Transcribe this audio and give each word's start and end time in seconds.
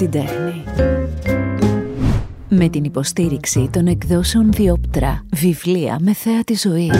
την 0.00 0.10
τέχνη. 0.10 0.64
Με 2.48 2.68
την 2.68 2.84
υποστήριξη 2.84 3.68
των 3.72 3.86
εκδόσεων 3.86 4.52
Διόπτρα, 4.52 5.24
βιβλία 5.32 5.98
με 6.00 6.12
θέα 6.12 6.44
τη 6.44 6.54
ζωή. 6.54 6.90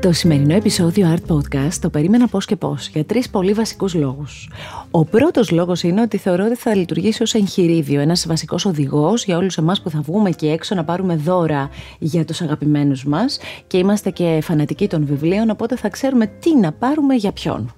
Το 0.00 0.12
σημερινό 0.12 0.54
επεισόδιο 0.54 1.16
Art 1.16 1.34
Podcast 1.34 1.72
το 1.80 1.90
περίμενα 1.90 2.28
πώς 2.28 2.46
και 2.46 2.56
πώς 2.56 2.88
για 2.88 3.04
τρεις 3.04 3.30
πολύ 3.30 3.52
βασικούς 3.52 3.94
λόγους. 3.94 4.50
Ο 4.90 5.04
πρώτος 5.04 5.50
λόγος 5.50 5.82
είναι 5.82 6.00
ότι 6.00 6.16
θεωρώ 6.16 6.44
ότι 6.44 6.56
θα 6.56 6.74
λειτουργήσει 6.74 7.22
ως 7.22 7.34
εγχειρίδιο, 7.34 8.00
ένας 8.00 8.26
βασικός 8.26 8.64
οδηγός 8.64 9.24
για 9.24 9.36
όλους 9.36 9.56
εμάς 9.56 9.82
που 9.82 9.90
θα 9.90 10.00
βγούμε 10.00 10.30
και 10.30 10.50
έξω 10.50 10.74
να 10.74 10.84
πάρουμε 10.84 11.16
δώρα 11.16 11.68
για 11.98 12.24
τους 12.24 12.40
αγαπημένους 12.40 13.04
μας 13.04 13.38
και 13.66 13.78
είμαστε 13.78 14.10
και 14.10 14.38
φανατικοί 14.42 14.88
των 14.88 15.06
βιβλίων, 15.06 15.50
οπότε 15.50 15.76
θα 15.76 15.88
ξέρουμε 15.88 16.26
τι 16.26 16.56
να 16.56 16.72
πάρουμε 16.72 17.14
για 17.14 17.32
ποιον. 17.32 17.74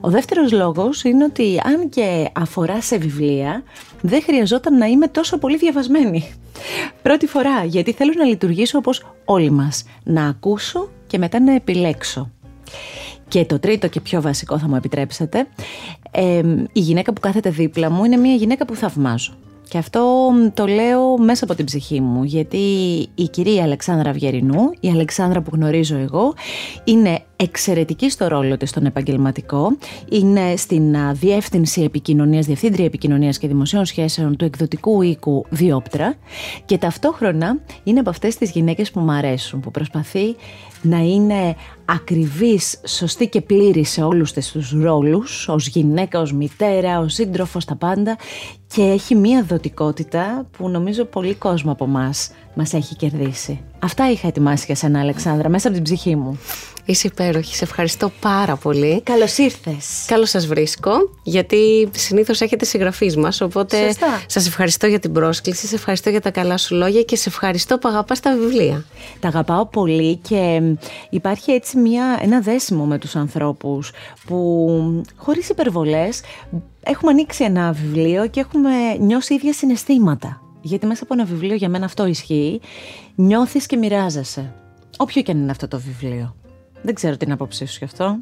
Ο 0.00 0.10
δεύτερος 0.10 0.52
λόγος 0.52 1.04
είναι 1.04 1.24
ότι 1.24 1.60
αν 1.64 1.88
και 1.88 2.28
αφορά 2.32 2.80
σε 2.80 2.98
βιβλία, 2.98 3.62
δεν 4.00 4.22
χρειαζόταν 4.22 4.78
να 4.78 4.86
είμαι 4.86 5.08
τόσο 5.08 5.38
πολύ 5.38 5.56
διαβασμένη. 5.56 6.32
Πρώτη 7.02 7.26
φορά, 7.26 7.64
γιατί 7.64 7.92
θέλω 7.92 8.12
να 8.16 8.24
λειτουργήσω 8.24 8.78
όπως 8.78 9.06
όλοι 9.24 9.50
μας, 9.50 9.84
να 10.04 10.26
ακούσω 10.26 10.88
και 11.06 11.18
μετά 11.18 11.40
να 11.40 11.54
επιλέξω. 11.54 12.30
Και 13.28 13.44
το 13.44 13.58
τρίτο 13.58 13.88
και 13.88 14.00
πιο 14.00 14.20
βασικό 14.20 14.58
θα 14.58 14.68
μου 14.68 14.76
επιτρέψετε, 14.76 15.46
η 16.72 16.80
γυναίκα 16.80 17.12
που 17.12 17.20
κάθεται 17.20 17.50
δίπλα 17.50 17.90
μου 17.90 18.04
είναι 18.04 18.16
μια 18.16 18.34
γυναίκα 18.34 18.64
που 18.64 18.74
θαυμάζω. 18.74 19.34
Και 19.68 19.78
αυτό 19.78 20.32
το 20.54 20.66
λέω 20.66 21.18
μέσα 21.18 21.44
από 21.44 21.54
την 21.54 21.64
ψυχή 21.64 22.00
μου, 22.00 22.24
γιατί 22.24 22.56
η 23.14 23.28
κυρία 23.30 23.62
Αλεξάνδρα 23.62 24.12
Βιερινού, 24.12 24.70
η 24.80 24.88
Αλεξάνδρα 24.88 25.40
που 25.40 25.50
γνωρίζω 25.54 25.96
εγώ, 25.96 26.34
είναι 26.84 27.22
εξαιρετική 27.36 28.10
στο 28.10 28.28
ρόλο 28.28 28.56
της 28.56 28.70
στον 28.70 28.86
επαγγελματικό. 28.86 29.76
Είναι 30.10 30.56
στην 30.56 30.96
Διεύθυνση 31.12 31.82
Επικοινωνίας, 31.82 32.46
Διευθύντρια 32.46 32.84
Επικοινωνίας 32.84 33.38
και 33.38 33.48
Δημοσίων 33.48 33.84
Σχέσεων 33.84 34.36
του 34.36 34.44
εκδοτικού 34.44 35.02
οίκου 35.02 35.44
Διόπτρα 35.48 36.14
και 36.64 36.78
ταυτόχρονα 36.78 37.58
είναι 37.84 38.00
από 38.00 38.10
αυτές 38.10 38.36
τις 38.36 38.50
γυναίκες 38.50 38.90
που 38.90 39.00
μου 39.00 39.12
αρέσουν, 39.12 39.60
που 39.60 39.70
προσπαθεί 39.70 40.36
να 40.82 40.98
είναι 40.98 41.56
ακριβής, 41.84 42.80
σωστή 42.86 43.28
και 43.28 43.40
πλήρη 43.40 43.84
σε 43.84 44.02
όλους 44.02 44.32
τους 44.32 44.70
ρόλους, 44.70 45.48
ως 45.48 45.66
γυναίκα, 45.66 46.20
ως 46.20 46.32
μητέρα, 46.32 46.98
ως 46.98 47.14
σύντροφος, 47.14 47.64
τα 47.64 47.76
πάντα 47.76 48.16
και 48.74 48.82
έχει 48.82 49.14
μία 49.14 49.42
δοτικότητα 49.42 50.46
που 50.56 50.68
νομίζω 50.68 51.04
πολύ 51.04 51.34
κόσμο 51.34 51.72
από 51.72 51.84
εμάς 51.84 52.30
μας 52.54 52.72
έχει 52.72 52.96
κερδίσει. 52.96 53.60
Αυτά 53.78 54.10
είχα 54.10 54.28
ετοιμάσει 54.28 54.64
για 54.66 54.74
σένα 54.74 55.00
Αλεξάνδρα, 55.00 55.48
μέσα 55.48 55.68
από 55.68 55.76
την 55.76 55.84
ψυχή 55.84 56.16
μου. 56.16 56.38
Είσαι 56.88 57.06
υπέροχη. 57.06 57.54
Σε 57.54 57.64
ευχαριστώ 57.64 58.12
πάρα 58.20 58.56
πολύ. 58.56 59.00
Καλώς 59.02 59.38
ήρθες. 59.38 60.04
Καλώς 60.06 60.30
σας 60.30 60.46
βρίσκω, 60.46 60.90
γιατί 61.22 61.88
συνήθως 61.94 62.40
έχετε 62.40 62.64
συγγραφείς 62.64 63.16
μας. 63.16 63.40
Οπότε 63.40 63.94
σας 64.26 64.46
ευχαριστώ 64.46 64.86
για 64.86 64.98
την 64.98 65.12
πρόσκληση, 65.12 65.66
σε 65.66 65.74
ευχαριστώ 65.74 66.10
για 66.10 66.20
τα 66.20 66.30
καλά 66.30 66.56
σου 66.56 66.74
λόγια 66.74 67.02
και 67.02 67.16
σε 67.16 67.28
ευχαριστώ 67.28 67.78
που 67.78 67.88
αγαπάς 67.88 68.20
τα 68.20 68.36
βιβλία. 68.36 68.84
Τα 69.20 69.28
αγαπάω 69.28 69.66
πολύ 69.66 70.16
και 70.16 70.62
υπάρχει 71.10 71.52
έτσι 71.52 71.78
μια, 71.78 72.18
ένα 72.22 72.40
δέσιμο 72.40 72.84
με 72.84 72.98
τους 72.98 73.16
ανθρώπους 73.16 73.92
που 74.26 75.04
χωρίς 75.16 75.48
υπερβολές 75.48 76.20
έχουμε 76.82 77.10
ανοίξει 77.10 77.44
ένα 77.44 77.72
βιβλίο 77.72 78.26
και 78.28 78.40
έχουμε 78.40 78.94
νιώσει 79.00 79.34
ίδια 79.34 79.52
συναισθήματα. 79.52 80.40
Γιατί 80.60 80.86
μέσα 80.86 81.02
από 81.04 81.14
ένα 81.14 81.24
βιβλίο 81.24 81.54
για 81.54 81.68
μένα 81.68 81.84
αυτό 81.84 82.06
ισχύει. 82.06 82.60
Νιώθεις 83.14 83.66
και 83.66 83.76
μοιράζεσαι. 83.76 84.54
Όποιο 84.96 85.22
και 85.22 85.30
αν 85.30 85.38
είναι 85.38 85.50
αυτό 85.50 85.68
το 85.68 85.80
βιβλίο. 85.80 86.34
Δεν 86.86 86.94
ξέρω 86.94 87.16
την 87.16 87.32
άποψή 87.32 87.66
σου 87.66 87.76
γι' 87.78 87.84
αυτό. 87.84 88.18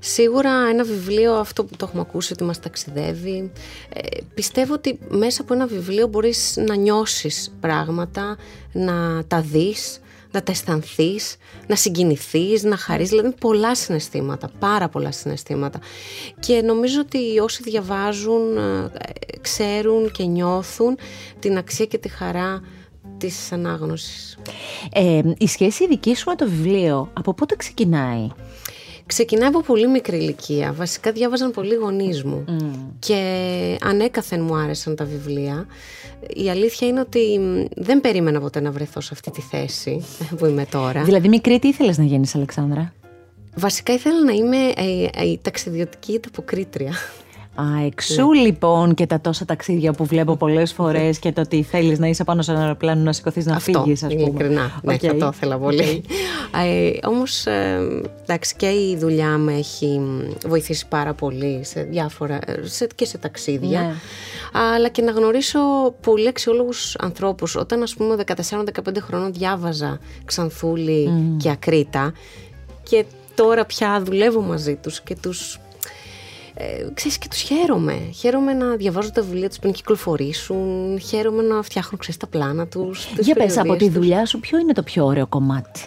Σίγουρα 0.00 0.50
ένα 0.68 0.84
βιβλίο, 0.84 1.34
αυτό 1.34 1.64
που 1.64 1.76
το 1.76 1.84
έχουμε 1.88 2.00
ακούσει 2.00 2.32
ότι 2.32 2.44
μας 2.44 2.60
ταξιδεύει, 2.60 3.52
ε, 3.94 4.00
πιστεύω 4.34 4.74
ότι 4.74 4.98
μέσα 5.08 5.42
από 5.42 5.54
ένα 5.54 5.66
βιβλίο 5.66 6.06
μπορείς 6.06 6.56
να 6.56 6.74
νιώσεις 6.74 7.56
πράγματα, 7.60 8.36
να 8.72 9.24
τα 9.26 9.40
δεις, 9.40 10.00
να 10.30 10.42
τα 10.42 10.52
αισθανθείς, 10.52 11.36
να 11.66 11.76
συγκινηθείς, 11.76 12.62
να 12.62 12.76
χαρείς, 12.76 13.08
δηλαδή 13.08 13.34
πολλά 13.40 13.74
συναισθήματα, 13.74 14.50
πάρα 14.58 14.88
πολλά 14.88 15.12
συναισθήματα. 15.12 15.78
Και 16.40 16.62
νομίζω 16.62 17.00
ότι 17.00 17.38
όσοι 17.38 17.62
διαβάζουν, 17.62 18.56
ε, 18.56 18.90
ξέρουν 19.40 20.10
και 20.10 20.24
νιώθουν 20.24 20.98
την 21.38 21.56
αξία 21.56 21.86
και 21.86 21.98
τη 21.98 22.08
χαρά 22.08 22.62
της 23.18 23.52
ανάγνωσης. 23.52 24.38
Ε, 24.92 25.20
η 25.38 25.46
σχέση 25.46 25.86
δική 25.86 26.14
σου 26.14 26.28
με 26.28 26.34
το 26.34 26.48
βιβλίο, 26.48 27.10
από 27.12 27.34
πότε 27.34 27.56
ξεκινάει; 27.56 28.28
Ξεκινάει 29.06 29.48
από 29.48 29.60
πολύ 29.60 29.88
μικρή 29.88 30.16
ηλικία. 30.16 30.72
Βασικά 30.72 31.12
διάβαζαν 31.12 31.50
πολύ 31.50 31.74
γονείς 31.74 32.24
μου. 32.24 32.44
Και 32.98 33.78
ανέκαθεν 33.82 34.42
μου 34.42 34.56
άρεσαν 34.56 34.96
τα 34.96 35.04
βιβλία. 35.04 35.66
Η 36.34 36.50
αλήθεια 36.50 36.88
είναι 36.88 37.00
ότι 37.00 37.40
δεν 37.76 38.00
περίμενα 38.00 38.40
ποτέ 38.40 38.60
να 38.60 38.70
βρεθώ 38.70 39.00
σε 39.00 39.10
αυτή 39.12 39.30
τη 39.30 39.40
θέση 39.40 40.04
που 40.38 40.46
είμαι 40.46 40.66
τώρα. 40.70 41.02
Δηλαδή, 41.02 41.28
μικρή, 41.28 41.58
τι 41.58 41.68
ήθελες 41.68 41.98
να 41.98 42.04
γίνεις, 42.04 42.34
Αλεξάνδρα; 42.34 42.92
Βασικά 43.56 43.92
ήθελα 43.92 44.24
να 44.24 44.32
είμαι 44.32 44.56
ε, 45.16 45.24
η 45.24 45.38
ταξιδιωτική 45.42 46.12
υποκρίτρια. 46.12 46.92
Α, 47.60 47.84
εξού 47.86 48.28
ναι. 48.28 48.40
λοιπόν 48.40 48.94
και 48.94 49.06
τα 49.06 49.20
τόσα 49.20 49.44
ταξίδια 49.44 49.92
που 49.92 50.04
βλέπω 50.04 50.36
πολλές 50.36 50.72
φορές 50.72 51.18
και 51.18 51.32
το 51.32 51.40
ότι 51.40 51.62
θέλεις 51.62 51.98
να 51.98 52.06
είσαι 52.06 52.24
πάνω 52.24 52.42
σε 52.42 52.50
ένα 52.50 52.60
αεροπλάνο 52.60 53.02
να 53.02 53.12
σηκωθείς 53.12 53.46
να 53.46 53.58
φύγεις, 53.58 54.02
ας 54.02 54.14
πούμε. 54.14 54.22
Ειλικρινά. 54.22 54.80
Ναι, 54.82 54.94
okay. 54.94 55.16
το 55.18 55.30
ήθελα 55.34 55.58
πολύ. 55.58 56.04
Ε, 56.64 57.06
Όμως, 57.08 57.46
ε, 57.46 57.78
εντάξει, 58.22 58.54
και 58.56 58.66
η 58.66 58.96
δουλειά 58.96 59.38
μου 59.38 59.48
έχει 59.48 60.00
βοηθήσει 60.46 60.88
πάρα 60.88 61.14
πολύ 61.14 61.60
σε 61.64 61.82
διάφορα 61.82 62.38
σε, 62.62 62.86
και 62.94 63.04
σε 63.04 63.18
ταξίδια. 63.18 63.80
Ναι. 63.80 63.92
Αλλά 64.52 64.88
και 64.88 65.02
να 65.02 65.10
γνωρίσω 65.10 65.60
πολύ 66.00 66.28
αξιόλογους 66.28 66.96
ανθρώπους. 66.96 67.56
Όταν, 67.56 67.82
ας 67.82 67.94
πούμε, 67.94 68.16
14-15 68.50 69.00
χρόνων 69.00 69.32
διάβαζα 69.32 69.98
Ξανθούλη 70.24 71.10
και 71.36 71.50
Ακρίτα 71.50 72.12
και 72.82 73.04
τώρα 73.34 73.64
πια 73.64 74.02
δουλεύω 74.04 74.40
μαζί 74.40 74.74
τους 74.74 75.00
και 75.00 75.16
τους 75.22 75.60
ε, 76.58 76.86
ξέρεις 76.94 77.18
και 77.18 77.28
τους 77.28 77.40
χαίρομαι. 77.40 78.10
Χαίρομαι 78.14 78.52
να 78.52 78.76
διαβάζω 78.76 79.10
τα 79.10 79.22
βιβλία 79.22 79.48
τους 79.48 79.58
πριν 79.58 79.72
κυκλοφορήσουν, 79.72 80.98
χαίρομαι 81.00 81.42
να 81.42 81.62
φτιάχνω 81.62 81.98
ξέρεις 81.98 82.16
τα 82.16 82.26
πλάνα 82.26 82.66
τους. 82.66 83.08
Για 83.18 83.34
πες 83.34 83.58
από 83.58 83.76
τη 83.76 83.88
δουλειά 83.88 84.26
σου 84.26 84.40
ποιο 84.40 84.58
είναι 84.58 84.72
το 84.72 84.82
πιο 84.82 85.04
ωραίο 85.04 85.26
κομμάτι; 85.26 85.80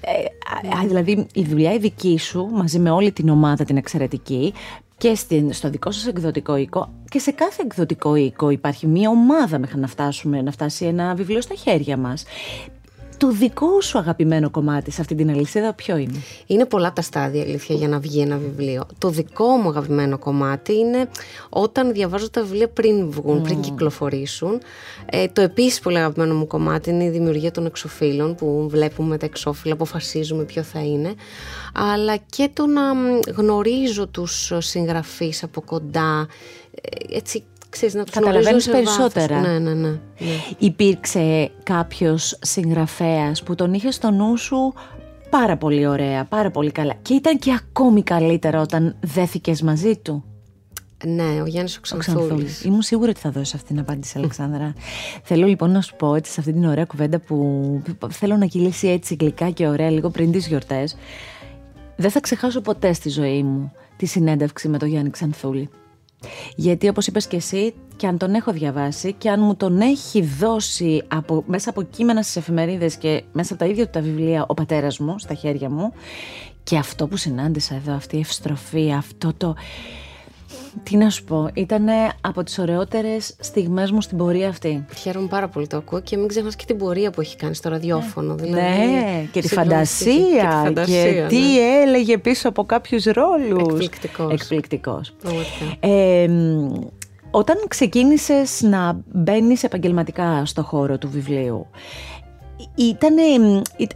Ε, 0.00 0.86
δηλαδή 0.86 1.26
η 1.34 1.44
δουλειά 1.44 1.72
η 1.72 1.78
δική 1.78 2.18
σου 2.18 2.48
μαζί 2.52 2.78
με 2.78 2.90
όλη 2.90 3.12
την 3.12 3.28
ομάδα 3.28 3.64
την 3.64 3.76
εξαιρετική 3.76 4.52
και 4.96 5.14
στην, 5.14 5.52
στο 5.52 5.70
δικό 5.70 5.90
σας 5.90 6.06
εκδοτικό 6.06 6.56
οίκο 6.56 6.92
και 7.08 7.18
σε 7.18 7.30
κάθε 7.30 7.62
εκδοτικό 7.62 8.14
οίκο 8.14 8.50
υπάρχει 8.50 8.86
μια 8.86 9.10
ομάδα 9.10 9.58
μέχρι 9.58 9.80
να 9.80 9.86
φτάσουμε, 9.86 10.42
να 10.42 10.50
φτάσει 10.50 10.84
ένα 10.84 11.14
βιβλίο 11.14 11.40
στα 11.40 11.54
χέρια 11.54 11.96
μας 11.96 12.24
το 13.16 13.30
δικό 13.30 13.80
σου 13.80 13.98
αγαπημένο 13.98 14.50
κομμάτι 14.50 14.90
σε 14.90 15.00
αυτή 15.00 15.14
την 15.14 15.30
αλυσίδα 15.30 15.72
ποιο 15.72 15.96
είναι; 15.96 16.18
Είναι 16.46 16.64
πολλά 16.64 16.92
τα 16.92 17.02
στάδια 17.02 17.42
αλήθεια 17.42 17.76
για 17.76 17.88
να 17.88 17.98
βγει 17.98 18.20
ένα 18.20 18.36
βιβλίο. 18.36 18.86
Το 18.98 19.08
δικό 19.08 19.46
μου 19.46 19.68
αγαπημένο 19.68 20.18
κομμάτι 20.18 20.72
είναι 20.72 21.08
όταν 21.48 21.92
διαβάζω 21.92 22.30
τα 22.30 22.42
βιβλία 22.42 22.68
πριν 22.68 23.10
βγουν, 23.10 23.42
πριν 23.42 23.60
κυκλοφορήσουν. 23.60 24.60
Ε, 25.06 25.28
το 25.28 25.40
επίσης 25.40 25.80
πολύ 25.80 25.98
αγαπημένο 25.98 26.34
μου 26.34 26.46
κομμάτι 26.46 26.90
είναι 26.90 27.04
η 27.04 27.10
δημιουργία 27.10 27.50
των 27.50 27.66
εξοφύλων 27.66 28.34
που 28.34 28.66
βλέπουμε 28.70 29.18
τα 29.18 29.26
εξώφυλλα, 29.26 29.74
αποφασίζουμε 29.74 30.44
ποιο 30.44 30.62
θα 30.62 30.80
είναι. 30.80 31.14
Αλλά 31.74 32.16
και 32.16 32.50
το 32.52 32.66
να 32.66 32.82
γνωρίζω 33.32 34.06
τους 34.06 34.52
συγγραφείς 34.58 35.42
από 35.42 35.60
κοντά, 35.60 36.26
ε, 36.70 37.16
έτσι 37.16 37.44
ξέρεις, 37.72 37.94
να 37.94 38.04
τους 38.04 38.14
Καταλαβαίνεις 38.14 38.70
περισσότερα. 38.70 39.40
Ναι, 39.40 39.58
ναι, 39.58 39.74
ναι, 39.74 39.88
ναι. 39.88 39.98
Υπήρξε 40.58 41.50
κάποιος 41.62 42.38
συγγραφέας 42.40 43.42
που 43.42 43.54
τον 43.54 43.74
είχε 43.74 43.90
στο 43.90 44.10
νου 44.10 44.36
σου 44.36 44.74
πάρα 45.30 45.56
πολύ 45.56 45.86
ωραία, 45.86 46.24
πάρα 46.24 46.50
πολύ 46.50 46.70
καλά 46.70 46.94
και 47.02 47.14
ήταν 47.14 47.38
και 47.38 47.52
ακόμη 47.52 48.02
καλύτερα 48.02 48.60
όταν 48.60 48.96
δέθηκες 49.00 49.62
μαζί 49.62 49.96
του; 49.96 50.24
Ναι, 51.04 51.40
ο 51.42 51.46
Γιάννης 51.46 51.76
ο 51.76 51.96
Ξανθούλης. 51.96 52.64
Ήμουν 52.64 52.82
σίγουρη 52.82 53.10
ότι 53.10 53.20
θα 53.20 53.30
δώσεις 53.30 53.54
αυτή 53.54 53.66
την 53.66 53.78
απάντηση, 53.78 54.18
Αλεξάνδρα. 54.18 54.74
θέλω 55.28 55.46
λοιπόν 55.46 55.70
να 55.70 55.80
σου 55.80 55.96
πω 55.96 56.14
έτσι 56.14 56.32
σε 56.32 56.40
αυτή 56.40 56.52
την 56.52 56.64
ωραία 56.64 56.84
κουβέντα 56.84 57.18
που 57.18 57.82
θέλω 58.10 58.36
να 58.36 58.46
κυλήσει 58.46 58.88
έτσι 58.88 59.16
γλυκά 59.20 59.50
και 59.50 59.66
ωραία 59.66 59.90
λίγο 59.90 60.10
πριν 60.10 60.32
τις 60.32 60.46
γιορτές. 60.46 60.96
Δεν 61.96 62.10
θα 62.10 62.20
ξεχάσω 62.20 62.60
ποτέ 62.60 62.92
στη 62.92 63.08
ζωή 63.08 63.42
μου 63.42 63.72
τη 63.96 64.06
συνέντευξη 64.06 64.68
με 64.68 64.78
τον 64.78 64.88
Γιάννη 64.88 65.10
Ξανθούλη. 65.10 65.70
Γιατί 66.56 66.88
όπως 66.88 67.06
είπες 67.06 67.26
και 67.26 67.36
εσύ 67.36 67.74
και 67.96 68.06
αν 68.06 68.18
τον 68.18 68.34
έχω 68.34 68.52
διαβάσει 68.52 69.12
και 69.12 69.30
αν 69.30 69.40
μου 69.40 69.56
τον 69.56 69.80
έχει 69.80 70.22
δώσει 70.22 71.02
από, 71.08 71.42
μέσα 71.46 71.70
από 71.70 71.82
κείμενα 71.82 72.22
στις 72.22 72.36
εφημερίδες 72.36 72.96
και 72.96 73.22
μέσα 73.32 73.54
από 73.54 73.64
τα 73.64 73.68
ίδια 73.70 73.84
του 73.84 73.90
τα 73.90 74.00
βιβλία 74.00 74.44
ο 74.48 74.54
πατέρας 74.54 74.98
μου 74.98 75.18
στα 75.18 75.34
χέρια 75.34 75.70
μου 75.70 75.92
και 76.64 76.76
αυτό 76.76 77.06
που 77.06 77.16
συνάντησα 77.16 77.74
εδώ, 77.74 77.94
αυτή 77.94 78.16
η 78.16 78.20
ευστροφή, 78.20 78.92
αυτό 78.92 79.32
το... 79.36 79.54
τι 80.82 80.96
να 80.96 81.10
σου 81.10 81.24
πω, 81.24 81.50
ήταν 81.54 81.86
από 82.20 82.42
τις 82.42 82.58
ωραιότερες 82.58 83.34
στιγμές 83.38 83.90
μου 83.90 84.00
στην 84.00 84.16
πορεία 84.16 84.48
αυτή. 84.48 84.84
Χαίρομαι 84.96 85.26
πάρα 85.26 85.48
πολύ 85.48 85.66
το 85.66 85.76
ακούω 85.76 86.00
και 86.00 86.16
μην 86.16 86.28
ξεχνάς 86.28 86.56
και 86.56 86.64
την 86.66 86.76
πορεία 86.76 87.10
που 87.10 87.20
έχει 87.20 87.36
κάνει 87.36 87.54
στο 87.54 87.68
ραδιόφωνο. 87.68 88.34
Ναι, 88.34 88.42
δηλαδή, 88.42 88.60
ναι 88.60 89.26
και 89.32 89.40
τη 89.40 89.48
φαντασία 89.48 90.12
και, 90.14 90.38
τη 90.38 90.64
φαντασία, 90.64 91.12
και 91.12 91.26
τι 91.28 91.40
ναι. 91.40 91.82
έλεγε 91.82 92.18
πίσω 92.18 92.48
από 92.48 92.64
κάποιους 92.64 93.04
ρόλους. 93.04 93.68
Εκπληκτικός. 93.68 94.32
Εκπληκτικός. 94.32 95.14
Ε, 95.80 96.28
όταν 97.30 97.56
ξεκίνησες 97.68 98.62
να 98.62 99.00
μπαίνεις 99.12 99.62
επαγγελματικά 99.62 100.42
στο 100.44 100.62
χώρο 100.62 100.98
του 100.98 101.08
βιβλίου, 101.10 101.66
ήταν, 102.74 103.14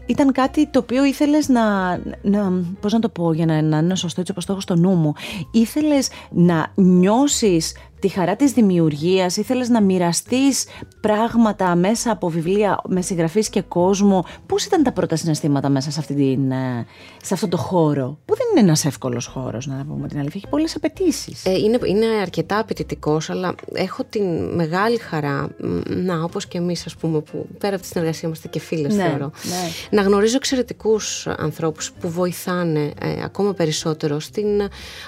ήταν 0.07 0.33
κάτι 0.33 0.67
το 0.67 0.79
οποίο 0.79 1.05
ήθελες 1.05 1.49
να, 1.49 1.97
να, 2.23 2.53
πώς 2.81 2.93
να 2.93 2.99
το 2.99 3.09
πω 3.09 3.33
για 3.33 3.47
να, 3.47 3.63
να 3.63 3.79
είναι 3.79 3.97
σωστό 3.97 4.21
έτσι 4.21 4.33
όπως 4.33 4.45
το 4.45 4.53
έχω 4.53 4.61
στο 4.61 4.77
νου 4.77 4.95
μου, 4.95 5.13
ήθελες 5.51 6.09
να 6.31 6.73
νιώσεις 6.75 7.75
τη 8.01 8.09
χαρά 8.09 8.37
της 8.37 8.53
δημιουργίας, 8.53 9.37
ήθελες 9.37 9.69
να 9.69 9.83
μοιραστείς 9.83 10.65
πράγματα 11.01 11.75
μέσα 11.75 12.11
από 12.11 12.29
βιβλία 12.29 12.81
με 12.89 13.03
συγγραφείς 13.03 13.49
και 13.49 13.63
κόσμο. 13.63 14.25
Πώς 14.47 14.65
ήταν 14.65 14.83
τα 14.83 14.93
πρώτα 14.93 15.17
συναισθήματα 15.17 15.69
μέσα 15.69 15.91
σε, 15.91 16.01
αυτή 16.01 16.15
την, 16.15 16.51
ε, 16.51 16.87
σε 17.23 17.35
αυτό 17.35 17.49
το 17.49 17.57
χώρο, 17.57 18.19
που 18.25 18.37
δεν 18.37 18.47
είναι 18.51 18.61
ένας 18.61 18.85
εύκολος 18.85 19.27
χώρος, 19.27 19.67
να 19.67 19.85
πούμε 19.89 20.09
την 20.09 20.19
αλήθεια, 20.19 20.35
έχει 20.37 20.49
πολλές 20.49 20.77
απαιτήσεις. 20.77 21.45
Ε, 21.45 21.53
είναι, 21.53 21.79
είναι 21.85 22.07
αρκετά 22.07 22.59
απαιτητικός, 22.59 23.31
αλλά 23.31 23.55
έχω 23.73 24.05
την 24.05 24.55
μεγάλη 24.55 24.99
χαρά, 24.99 25.49
να 25.87 26.23
όπως 26.23 26.47
και 26.47 26.59
εμείς 26.59 26.87
ας 26.87 26.97
πούμε, 26.97 27.21
που 27.21 27.47
πέρα 27.59 27.75
από 27.75 27.83
τη 27.83 27.89
συνεργασία 27.89 28.29
είμαστε 28.29 28.49
και 28.49 28.61
φίλες 28.61 28.95
ναι, 28.95 29.03
θεωρώ, 29.03 29.31
ναι. 29.43 29.97
να 29.99 30.03
γνωρίζω 30.03 30.37
εξαιρετικούς 30.37 31.27
ανθρώπους 31.27 31.93
που 31.93 32.11
βοηθάνε 32.11 32.93
ε, 33.01 33.23
ακόμα 33.25 33.53
περισσότερο 33.55 34.21
στην, 34.21 34.47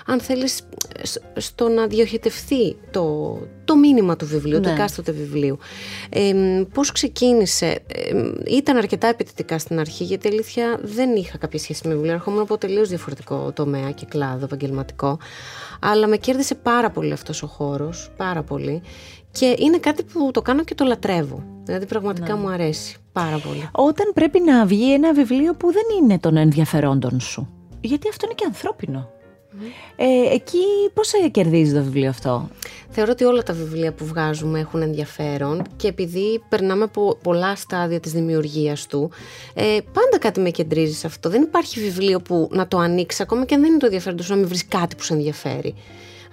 αν 0.06 0.20
θέλεις, 0.20 0.62
στο 1.36 1.68
να 1.68 1.86
διοχετευτεί 1.86 2.76
το, 2.90 3.38
το 3.64 3.76
μήνυμα 3.76 4.16
του 4.16 4.26
βιβλίου, 4.26 4.58
ναι. 4.58 4.66
του 4.66 4.68
εκάστοτε 4.68 5.12
βιβλίου. 5.12 5.58
Ε, 6.08 6.32
πώς 6.72 6.92
ξεκίνησε, 6.92 7.78
ήταν 8.46 8.76
αρκετά 8.76 9.06
επιτετικά 9.06 9.58
στην 9.58 9.78
αρχή, 9.78 10.04
γιατί 10.04 10.28
αλήθεια 10.28 10.80
δεν 10.82 11.16
είχα 11.16 11.38
κάποια 11.38 11.58
σχέση 11.58 11.88
με 11.88 11.94
βιβλίο, 11.94 12.12
ερχόμουν 12.12 12.40
από 12.40 12.58
τελείως 12.58 12.88
διαφορετικό 12.88 13.52
τομέα 13.52 13.90
και 13.90 14.06
κλάδο 14.08 14.44
επαγγελματικό, 14.44 15.18
αλλά 15.80 16.06
με 16.06 16.16
κέρδισε 16.16 16.54
πάρα 16.54 16.90
πολύ 16.90 17.12
αυτός 17.12 17.42
ο 17.42 17.46
χώρος, 17.46 18.10
πάρα 18.16 18.42
πολύ. 18.42 18.82
Και 19.30 19.56
είναι 19.58 19.78
κάτι 19.78 20.02
που 20.02 20.30
το 20.30 20.42
κάνω 20.42 20.64
και 20.64 20.74
το 20.74 20.84
λατρεύω. 20.84 21.42
Δηλαδή 21.64 21.86
πραγματικά 21.86 22.34
ναι. 22.34 22.40
μου 22.40 22.48
αρέσει 22.48 22.96
πάρα 23.12 23.38
πολύ. 23.38 23.68
Όταν 23.72 24.10
πρέπει 24.14 24.40
να 24.40 24.66
βγει 24.66 24.92
ένα 24.92 25.12
βιβλίο 25.12 25.54
που 25.54 25.72
δεν 25.72 25.82
είναι 26.00 26.18
των 26.18 26.36
ενδιαφερόντων 26.36 27.20
σου. 27.20 27.48
Γιατί 27.80 28.08
αυτό 28.08 28.26
είναι 28.26 28.34
και 28.34 28.44
ανθρώπινο. 28.46 29.10
Ε, 29.96 30.34
εκεί 30.34 30.58
πώς 30.94 31.12
κερδίζει 31.30 31.74
το 31.74 31.82
βιβλίο 31.82 32.08
αυτό; 32.08 32.48
Θεωρώ 32.90 33.12
ότι 33.12 33.24
όλα 33.24 33.42
τα 33.42 33.52
βιβλία 33.52 33.92
που 33.92 34.04
βγάζουμε 34.04 34.58
έχουν 34.58 34.82
ενδιαφέρον 34.82 35.62
και 35.76 35.88
επειδή 35.88 36.42
περνάμε 36.48 36.84
από 36.84 37.18
πολλά 37.22 37.56
στάδια 37.56 38.00
της 38.00 38.12
δημιουργίας 38.12 38.86
του, 38.86 39.10
ε, 39.54 39.78
πάντα 39.92 40.18
κάτι 40.18 40.40
με 40.40 40.50
κεντρίζει 40.50 40.94
σε 40.94 41.06
αυτό. 41.06 41.28
Δεν 41.28 41.42
υπάρχει 41.42 41.80
βιβλίο 41.80 42.20
που 42.20 42.48
να 42.52 42.68
το 42.68 42.78
ανοίξει 42.78 43.22
ακόμα 43.22 43.44
και 43.44 43.54
αν 43.54 43.60
δεν 43.60 43.70
είναι 43.70 43.78
το 43.78 43.86
ενδιαφέρον 43.86 44.22
σου 44.22 44.30
να 44.30 44.38
μην 44.38 44.48
βρεις 44.48 44.68
κάτι 44.68 44.96
που 44.96 45.02
σε 45.02 45.12
ενδιαφέρει. 45.12 45.74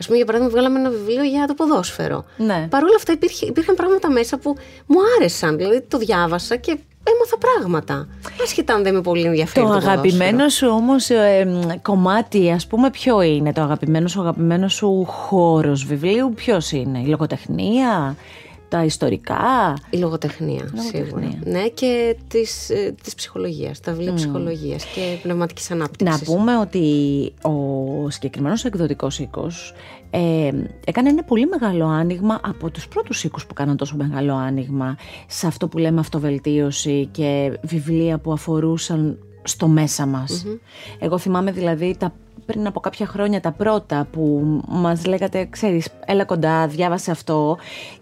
Α 0.02 0.06
πούμε, 0.06 0.18
για 0.18 0.26
παράδειγμα, 0.26 0.54
βγάλαμε 0.54 0.80
ένα 0.80 0.90
βιβλίο 0.90 1.24
για 1.24 1.46
το 1.48 1.54
ποδόσφαιρο. 1.54 2.26
Ναι. 2.38 2.68
Παρ' 2.70 2.84
όλα 2.84 2.96
αυτά, 2.96 3.12
υπήρχε, 3.12 3.46
υπήρχαν 3.46 3.76
πράγματα 3.76 4.12
μέσα 4.12 4.38
που 4.38 4.56
μου 4.86 4.98
άρεσαν. 5.18 5.58
Δηλαδή, 5.58 5.82
το 5.82 5.98
διάβασα 5.98 6.56
και 6.56 6.78
έμαθα 7.14 7.38
πράγματα. 7.38 8.08
Άσχετα 8.44 8.74
αν 8.74 8.84
δεν 8.84 8.94
είμαι 8.94 9.02
πολύ 9.02 9.24
ενδιαφέρον. 9.26 9.72
Το, 9.72 9.80
το 9.80 9.90
αγαπημένο 9.90 10.50
σου 10.50 10.68
όμως 10.68 11.10
ε, 11.10 11.48
κομμάτι, 11.82 12.52
ας 12.52 12.68
πούμε, 12.68 12.90
ποιο 12.90 13.22
είναι; 13.22 13.54
Το 13.54 13.62
αγαπημένο 13.62 14.08
σου, 14.08 14.22
αγαπημένο 14.22 14.68
σου 14.68 15.06
χώρος 15.06 15.86
βιβλίου, 15.86 16.34
ποιος 16.36 16.72
είναι, 16.72 17.00
η 17.00 17.06
λογοτεχνία, 17.06 18.16
τα 18.76 18.84
ιστορικά. 18.84 19.74
Η 19.90 19.98
λογοτεχνία, 19.98 20.72
σίγουρα. 20.92 21.38
Ναι, 21.44 21.68
και 21.68 22.18
της 22.28 22.70
ε, 22.70 22.96
της 23.04 23.16
ψυχολογίας, 23.16 23.80
τα 23.80 23.92
βιβλία 23.92 24.12
mm. 24.12 24.16
ψυχολογίας 24.16 24.86
και 24.86 25.18
πνευματικής 25.22 25.72
ανάπτυξης. 25.72 26.28
Να 26.28 26.36
πούμε 26.36 26.58
ότι 26.58 26.84
ο 27.42 28.10
συγκεκριμένος 28.10 28.66
εκδοτικός 28.66 29.20
οίκος 29.20 29.74
ε, 30.10 30.52
έκανε 30.86 31.10
ένα 31.10 31.24
πολύ 31.24 31.46
μεγάλο 31.46 31.86
άνοιγμα 31.86 32.40
από 32.44 32.70
τους 32.70 32.88
πρώτους 32.88 33.24
οίκους 33.24 33.46
που 33.46 33.54
κάναν 33.54 33.78
τόσο 33.78 33.96
μεγάλο 33.96 34.34
άνοιγμα 34.34 34.98
σε 35.28 35.48
αυτό 35.48 35.68
που 35.68 35.78
λέμε 35.78 36.00
αυτοβελτίωση 36.00 37.10
και 37.12 37.60
βιβλία 37.62 38.18
που 38.18 38.32
αφορούσαν 38.32 39.20
στο 39.44 39.68
μέσα 39.68 40.06
μας. 40.06 40.46
Εγώ 41.00 41.18
θυμάμαι 41.18 41.52
δηλαδή 41.52 41.96
τα 42.00 42.14
πριν 42.46 42.68
από 42.68 42.80
κάποια 42.80 43.06
χρόνια 43.06 43.42
τα 43.42 43.52
πρώτα 43.52 44.08
που 44.12 44.44
μας 44.68 45.06
λέγατε, 45.06 45.48
ξέρεις, 45.50 45.88
έλα 46.06 46.26
κοντά, 46.26 46.68
διάβασε 46.68 47.12
αυτό 47.12 47.58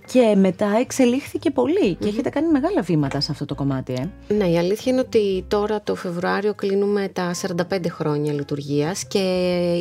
και 0.05 0.35
μετά 0.35 0.77
εξελίχθηκε 0.79 1.51
και 1.99 2.07
έχετε 2.07 2.29
κάνει 2.29 2.47
μεγάλα 2.47 2.81
βήματα 2.81 3.19
σε 3.19 3.31
αυτό 3.31 3.45
το 3.45 3.55
κομμάτι. 3.55 3.93
Ε. 3.93 4.33
Ναι, 4.33 4.45
η 4.45 4.57
αλήθεια 4.57 4.91
είναι 4.91 5.01
ότι 5.01 5.45
τώρα 5.47 5.81
το 5.81 5.95
Φεβρουάριο 5.95 6.53
κλείνουμε 6.53 7.09
τα 7.13 7.31
45 7.71 7.89
χρόνια 7.89 8.33
λειτουργίας 8.33 9.05
και 9.05 9.19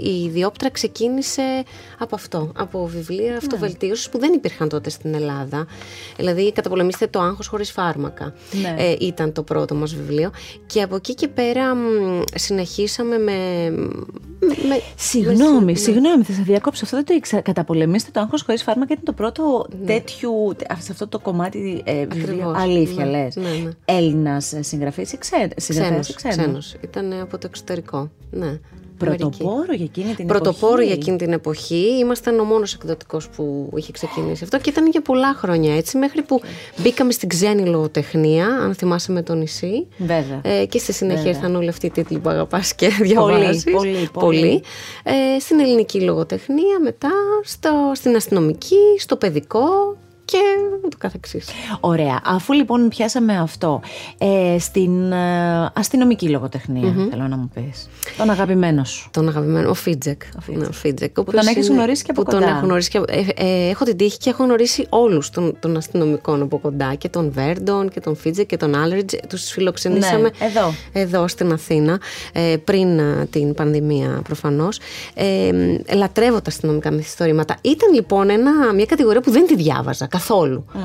η 0.03 0.29
Διόπτρα 0.29 0.71
ξεκίνησε 0.71 1.65
από 1.99 2.15
αυτό, 2.15 2.53
από 2.57 2.87
βιβλία 2.87 3.31
ναι. 3.31 3.37
αυτοβελτίωσης 3.37 4.09
που 4.09 4.19
δεν 4.19 4.33
υπήρχαν 4.33 4.69
τότε 4.69 4.91
στην 4.91 5.15
Ελλάδα. 5.15 5.67
Δηλαδή, 6.17 6.53
καταπολεμήστε 6.53 7.07
το 7.07 7.21
άγχος 7.21 7.47
χωρίς 7.47 7.71
φάρμακα. 7.71 8.35
Ναι. 8.63 8.75
Ε, 8.79 8.97
ήταν 9.01 9.33
το 9.33 9.43
πρώτο 9.43 9.75
μας 9.75 9.95
βιβλίο 9.95 10.31
και 10.67 10.83
από 10.83 10.97
εκεί 10.97 11.15
και 11.15 11.29
πέρα 11.29 11.77
συνεχίσαμε 12.35 13.19
με 13.19 13.33
με, 14.43 14.81
συγγνώμη, 14.97 15.65
με... 15.65 15.75
συγγνώμη, 15.75 16.23
θα 16.23 16.33
σε 16.33 16.43
διακόψω. 16.43 16.85
Αυτό 16.85 16.97
δεν 16.97 17.07
το 17.07 17.15
ήξερα. 17.15 17.43
Καταπολεμήστε 17.43 18.11
το 18.13 18.21
άγχος 18.21 18.43
χωρίς 18.43 18.63
φάρμακα 18.63 18.93
ήταν 18.93 19.05
το 19.05 19.13
πρώτο 19.13 19.67
ναι. 19.81 19.87
τέτοιου. 19.87 20.57
σε 20.79 20.93
αυτό 20.93 21.09
το 21.09 21.19
κομμάτι 21.19 21.83
ε, 21.85 22.07
βιβλίο. 22.07 22.55
Αλήθεια, 22.57 23.05
ναι, 23.05 23.11
λες. 23.11 23.37
Ναι, 23.37 23.49
ναι. 23.65 23.71
Έλληνας 23.85 24.55
συγγραφή 24.61 25.01
ή 25.01 25.19
ξένος. 26.15 26.77
Ήταν 26.81 27.13
από 27.13 27.39
το 27.39 27.47
εξωτερικό. 27.47 28.11
Ναι. 28.31 28.59
Πρωτοπόρο 29.07 29.73
για 29.73 29.85
εκείνη 29.85 30.15
την 30.15 30.27
Πρωτοπόρο 30.27 30.73
εποχή. 30.73 30.87
για 30.87 30.95
εκείνη 30.95 31.17
την 31.17 31.33
εποχή. 31.33 31.99
Ήμασταν 31.99 32.41
ο 32.41 32.45
μόνος 32.45 32.75
εκδοτικός 32.75 33.29
που 33.29 33.73
είχε 33.77 33.93
ξεκινήσει 33.93 34.45
αυτό 34.45 34.59
και 34.59 34.71
ήταν 34.71 34.87
για 34.87 35.03
πολλά 35.03 35.35
χρόνια 35.35 35.77
έτσι, 35.77 35.99
μέχρι 35.99 36.23
που 36.23 36.41
μπήκαμε 36.77 37.13
στην 37.13 37.29
ξένη 37.29 37.67
λογοτεχνία, 37.67 38.47
αν 38.47 38.75
θυμάσαι 38.75 39.13
με 39.13 39.23
το 39.23 39.35
νησί. 39.35 39.87
Βέβαια. 39.99 40.41
Ε, 40.43 40.67
και 40.67 40.79
στη 40.79 40.93
συνέχεια 40.93 41.31
ήρθαν 41.31 41.57
όλοι 41.57 41.69
αυτοί 41.69 41.87
οι 41.87 41.91
τίτλοι 41.91 42.19
που 42.19 42.29
αγαπάς 42.29 42.75
και 42.75 42.89
διαβάζεις. 43.03 43.65
Πολύ, 43.65 44.09
πολύ. 44.13 44.41
πολύ. 44.41 44.63
Ε, 45.03 45.39
στην 45.41 45.61
ελληνική 45.61 46.01
λογοτεχνία, 46.01 46.79
μετά 46.83 47.11
στο, 47.45 47.93
στην 47.95 48.17
αστυνομική, 48.17 48.77
στο 48.99 49.17
παιδικό 49.17 49.97
και 50.33 50.39
ούτω 50.85 50.97
καθεξής. 50.99 51.49
Ωραία. 51.81 52.21
Αφού 52.25 52.53
λοιπόν 52.53 52.89
πιάσαμε 52.89 53.39
αυτό, 53.39 53.81
ε, 54.19 54.57
στην 54.59 55.13
ε, 55.13 55.71
αστυνομική 55.75 56.29
λογοτεχνία, 56.29 56.95
mm-hmm. 56.95 57.09
θέλω 57.11 57.27
να 57.29 57.37
μου 57.37 57.51
πεις. 57.55 57.89
Τον 58.17 58.31
αγαπημένο 58.31 58.85
σου. 58.85 59.09
Τον 59.11 59.29
αγαπημένο, 59.29 59.71
ο 59.71 59.75
Φίτζεκ. 59.75 60.23
Ο 60.23 60.53
Ναι, 60.53 60.67
ο 60.67 60.73
Φίτζεκ 60.73 61.13
που 61.13 61.33
τον 61.33 61.47
έχεις 61.47 61.69
γνωρίσει 61.69 62.05
και 62.05 62.11
από 62.11 62.23
κοντά. 62.23 62.39
Τον 62.39 62.49
έχω, 62.49 62.61
γνωρίσει 62.65 62.91
και, 62.91 63.01
ε, 63.07 63.25
ε, 63.35 63.69
έχω 63.69 63.85
την 63.85 63.97
τύχη 63.97 64.19
και 64.19 64.31
έχω 64.31 64.45
γνωρίσει 64.45 64.87
όλους 64.89 65.31
των, 65.31 65.57
των 65.61 65.77
αστυνομικών 65.77 66.43
από 66.43 66.59
κοντά 66.59 66.95
και 66.95 67.09
τον 67.09 67.31
Βέρντον 67.33 67.89
και 67.89 68.01
τον 68.01 68.17
Φίτζεκ 68.17 68.47
και 68.47 68.57
τον 68.57 68.75
Άρλιτζ. 68.75 69.15
Τους 69.29 69.51
φιλοξενήσαμε 69.51 70.23
ναι, 70.39 70.47
εδώ. 70.47 70.75
εδώ 70.93 71.29
στην 71.29 71.53
Αθήνα 71.53 72.01
ε, 72.33 72.57
πριν 72.65 72.99
ε, 72.99 73.27
την 73.31 73.55
πανδημία 73.55 74.21
προφανώς. 74.25 74.81
Ε, 75.15 75.51
λατρεύω 75.95 76.37
τα 76.37 76.51
αστυνομικά 76.51 76.91
μυθιστορήματα. 76.91 77.57
Ήταν 77.61 77.95
λοιπόν 77.95 78.31
ένα, 78.31 78.73
μια 78.73 78.87
κατηγορία 78.87 79.21
που 79.21 79.31
δεν 79.31 79.47
τη 79.47 79.57
διάβαζα 79.57 80.07
καθόλου. 80.23 80.65
Mm. 80.75 80.79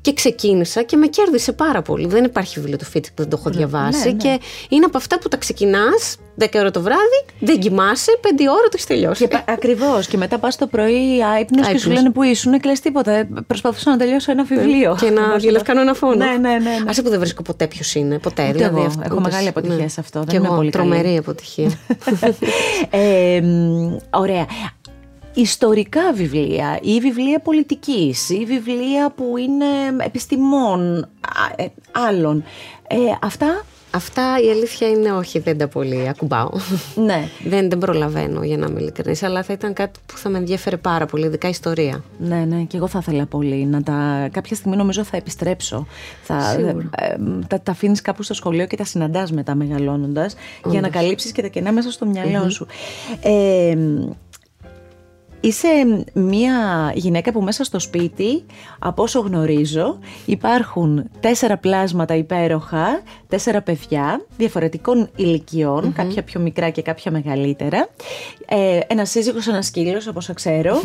Και 0.00 0.12
ξεκίνησα 0.12 0.82
και 0.82 0.96
με 0.96 1.06
κέρδισε 1.06 1.52
πάρα 1.52 1.82
πολύ. 1.82 2.06
Δεν 2.06 2.24
υπάρχει 2.24 2.60
βιβλίο 2.60 2.76
του 2.76 2.84
Φίτζεκ 2.84 3.14
που 3.14 3.22
δεν 3.22 3.30
το 3.30 3.36
έχω 3.40 3.50
ναι, 3.50 3.56
διαβάσει. 3.56 4.06
Ναι, 4.06 4.12
ναι. 4.12 4.16
Και 4.16 4.40
είναι 4.68 4.84
από 4.84 4.96
αυτά 4.96 5.18
που 5.18 5.28
τα 5.28 5.36
ξεκινάς 5.36 6.16
10 6.38 6.46
ώρα 6.54 6.70
το 6.70 6.80
βράδυ, 6.80 7.24
δεν 7.40 7.58
κοιμάσαι, 7.58 8.18
5 8.22 8.26
ώρα 8.50 8.62
το 8.62 8.70
έχεις 8.72 8.86
τελειώσει. 8.86 9.28
Ακριβώς. 9.48 10.06
Και 10.06 10.16
μετά 10.16 10.38
πας 10.38 10.56
το 10.56 10.66
πρωί 10.66 11.22
άυπνος 11.34 11.68
και 11.68 11.78
σου 11.78 11.90
λένε 11.90 12.10
που 12.10 12.22
ήσουν, 12.22 12.60
λες 12.60 12.72
τίποτα. 12.72 13.28
Προσπαθούσα 13.46 13.90
να 13.90 13.96
τελειώσω 13.96 14.30
ένα 14.30 14.44
βιβλίο. 14.44 14.96
Και 15.00 15.10
να 15.10 15.22
διαλευκάνω 15.42 15.80
ένα 15.80 15.94
φόνο. 15.94 16.14
Ναι, 16.14 16.24
ναι, 16.24 16.36
ναι. 16.38 16.58
ναι. 16.58 16.76
Άσε 16.86 17.02
που 17.02 17.08
δεν 17.10 17.18
βρίσκω 17.18 17.42
ποτέ 17.42 17.66
ποιος 17.66 17.94
είναι. 17.94 18.18
Ποτέ. 18.18 18.42
Ούτε 18.42 18.52
δηλαδή, 18.52 18.80
εγώ. 18.80 18.92
Έχω 19.04 19.20
μεγάλη 19.20 19.48
αποτυχία 19.48 19.76
ναι. 19.76 19.88
σε 19.88 20.00
αυτό. 20.00 20.24
Και 20.28 20.36
εγώ, 20.36 20.54
πολύ 20.54 20.70
τρομερή 20.70 21.16
αποτυχία. 21.16 21.70
ε, 22.90 23.42
ωραία 24.10 24.46
ιστορικά 25.40 26.12
βιβλία 26.12 26.78
ή 26.82 27.00
βιβλία 27.00 27.40
πολιτικής 27.40 28.28
ή 28.28 28.44
βιβλία 28.44 29.10
που 29.10 29.36
είναι 29.36 30.04
επιστημών 30.04 31.08
ε, 31.56 31.66
άλλων. 31.92 32.44
Ε, 32.88 32.96
αυτά; 33.20 33.64
Αυτά 33.90 34.38
η 34.46 34.50
αλήθεια 34.50 34.88
είναι 34.88 35.12
όχι, 35.12 35.38
δεν 35.38 35.58
τα 35.58 35.68
πολύ 35.68 36.08
ακουμπάω. 36.08 36.50
Ναι. 36.94 37.28
δεν, 37.50 37.68
δεν 37.68 37.78
προλαβαίνω 37.78 38.42
για 38.42 38.56
να 38.56 38.66
είμαι 38.66 38.80
ειλικρινής, 38.80 39.22
αλλά 39.22 39.42
θα 39.42 39.52
ήταν 39.52 39.72
κάτι 39.72 40.00
που 40.06 40.16
θα 40.16 40.28
με 40.28 40.38
ενδιαφέρε 40.38 40.76
πάρα 40.76 41.06
πολύ, 41.06 41.26
ειδικά 41.26 41.48
ιστορία. 41.48 42.04
Ναι, 42.18 42.36
ναι, 42.36 42.62
και 42.62 42.76
εγώ 42.76 42.86
θα 42.86 42.98
ήθελα 43.02 43.26
πολύ 43.26 43.66
να 43.66 43.82
τα. 43.82 44.28
Κάποια 44.32 44.56
στιγμή 44.56 44.76
νομίζω 44.76 45.04
θα 45.04 45.16
επιστρέψω. 45.16 45.86
Θα, 46.22 46.52
ε, 46.52 46.76
ε, 46.96 47.16
τα, 47.46 47.60
τα 47.60 47.72
αφήνεις 47.72 48.02
κάπου 48.02 48.22
στο 48.22 48.34
σχολείο 48.34 48.66
και 48.66 48.76
τα 48.76 48.84
συναντάς 48.84 49.32
μετά 49.32 49.54
μεγαλώνοντας 49.54 50.34
για 50.64 50.80
να 50.80 50.88
καλύψεις 50.88 51.32
και 51.32 51.42
τα 51.42 51.48
κενά 51.48 51.72
μέσα 51.72 51.90
στο 51.90 52.06
μυαλό 52.06 52.50
σου. 52.50 52.66
Ε, 53.22 53.76
Είσαι 55.40 55.68
μια 56.12 56.92
γυναίκα 56.94 57.32
που 57.32 57.40
μέσα 57.40 57.64
στο 57.64 57.78
σπίτι, 57.78 58.44
από 58.78 59.02
όσο 59.02 59.20
γνωρίζω, 59.20 59.98
υπάρχουν 60.24 61.10
τέσσερα 61.20 61.56
πλάσματα 61.56 62.14
υπέροχα, 62.14 63.02
τέσσερα 63.28 63.62
παιδιά 63.62 64.24
διαφορετικών 64.36 65.10
κάποια 65.94 66.22
πιο 66.22 66.40
μικρά 66.40 66.70
και 66.70 66.82
κάποια 66.82 67.10
μεγαλύτερα, 67.10 67.88
ε, 68.46 68.80
ένας 68.86 69.10
σύζυγος, 69.10 69.46
ένας 69.46 69.66
σκύλος, 69.66 70.06
όπως 70.06 70.30
ξέρω, 70.34 70.80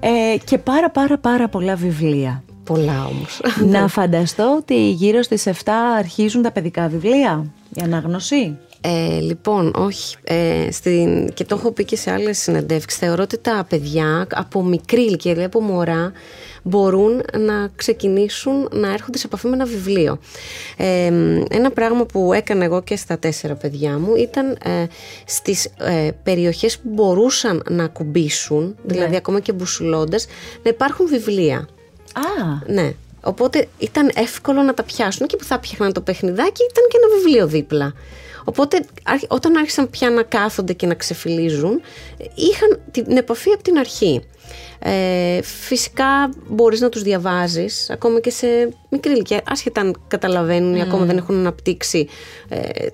ε, 0.00 0.36
και 0.44 0.58
πάρα 0.58 0.90
πάρα 0.90 1.18
πάρα 1.18 1.48
πολλά 1.48 1.74
βιβλία. 1.74 2.42
Πολλά 2.64 3.06
όμως. 3.06 3.40
Να 3.66 3.88
φανταστώ 3.88 4.56
ότι 4.58 4.90
γύρω 4.90 5.22
στις 5.22 5.46
7 5.46 5.72
αρχίζουν 5.98 6.42
τα 6.42 6.52
παιδικά 6.52 6.88
βιβλία, 6.88 7.44
η 7.74 7.80
ανάγνωση; 7.82 8.56
Ε, 8.86 9.20
λοιπόν, 9.20 9.72
όχι. 9.76 10.16
Ε, 10.24 10.68
στην, 10.70 11.32
και 11.32 11.44
το 11.44 11.54
έχω 11.54 11.72
πει 11.72 11.84
και 11.84 11.96
σε 11.96 12.10
άλλες 12.10 12.38
συνεντεύξεις. 12.38 12.98
Θεωρώ 12.98 13.22
ότι 13.22 13.38
τα 13.38 13.66
παιδιά 13.68 14.26
από 14.30 14.62
μικρή 14.62 15.00
ηλικία, 15.00 15.32
δηλαδή 15.32 15.56
από 15.56 15.60
μωρά, 15.60 16.12
μπορούν 16.62 17.22
να 17.38 17.70
ξεκινήσουν 17.76 18.68
να 18.72 18.92
έρχονται 18.92 19.18
σε 19.18 19.26
επαφή 19.26 19.46
με 19.46 19.54
ένα 19.54 19.64
βιβλίο. 19.64 20.18
Ε, 20.76 21.12
ένα 21.50 21.70
πράγμα 21.74 22.04
που 22.04 22.32
έκανα 22.32 22.64
εγώ 22.64 22.82
και 22.82 22.96
στα 22.96 23.18
τέσσερα 23.18 23.54
παιδιά 23.54 23.98
μου 23.98 24.14
ήταν 24.14 24.50
ε, 24.50 24.86
στις 25.24 25.64
ε, 25.64 26.10
περιοχές 26.22 26.78
που 26.78 26.88
μπορούσαν 26.88 27.62
να 27.70 27.86
κουμπίσουν, 27.86 28.62
ναι. 28.62 28.94
δηλαδή 28.94 29.16
ακόμα 29.16 29.40
και 29.40 29.52
μπουσουλώντας, 29.52 30.26
να 30.62 30.70
υπάρχουν 30.70 31.06
βιβλία. 31.06 31.68
Α. 32.12 32.72
Ναι. 32.72 32.92
Οπότε 33.20 33.68
ήταν 33.78 34.10
εύκολο 34.14 34.62
να 34.62 34.74
τα 34.74 34.82
πιάσουν 34.82 35.26
και 35.26 35.36
που 35.36 35.44
θα 35.44 35.58
πιάχναν 35.58 35.92
το 35.92 36.00
παιχνιδάκι 36.00 36.62
ήταν 36.70 36.84
και 36.88 36.96
ένα 37.02 37.16
βιβλίο 37.16 37.46
δίπλα. 37.46 37.94
Οπότε 38.44 38.84
όταν 39.28 39.56
άρχισαν 39.56 39.90
πια 39.90 40.10
να 40.10 40.22
κάθονται 40.22 40.72
και 40.72 40.86
να 40.86 40.94
ξεφυλίζουν, 40.94 41.80
είχαν 42.34 42.80
την 42.90 43.16
επαφή 43.16 43.50
από 43.52 43.62
την 43.62 43.78
αρχή. 43.78 44.22
Ε, 44.78 45.42
φυσικά 45.42 46.30
μπορείς 46.48 46.80
να 46.80 46.88
τους 46.88 47.02
διαβάζεις 47.02 47.90
ακόμα 47.90 48.20
και 48.20 48.30
σε 48.30 48.46
μικρή 48.88 49.12
ηλικία 49.12 49.40
άσχετα 49.48 49.80
αν 49.80 50.02
καταλαβαίνουν 50.08 50.74
ή 50.74 50.82
ακόμα 50.82 51.04
δεν 51.04 51.16
έχουν 51.16 51.38
αναπτύξει 51.38 52.08
ε, 52.48 52.86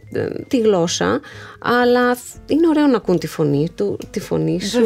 τη 0.49 0.59
γλώσσα 0.59 1.21
αλλά 1.61 2.17
είναι 2.47 2.69
ωραίο 2.69 2.87
να 2.87 2.97
ακούν 2.97 3.19
τη 3.19 3.27
φωνή, 3.27 3.69
του, 3.75 3.99
τη 4.11 4.21
φωνή 4.21 4.61
σου. 4.61 4.79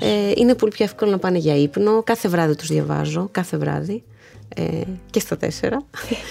Ε, 0.00 0.32
είναι 0.36 0.54
πολύ 0.54 0.72
πιο 0.72 0.84
εύκολο 0.84 1.10
να 1.10 1.18
πάνε 1.18 1.38
για 1.38 1.56
ύπνο. 1.56 2.02
Κάθε 2.02 2.28
βράδυ 2.28 2.56
τους 2.56 2.68
διαβάζω, 2.68 3.28
κάθε 3.32 3.56
βράδυ 3.56 4.02
ε, 4.56 4.62
και 5.10 5.20
στα 5.20 5.36
τέσσερα. 5.36 5.84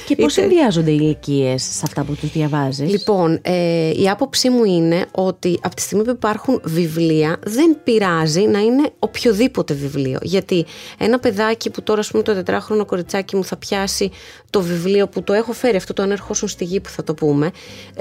Και 0.08 0.16
πώς 0.16 0.38
Είτε... 0.38 0.42
συνδυάζονται 0.42 0.92
οι 0.92 0.98
ηλικίες 1.00 1.64
σε 1.64 1.82
αυτά 1.84 2.04
που 2.04 2.16
τους 2.16 2.32
διαβάζεις; 2.32 2.90
Λοιπόν, 2.90 3.40
ε, 3.42 3.92
η 4.02 4.10
άποψή 4.10 4.50
μου 4.50 4.64
είναι 4.64 5.06
ότι 5.12 5.60
από 5.62 5.76
τη 5.76 5.82
στιγμή 5.82 6.04
που 6.04 6.10
υπάρχουν 6.10 6.62
βιβλία 6.64 7.40
δεν 7.44 7.78
πειράζει 7.84 8.42
να 8.42 8.60
είναι 8.60 8.92
οποιοδήποτε 9.00 9.74
βιβλίο. 9.74 10.18
Γιατί 10.22 10.66
ένα 10.98 11.20
παιδάκι 11.20 11.70
που 11.70 11.84
τώρα, 11.84 12.00
ας 12.00 12.12
πούμε, 12.12 12.24
το 12.24 12.34
τετράχρονο 12.34 12.86
κοριτσάκι 12.86 13.36
μου 13.36 13.44
θα 13.44 13.56
πιάσει 13.56 14.12
το 14.50 14.62
βιβλίο 14.62 15.08
που 15.08 15.24
το 15.24 15.34
έχω 15.34 15.52
φέρει, 15.52 15.78
αυτό 15.78 15.94
το 15.94 16.02
ανερχόσουν 16.02 16.48
στη 16.48 16.64
γη 16.64 16.80
που 16.80 16.90
θα 16.90 17.04
το 17.04 17.14
πούμε, 17.14 17.52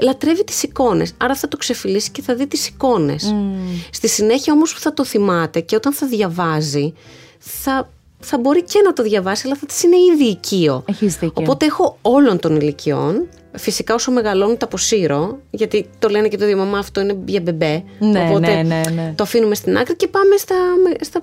λατρεύει 0.01 0.43
τις 0.43 0.63
εικόνες. 0.63 1.13
Άρα 1.17 1.35
θα 1.35 1.47
το 1.47 1.57
ξεφυλίσει 1.57 2.11
και 2.11 2.21
θα 2.21 2.35
δει 2.35 2.47
τις 2.47 2.67
εικόνες. 2.67 3.35
Στη 3.91 4.07
συνέχεια 4.07 4.53
όμως 4.53 4.73
που 4.73 4.79
θα 4.79 4.93
το 4.93 5.05
θυμάται 5.05 5.59
και 5.59 5.75
όταν 5.75 5.93
θα 5.93 6.07
διαβάζει, 6.07 6.93
θα 7.39 7.89
θα 8.19 8.37
μπορεί 8.37 8.63
και 8.63 8.81
να 8.85 8.93
το 8.93 9.03
διαβάσει, 9.03 9.43
αλλά 9.45 9.55
θα 9.55 9.65
της 9.65 9.83
είναι 9.83 9.95
ήδη 10.13 10.23
οικείο. 10.23 10.83
Έχεις 10.87 11.13
δίκιο. 11.17 11.31
Οπότε 11.33 11.65
έχω 11.65 11.97
όλων 12.01 12.39
των 12.39 12.55
ηλικιών. 12.55 13.27
Φυσικά 13.57 13.93
όσο 13.93 14.11
μεγαλώνουν 14.11 14.57
τα 14.57 14.65
αποσύρω, 14.65 15.39
γιατί 15.49 15.89
το 15.99 16.09
λένε 16.09 16.27
και 16.27 16.37
το 16.37 16.45
δύο 16.45 16.57
μαμά 16.57 16.77
αυτό 16.77 17.01
είναι 17.01 17.17
για 17.25 17.39
μπεμπέ. 17.41 17.83
Ναι, 17.99 18.27
οπότε 18.29 18.47
ναι, 18.47 18.61
ναι, 18.63 18.81
ναι. 18.95 19.13
το 19.15 19.23
αφήνουμε 19.23 19.55
στην 19.55 19.77
άκρη 19.77 19.95
και 19.95 20.07
πάμε 20.07 20.37
στα, 20.37 20.55
στα, 20.99 21.19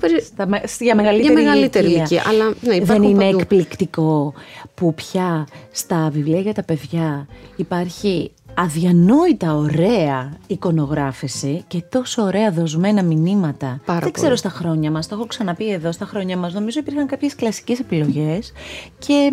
στα 0.65 0.85
για 0.85 0.95
μεγαλύτερη, 0.95 1.33
για 1.33 1.43
μεγαλύτερη 1.43 1.87
ηλικία. 1.87 2.05
ηλικία. 2.09 2.23
Αλλά, 2.29 2.55
ναι, 2.61 2.85
Δεν 2.85 3.03
είναι 3.03 3.25
παντού. 3.25 3.39
εκπληκτικό 3.39 4.35
που 4.75 4.95
πια 4.95 5.47
στα 5.71 6.11
βιβλία 6.13 6.41
για 6.41 6.55
τα 6.55 6.63
παιδιά 6.63 7.29
υπάρχει 7.57 8.33
αδιανόητα 8.59 9.55
ωραία 9.55 10.33
εικονογράφηση 10.47 11.65
και 11.69 11.83
τόσο 11.89 12.23
ωραία 12.23 12.51
δοσμένα 12.51 13.03
μηνύματα. 13.03 13.81
Πάρα 13.85 14.01
Δεν 14.01 14.13
ξέρω 14.13 14.37
στα 14.37 14.49
χρόνια 14.49 14.91
μας, 14.91 15.09
το 15.09 15.15
έχω 15.15 15.27
ξαναπεί 15.27 15.71
εδώ, 15.71 15.93
στα 15.93 16.05
χρόνια 16.05 16.37
μας 16.37 16.53
νομίζω 16.53 16.79
υπήρχαν 16.79 17.07
κάποιες 17.07 17.35
κλασικές 17.35 17.79
επιλογές 17.79 18.53
και 18.99 19.31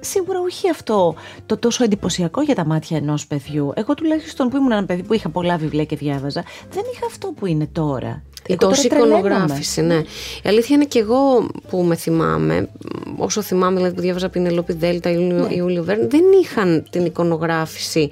σίγουρα 0.00 0.40
όχι 0.40 0.70
αυτό 0.70 1.14
το 1.46 1.56
τόσο 1.56 1.84
εντυπωσιακό 1.84 2.42
για 2.42 2.54
τα 2.54 2.64
μάτια 2.64 2.96
ενός 2.96 3.26
παιδιού. 3.26 3.72
Εγώ 3.74 3.94
τουλάχιστον 3.94 4.48
που 4.48 4.56
ήμουν 4.56 4.72
ένα 4.72 4.84
παιδί 4.84 5.02
που 5.02 5.14
είχα 5.14 5.28
πολλά 5.28 5.56
βιβλία 5.56 5.84
και 5.84 5.96
διάβαζα, 5.96 6.44
δεν 6.72 6.82
είχα 6.94 7.06
αυτό 7.06 7.28
που 7.28 7.46
είναι 7.46 7.68
τώρα. 7.72 8.22
Η 8.46 8.56
τόση 8.56 8.86
εικονογράφηση, 8.86 9.82
ναι. 9.82 10.02
Η 10.42 10.48
αλήθεια 10.48 10.76
είναι 10.76 10.84
και 10.84 10.98
εγώ 10.98 11.46
που 11.68 11.82
με 11.82 11.94
θυμάμαι, 11.94 12.68
όσο 13.16 13.42
θυμάμαι 13.42 13.76
δηλαδή 13.76 13.94
που 13.94 14.00
διάβαζα 14.00 14.28
Πινελόπη 14.28 14.72
Δέλτα, 14.72 15.10
Ιούλιο, 15.10 15.46
ναι. 15.46 15.54
Ιούλιο 15.54 15.84
Βέρν, 15.84 16.10
δεν 16.10 16.22
είχαν 16.42 16.86
την 16.90 17.04
εικονογράφηση 17.04 18.10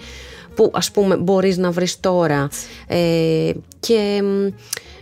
που 0.60 0.70
ας 0.74 0.90
πούμε 0.90 1.16
μπορείς 1.16 1.56
να 1.56 1.70
βρεις 1.70 2.00
τώρα. 2.00 2.48
Ε, 2.86 3.50
και 3.80 4.22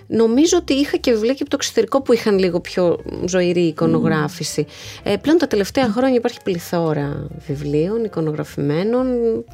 Νομίζω 0.09 0.57
ότι 0.57 0.73
είχα 0.73 0.97
και 0.97 1.12
βιβλία 1.12 1.33
και 1.33 1.43
από 1.43 1.50
το 1.50 1.57
εξωτερικό 1.61 2.03
που 2.03 2.12
είχαν 2.12 2.38
λίγο 2.38 2.61
πιο 2.61 2.99
ζωηρή 3.27 3.61
εικονογράφηση. 3.61 4.67
Ε, 5.03 5.17
πλέον 5.17 5.38
τα 5.38 5.47
τελευταία 5.47 5.88
χρόνια 5.88 6.17
υπάρχει 6.17 6.38
πληθώρα 6.45 7.27
βιβλίων, 7.47 8.05
εικονογραφημένων 8.05 9.07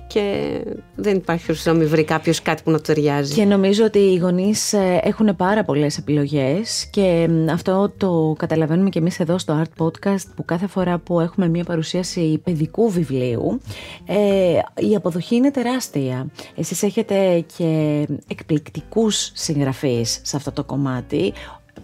και 0.06 0.58
δεν 0.96 1.16
υπάρχει 1.16 1.52
να 1.64 1.73
μην 1.73 1.88
βρει 1.88 2.04
κάποιος 2.04 2.42
κάτι 2.42 2.62
που 2.62 2.70
να 2.70 2.76
του 2.76 2.82
ταιριάζει. 2.82 3.34
Και 3.34 3.44
νομίζω 3.44 3.84
ότι 3.84 3.99
οι 3.99 4.16
γονείς 4.16 4.73
ε, 4.73 5.00
έχουν 5.02 5.37
πάρα 5.37 5.64
πολλές 5.64 5.99
επιλογές 5.99 6.87
και 6.90 7.28
αυτό 7.50 7.92
το 7.96 8.34
καταλαβαίνουμε 8.38 8.88
και 8.88 8.99
εμείς 8.99 9.20
εδώ 9.20 9.38
στο 9.38 9.62
Art 9.62 9.84
Podcast 9.84 10.25
που 10.37 10.44
κάθε 10.44 10.66
φορά 10.66 10.99
που 10.99 11.20
έχουμε 11.20 11.49
μια 11.49 11.64
παρουσίαση 11.64 12.40
παιδικού 12.44 12.90
βιβλίου 12.90 13.61
ε, 14.06 14.87
η 14.88 14.94
αποδοχή 14.94 15.34
είναι 15.34 15.50
τεράστια. 15.50 16.26
Εσείς 16.56 16.82
έχετε 16.82 17.44
και 17.56 18.02
εκπληκτικούς 18.28 19.30
συγγραφείς 19.34 20.20
σε 20.23 20.37
αυτό 20.48 20.62
το 20.62 20.64
κομμάτι. 20.64 21.32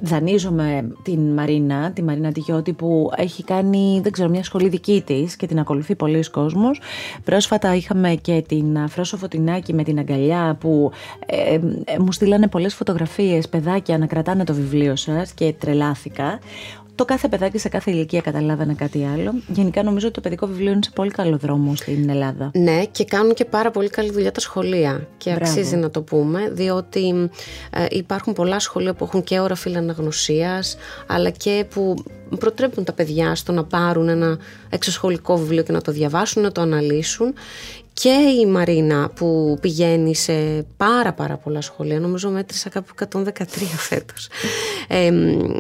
Δανείζομαι 0.00 0.92
την 1.02 1.32
Μαρίνα, 1.32 1.92
τη 1.92 2.02
Μαρίνα 2.02 2.32
Τιγιώτη 2.32 2.72
που 2.72 3.10
έχει 3.16 3.44
κάνει, 3.44 4.00
δεν 4.02 4.12
ξέρω, 4.12 4.28
μια 4.28 4.44
σχολή 4.44 4.68
δική 4.68 5.02
της 5.06 5.36
και 5.36 5.46
την 5.46 5.58
ακολουθεί 5.58 5.94
πολλοί 5.94 6.30
κόσμος. 6.30 6.80
Πρόσφατα 7.24 7.74
είχαμε 7.74 8.14
και 8.14 8.44
την 8.48 8.88
Φρόσο 8.88 9.16
Φωτεινάκη 9.16 9.74
με 9.74 9.82
την 9.82 9.98
αγκαλιά 9.98 10.56
που 10.60 10.90
ε, 11.26 11.54
ε, 11.54 11.98
μου 11.98 12.12
στείλανε 12.12 12.48
πολλές 12.48 12.74
φωτογραφίες 12.74 13.48
παιδάκια 13.48 13.98
να 13.98 14.06
κρατάνε 14.06 14.44
το 14.44 14.54
βιβλίο 14.54 14.96
σας 14.96 15.32
και 15.32 15.54
τρελάθηκα 15.58 16.38
το 17.00 17.06
κάθε 17.06 17.28
παιδάκι 17.28 17.58
σε 17.58 17.68
κάθε 17.68 17.90
ηλικία 17.90 18.20
καταλάβαινε 18.20 18.74
κάτι 18.74 19.08
άλλο. 19.14 19.34
Γενικά 19.46 19.82
νομίζω 19.82 20.06
ότι 20.06 20.14
το 20.14 20.20
παιδικό 20.20 20.46
βιβλίο 20.46 20.72
είναι 20.72 20.80
σε 20.82 20.90
πολύ 20.94 21.10
καλό 21.10 21.36
δρόμο 21.36 21.74
στην 21.74 22.08
Ελλάδα. 22.08 22.50
Ναι, 22.54 22.84
και 22.84 23.04
κάνουν 23.04 23.34
και 23.34 23.44
πάρα 23.44 23.70
πολύ 23.70 23.88
καλή 23.88 24.10
δουλειά 24.10 24.32
τα 24.32 24.40
σχολεία. 24.40 25.08
Και 25.16 25.30
Μπράβο. 25.30 25.50
αξίζει 25.50 25.76
να 25.76 25.90
το 25.90 26.02
πούμε, 26.02 26.50
διότι 26.52 27.30
ε, 27.70 27.86
υπάρχουν 27.90 28.32
πολλά 28.32 28.58
σχολεία 28.58 28.94
που 28.94 29.04
έχουν 29.04 29.22
και 29.22 29.40
ώρα 29.40 29.56
αναγνωσίας, 29.76 30.76
αλλά 31.06 31.30
και 31.30 31.66
που 31.70 31.94
προτρέπουν 32.38 32.84
τα 32.84 32.92
παιδιά 32.92 33.34
στο 33.34 33.52
να 33.52 33.64
πάρουν 33.64 34.08
ένα 34.08 34.38
εξωσχολικό 34.68 35.36
βιβλίο 35.36 35.62
και 35.62 35.72
να 35.72 35.80
το 35.80 35.92
διαβάσουν, 35.92 36.42
να 36.42 36.52
το 36.52 36.60
αναλύσουν 36.60 37.34
και 38.02 38.16
η 38.40 38.46
Μαρίνα 38.46 39.10
που 39.14 39.58
πηγαίνει 39.60 40.14
σε 40.14 40.66
πάρα 40.76 41.12
πάρα 41.12 41.36
πολλά 41.36 41.60
σχολεία, 41.60 42.00
νομίζω 42.00 42.30
μέτρησα 42.30 42.68
κάπου 42.68 42.94
113 43.14 43.22
φέτος, 43.76 44.28
ε, 44.88 45.10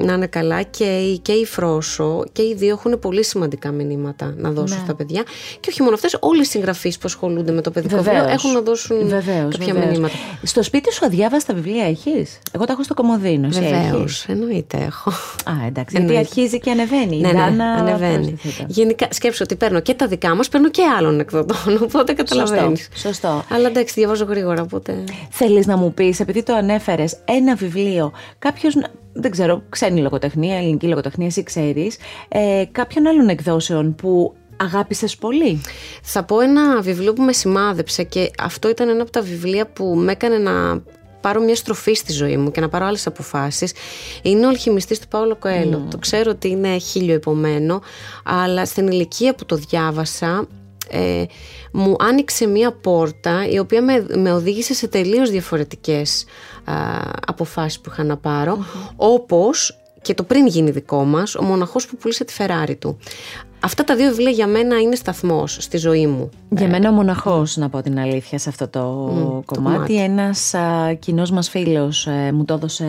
να 0.04 0.12
είναι 0.12 0.26
καλά 0.26 0.62
και, 0.62 1.18
και 1.22 1.32
η 1.32 1.44
Φρόσο 1.44 2.24
και 2.32 2.42
οι 2.42 2.54
δύο 2.54 2.68
έχουν 2.68 2.98
πολύ 2.98 3.24
σημαντικά 3.24 3.70
μηνύματα 3.70 4.34
να 4.36 4.50
δώσουν 4.50 4.76
ναι. 4.76 4.84
στα 4.84 4.94
παιδιά 4.94 5.22
και 5.60 5.68
όχι 5.70 5.82
μόνο 5.82 5.94
αυτές, 5.94 6.16
όλοι 6.20 6.40
οι 6.40 6.44
συγγραφείς 6.44 6.94
που 6.94 7.02
ασχολούνται 7.04 7.52
με 7.52 7.60
το 7.60 7.70
παιδικό 7.70 7.96
βιβλίο 7.96 8.28
έχουν 8.28 8.52
να 8.52 8.60
δώσουν 8.60 9.08
βεβαίως, 9.08 9.58
κάποια 9.58 9.74
βεβαίως. 9.74 9.92
μηνύματα. 9.92 10.14
Στο 10.42 10.62
σπίτι 10.62 10.92
σου 10.92 11.06
αδιάβαστα 11.06 11.54
βιβλία 11.54 11.84
έχεις; 11.84 12.38
Εγώ 12.52 12.64
τα 12.64 12.72
έχω 12.72 12.82
στο 12.82 12.94
κομμωδίνο, 12.94 13.48
Βεβαίως, 13.48 14.24
εννοείται 14.28 14.76
έχω. 14.86 15.10
Α, 15.44 15.66
εντάξει, 15.66 15.96
γιατί 15.96 16.16
αρχίζει 16.16 16.58
και 16.58 16.70
ανεβαίνει. 16.70 17.16
Ναι, 17.16 17.32
ναι, 17.32 17.64
ανεβαίνει. 17.64 18.36
Γενικά 18.66 19.06
σκέψω 19.10 19.44
ότι 19.44 19.56
παίρνω 19.56 19.80
και 19.80 19.94
τα 19.94 20.06
δικά 20.06 20.34
μας, 20.34 20.48
παίρνω 20.48 20.70
και 20.70 20.82
άλλων 20.98 21.20
εκδοτών, 21.20 21.78
οπότε 21.86 22.12
καταλαβαίνεις. 22.36 22.88
Σωστό, 22.92 23.08
σωστό. 23.08 23.44
Αλλά 23.48 23.68
εντάξει, 23.68 23.94
διαβάζω 23.96 24.24
γρήγορα, 24.24 24.62
οπότε. 24.62 25.04
Θέλεις 25.30 25.66
να 25.66 25.76
μου 25.76 25.94
πεις, 25.94 26.20
επειδή 26.20 26.42
το 26.42 26.54
ανέφερες, 26.54 27.16
ένα 27.24 27.54
βιβλίο, 27.54 28.12
κάποιος. 28.38 28.74
Δεν 29.12 29.30
ξέρω, 29.30 29.62
ξένη 29.68 30.00
λογοτεχνία, 30.00 30.56
ελληνική 30.56 30.86
λογοτεχνία, 30.86 31.26
εσύ 31.26 31.42
ξέρεις, 31.42 31.96
ε, 32.28 32.64
κάποιον 32.72 33.06
άλλων 33.06 33.28
εκδόσεων 33.28 33.94
που 33.94 34.34
αγάπησες 34.56 35.16
πολύ. 35.16 35.60
Θα 36.02 36.24
πω 36.24 36.40
ένα 36.40 36.80
βιβλίο 36.80 37.12
που 37.12 37.22
με 37.22 37.32
σημάδεψε 37.32 38.02
και 38.02 38.30
αυτό 38.38 38.68
ήταν 38.68 38.88
ένα 38.88 39.02
από 39.02 39.10
τα 39.10 39.20
βιβλία 39.20 39.66
που 39.66 39.84
με 39.84 40.12
έκανε 40.12 40.38
να 40.38 40.82
πάρω 41.20 41.40
μια 41.40 41.54
στροφή 41.54 41.94
στη 41.94 42.12
ζωή 42.12 42.36
μου 42.36 42.50
και 42.50 42.60
να 42.60 42.68
πάρω 42.68 42.86
άλλες 42.86 43.06
αποφάσεις 43.06 43.72
είναι 44.22 44.46
ο 44.46 44.48
αλχημιστής 44.48 44.98
του 44.98 45.08
Παύλο 45.08 45.36
Κοέλο. 45.36 45.86
Το 45.90 45.98
ξέρω 45.98 46.30
ότι 46.30 46.48
είναι 46.48 46.78
χίλιο 46.78 47.14
επομένο, 47.14 47.80
αλλά 48.24 48.64
στην 48.66 48.86
ηλικία 48.86 49.34
που 49.34 49.44
το 49.44 49.56
διάβασα 49.56 50.46
ε, 50.90 51.24
μου 51.72 51.96
άνοιξε 51.98 52.46
μία 52.46 52.72
πόρτα 52.72 53.48
η 53.48 53.58
οποία 53.58 53.82
με, 53.82 54.06
με 54.16 54.32
οδήγησε 54.32 54.74
σε 54.74 54.88
τελείως 54.88 55.30
διαφορετικές 55.30 56.24
α, 56.64 56.74
αποφάσεις 57.26 57.80
που 57.80 57.90
είχα 57.92 58.04
να 58.04 58.16
πάρω 58.16 58.58
όπως 58.96 59.80
και 60.02 60.14
το 60.14 60.22
πριν 60.22 60.46
γίνει 60.46 60.70
δικό 60.70 61.04
μας, 61.04 61.34
ο 61.34 61.42
μοναχός 61.42 61.86
που 61.86 61.96
πούλησε 61.96 62.24
τη 62.24 62.32
Φεράρι 62.32 62.76
του. 62.76 62.98
Αυτά 63.62 63.84
τα 63.84 63.96
δύο 63.96 64.08
βιβλία 64.08 64.30
για 64.30 64.46
μένα 64.46 64.80
είναι 64.80 64.94
σταθμός 64.94 65.56
στη 65.60 65.76
ζωή 65.76 66.06
μου. 66.06 66.30
Για 66.48 66.68
μένα 66.68 66.88
ο 66.88 66.92
μοναχός, 66.92 67.56
να 67.56 67.68
πω 67.68 67.82
την 67.82 67.98
αλήθεια, 67.98 68.38
σε 68.38 68.48
αυτό 68.48 68.68
το 68.68 69.42
κομμάτι. 69.46 70.02
Ένας 70.02 70.54
κοινός 70.98 71.30
μας 71.30 71.48
φίλος 71.48 72.06
ε, 72.06 72.32
μου 72.32 72.44
το 72.44 72.54
έδωσε 72.54 72.84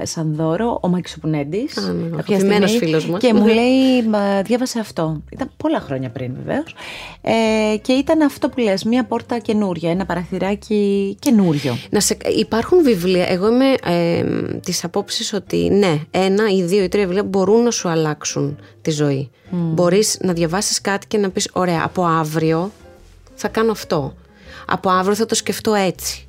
ε, 0.00 0.04
σαν 0.04 0.34
δώρο, 0.34 0.78
ο 0.82 0.88
Μάκης 0.88 1.10
Σουπουνέντης. 1.12 1.76
Αγαπημένος 2.18 2.76
φίλος 2.76 3.06
μας. 3.06 3.20
Και 3.20 3.34
μου 3.34 3.46
λέει, 3.58 4.04
διάβασε 4.44 4.78
αυτό. 4.78 5.22
Ήταν 5.30 5.50
πολλά 5.56 5.80
χρόνια 5.80 6.10
πριν 6.10 6.32
βεβαίως. 6.44 6.74
Ε, 7.20 7.76
και 7.76 7.92
ήταν 7.92 8.22
αυτό 8.22 8.48
που 8.48 8.60
λες, 8.60 8.84
μία 8.84 9.04
πόρτα 9.04 9.38
καινούρια, 9.38 9.90
ένα 9.90 10.06
παραθυράκι 10.06 11.16
καινούριο. 11.18 11.78
Να 11.90 12.00
σε, 12.00 12.16
υπάρχουν 12.36 12.82
βιβλία. 12.82 13.26
Εγώ 13.28 13.48
είμαι 13.48 13.74
ε, 13.84 14.24
της 14.60 14.84
απόψης 14.84 15.32
ότι 15.32 15.56
ναι, 15.56 16.00
ένα 16.10 16.50
ή 16.50 16.62
δύο 16.62 16.82
ή 16.82 16.88
τρία 16.88 17.04
βιβλία 17.04 17.24
μπορούν 17.24 17.62
να 17.62 17.70
σου 17.70 17.88
αλλάξουν 17.88 18.58
τη 18.82 18.90
ζωή. 18.90 19.30
Mm. 19.50 19.54
Μπορείς 19.54 20.18
να 20.20 20.32
διαβάσεις 20.32 20.80
κάτι 20.80 21.06
και 21.06 21.18
να 21.18 21.30
πεις 21.30 21.48
ωραία 21.52 21.82
από 21.84 22.04
αύριο 22.04 22.70
θα 23.34 23.48
κάνω 23.48 23.70
αυτό. 23.70 24.14
Από 24.66 24.90
αύριο 24.90 25.14
θα 25.14 25.26
το 25.26 25.34
σκεφτώ 25.34 25.74
έτσι. 25.74 26.28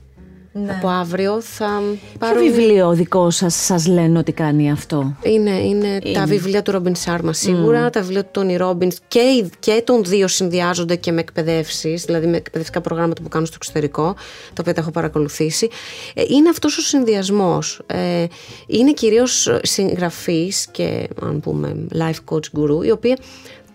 Ναι. 0.55 0.71
Από 0.71 0.87
αύριο 0.87 1.41
θα 1.41 1.81
πάρω... 2.19 2.39
Ποιο 2.39 2.51
βιβλίο 2.51 2.93
δικό 2.93 3.29
σας 3.29 3.55
σας 3.55 3.87
λένε 3.87 4.17
ότι 4.17 4.31
κάνει 4.31 4.71
αυτό; 4.71 5.15
Είναι, 5.21 5.51
είναι, 5.51 5.99
τα 6.13 6.25
βιβλία 6.25 6.61
του 6.61 6.71
Ρόμπιν 6.71 6.95
Σάρμα 6.95 7.33
σίγουρα, 7.33 7.89
τα 7.89 8.01
βιβλία 8.01 8.23
του 8.23 8.29
Τόνι 8.31 8.55
Ρόμπιν 8.55 8.91
και, 9.07 9.45
και 9.59 9.81
των 9.85 10.03
δύο 10.03 10.27
συνδυάζονται 10.27 10.95
και 10.95 11.11
με 11.11 11.19
εκπαιδεύσεις, 11.19 12.03
δηλαδή 12.03 12.27
με 12.27 12.37
εκπαιδευτικά 12.37 12.81
προγράμματα 12.81 13.21
που 13.21 13.29
κάνουν 13.29 13.47
στο 13.47 13.55
εξωτερικό, 13.59 14.03
τα 14.47 14.57
οποία 14.59 14.73
τα 14.73 14.81
έχω 14.81 14.91
παρακολουθήσει. 14.91 15.69
Ε, 16.13 16.23
είναι 16.27 16.49
αυτός 16.49 16.77
ο 16.77 16.81
συνδυασμός. 16.81 17.81
Ε, 17.85 18.25
είναι 18.67 18.91
κυρίως 18.93 19.59
συγγραφείς 19.61 20.67
και 20.71 21.07
αν 21.21 21.39
πούμε 21.39 21.85
life 21.93 22.33
coach 22.33 22.59
guru, 22.59 22.85
οι 22.85 22.91
οποίοι 22.91 23.17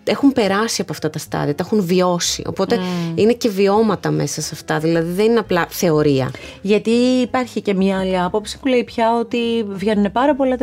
έχουν 0.09 0.33
περάσει 0.33 0.81
από 0.81 0.91
αυτά 0.91 1.09
τα 1.09 1.19
στάδια, 1.19 1.55
τα 1.55 1.63
έχουν 1.65 1.85
βιώσει. 1.85 2.43
Οπότε 2.45 2.77
mm. 2.77 3.17
είναι 3.17 3.33
και 3.33 3.49
βιώματα 3.49 4.11
μέσα 4.11 4.41
σε 4.41 4.49
αυτά, 4.53 4.79
δηλαδή 4.79 5.11
δεν 5.11 5.25
είναι 5.25 5.39
απλά 5.39 5.67
θεωρία. 5.69 6.31
Γιατί 6.61 6.89
υπάρχει 7.21 7.61
και 7.61 7.73
μια 7.73 7.99
άλλη 7.99 8.19
άποψη 8.19 8.59
που 8.59 8.67
λέει 8.67 8.83
πια 8.83 9.17
ότι 9.19 9.65
βγαίνουν 9.69 10.11
πάρα 10.11 10.35
πολλά 10.35 10.57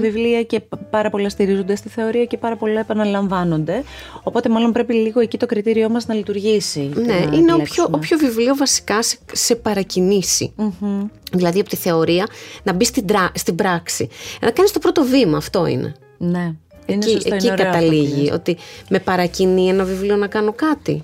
βιβλία 0.00 0.42
και 0.42 0.62
πάρα 0.90 1.10
πολλά 1.10 1.28
στηρίζονται 1.28 1.76
στη 1.76 1.88
θεωρία 1.88 2.24
και 2.24 2.36
πάρα 2.36 2.56
πολλά 2.56 2.80
επαναλαμβάνονται. 2.80 3.82
Οπότε 4.22 4.48
μάλλον 4.48 4.72
πρέπει 4.72 4.94
λίγο 4.94 5.20
εκεί 5.20 5.38
το 5.38 5.46
κριτήριό 5.46 5.88
μας 5.88 6.06
να 6.06 6.14
λειτουργήσει. 6.14 6.90
Ναι, 6.94 7.36
είναι 7.36 7.52
όποιο, 7.52 7.88
όποιο 7.90 8.18
βιβλίο 8.18 8.56
βασικά 8.56 9.02
σε, 9.02 9.18
σε 9.32 9.54
παρακινήσει. 9.54 10.54
Mm-hmm. 10.58 11.08
Δηλαδή 11.32 11.60
από 11.60 11.68
τη 11.68 11.76
θεωρία 11.76 12.26
να 12.62 12.72
μπει 12.72 12.84
στην, 12.84 13.04
στην 13.34 13.54
πράξη. 13.54 14.08
Να 14.40 14.50
κάνεις 14.50 14.72
το 14.72 14.78
πρώτο 14.78 15.02
βήμα, 15.04 15.36
αυτό 15.36 15.66
είναι. 15.66 15.94
Ναι. 16.18 16.54
Είναι 16.92 17.04
εκεί, 17.04 17.10
σωστό, 17.10 17.34
εκεί 17.34 17.54
καταλήγει 17.54 18.30
ότι 18.30 18.56
με 18.88 18.98
παρακινεί 18.98 19.68
ένα 19.68 19.84
βιβλίο 19.84 20.16
να 20.16 20.26
κάνω 20.26 20.52
κάτι. 20.52 21.00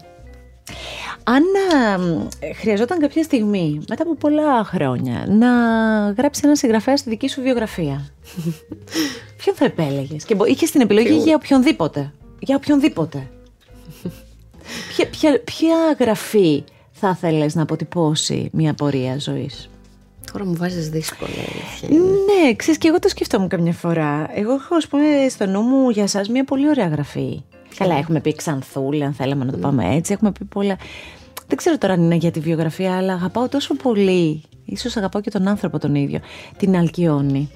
Αν 1.28 1.42
χρειαζόταν 2.60 2.98
κάποια 2.98 3.22
στιγμή, 3.22 3.80
μετά 3.88 4.02
από 4.02 4.14
πολλά 4.14 4.64
χρόνια, 4.64 5.24
να 5.28 5.48
γράψει 6.18 6.40
ένα 6.44 6.56
συγγραφέα 6.56 6.96
στη 6.96 7.10
δική 7.10 7.28
σου 7.28 7.42
βιογραφία, 7.42 8.08
ποιον 9.38 9.54
θα 9.54 9.64
επέλεγες; 9.64 10.24
Και 10.24 10.36
είχες 10.46 10.70
την 10.70 10.80
επιλογή 10.80 11.16
για 11.16 11.34
οποιονδήποτε. 11.34 12.12
Για 12.38 12.56
οποιονδήποτε. 12.56 13.30
ποια, 14.96 15.06
ποια, 15.08 15.40
ποια 15.44 15.76
γραφή 15.98 16.64
θα 16.92 17.10
ήθελες 17.16 17.54
να 17.54 17.62
αποτυπώσει 17.62 18.50
μια 18.52 18.74
πορεία 18.74 19.18
ζωής; 19.18 19.70
Τώρα 20.32 20.44
μου 20.44 20.54
βάζεις 20.56 20.88
δύσκολα. 20.88 21.30
Ναι, 21.90 22.54
ξέρεις 22.54 22.78
και 22.78 22.88
εγώ 22.88 22.98
το 22.98 23.08
σκεφτόμουν 23.08 23.48
καμιά 23.48 23.72
φορά. 23.72 24.30
Εγώ 24.34 24.52
έχω, 24.52 24.74
ας 24.74 24.86
πούμε, 24.86 25.04
στο 25.28 25.46
νου 25.46 25.60
μου 25.60 25.90
για 25.90 26.02
εσά 26.02 26.24
μια 26.30 26.44
πολύ 26.44 26.68
ωραία 26.68 26.88
γραφή. 26.88 27.42
Καλά, 27.76 27.96
έχουμε 27.96 28.20
πει 28.20 28.34
Ξανθούλη, 28.34 29.04
αν 29.04 29.12
θέλαμε 29.12 29.44
να 29.44 29.52
το 29.52 29.58
πάμε 29.58 29.94
έτσι. 29.94 30.12
Έχουμε 30.12 30.32
πει 30.32 30.44
πολλά. 30.44 30.76
Δεν 31.46 31.56
ξέρω 31.56 31.78
τώρα 31.78 31.92
αν 31.92 32.02
είναι 32.02 32.14
για 32.14 32.30
τη 32.30 32.40
βιογραφία, 32.40 32.96
αλλά 32.96 33.12
αγαπάω 33.12 33.48
τόσο 33.48 33.74
πολύ. 33.74 34.42
Ίσως 34.64 34.96
αγαπάω 34.96 35.22
και 35.22 35.30
τον 35.30 35.48
άνθρωπο 35.48 35.78
τον 35.78 35.94
ίδιο. 35.94 36.20
Την 36.56 36.76
αλκιονη 36.76 37.50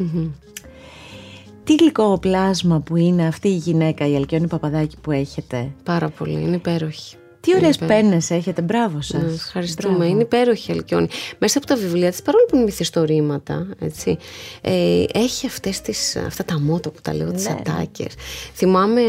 Τι 1.64 1.74
γλυκό 1.74 2.18
πλάσμα 2.18 2.80
που 2.80 2.96
είναι 2.96 3.26
αυτή 3.26 3.48
η 3.48 3.56
γυναίκα, 3.56 4.06
η 4.06 4.16
Αλκιόνη 4.16 4.46
Παπαδάκη 4.46 4.96
που 5.00 5.10
έχετε; 5.10 5.72
Πάρα 5.82 6.08
πολύ, 6.08 6.40
είναι 6.40 6.56
υπέροχη. 6.56 7.16
Τι 7.40 7.54
ωραίες 7.56 7.78
πένες 7.78 8.30
έχετε, 8.30 8.62
μπράβο 8.62 9.00
σας. 9.00 9.22
Ναι, 9.22 9.32
ευχαριστούμε. 9.32 9.94
Μπράβο. 9.94 10.10
Είναι 10.10 10.22
υπέροχη 10.22 10.70
η 10.70 10.74
Αλκιόνη. 10.74 11.08
Μέσα 11.38 11.58
από 11.58 11.66
τα 11.66 11.76
βιβλία 11.76 12.10
της, 12.10 12.22
παρόλο 12.22 12.44
που 12.48 12.56
είναι 12.56 12.64
μυθιστορήματα, 12.64 13.66
έτσι, 13.80 14.18
ε, 14.60 15.04
έχει 15.12 15.46
αυτές 15.46 15.80
τις, 15.80 16.16
αυτά 16.16 16.44
τα 16.44 16.60
μότο 16.60 16.90
που 16.90 17.00
τα 17.02 17.14
λέω, 17.14 17.32
τις 17.32 17.44
ναι. 17.44 17.56
ατάκες. 17.58 18.14
Θυμάμαι 18.54 19.00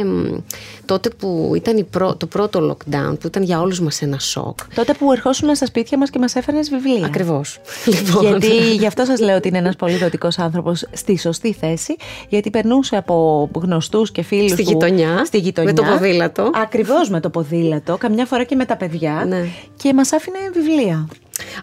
τότε 0.86 1.10
που 1.10 1.52
ήταν 1.56 1.88
το 2.18 2.26
πρώτο 2.26 2.70
lockdown, 2.70 3.20
που 3.20 3.28
ήταν 3.28 3.44
για 3.44 3.62
όλους 3.62 3.80
μας 3.80 4.02
ένα 4.02 4.20
σοκ. 4.20 4.60
Τότε 4.76 4.94
που 4.94 5.12
ερχόσουν 5.12 5.56
στα 5.56 5.66
σπίτια 5.66 5.98
μας 5.98 6.10
και 6.10 6.20
μας 6.20 6.36
έφερε 6.36 6.60
βιβλία. 6.60 7.06
Ακριβώς. 7.06 7.60
Λοιπόν. 7.92 8.26
Γιατί 8.28 8.76
γι' 8.76 8.86
αυτό 8.86 9.06
σας 9.06 9.20
λέω 9.20 9.36
ότι 9.36 9.48
είναι 9.48 9.58
ένας 9.58 9.76
πολύ 9.76 9.96
δοτικός 9.96 10.40
άνθρωπος 10.40 10.86
στη 10.92 11.18
σωστή 11.18 11.54
θέση, 11.54 11.96
γιατί 12.30 12.50
περνούσε 12.50 12.96
από 12.96 13.50
γνωστούς 13.54 14.12
και 14.12 14.22
φίλους. 14.22 14.52
Στη, 14.52 14.62
γειτονιά, 14.62 15.26
στη 15.26 15.38
γειτονιά. 15.38 15.74
Με 15.74 15.82
το 15.82 15.84
ποδήλατο. 15.92 16.50
Ακριβώς 16.54 17.10
με 17.10 17.20
το 17.20 17.30
ποδήλατο. 17.30 17.98
Καμιά 17.98 18.21
μια 18.22 18.30
φορά 18.30 18.44
και 18.44 18.56
με 18.56 18.66
τα 18.66 18.78
παιδιά 18.78 19.26
ναι. 19.28 19.46
και 19.76 19.94
μας 19.94 20.12
άφηνε 20.14 20.38
βιβλία. 20.54 21.08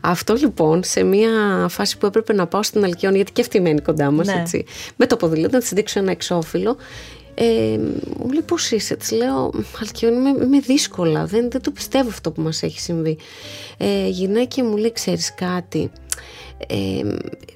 Αυτό 0.00 0.34
λοιπόν 0.34 0.84
σε 0.84 1.02
μια 1.02 1.30
φάση 1.68 1.98
που 1.98 2.06
έπρεπε 2.06 2.32
να 2.32 2.46
πάω 2.46 2.62
στην 2.62 2.84
Αλκιόνη, 2.84 3.16
γιατί 3.16 3.32
και 3.32 3.40
αυτή 3.40 3.60
μένει 3.60 3.80
κοντά 3.80 4.10
μας, 4.10 4.26
ναι. 4.26 4.42
Με 4.96 5.06
το 5.06 5.16
ποδήλατο, 5.16 5.56
να 5.56 5.60
της 5.60 5.72
δείξω 5.72 5.98
ένα 5.98 6.10
εξώφυλλο. 6.10 6.76
Ε, 7.34 7.78
μου 8.18 8.32
λέει 8.32 8.42
πώς 8.46 8.70
είσαι, 8.70 8.96
της 8.96 9.10
λέω 9.10 9.52
Αλκιόνη 9.80 10.16
είμαι, 10.16 10.44
είμαι 10.44 10.58
δύσκολα, 10.58 11.26
δεν, 11.26 11.50
δεν 11.50 11.62
το 11.62 11.70
πιστεύω 11.70 12.08
αυτό 12.08 12.30
που 12.30 12.40
μας 12.40 12.62
έχει 12.62 12.80
συμβεί. 12.80 13.18
Ε, 13.76 14.08
γυρνάει 14.08 14.46
και 14.46 14.62
μου 14.62 14.76
λέει 14.76 14.92
ξέρεις 14.92 15.34
κάτι, 15.34 15.90
ε, 16.66 17.02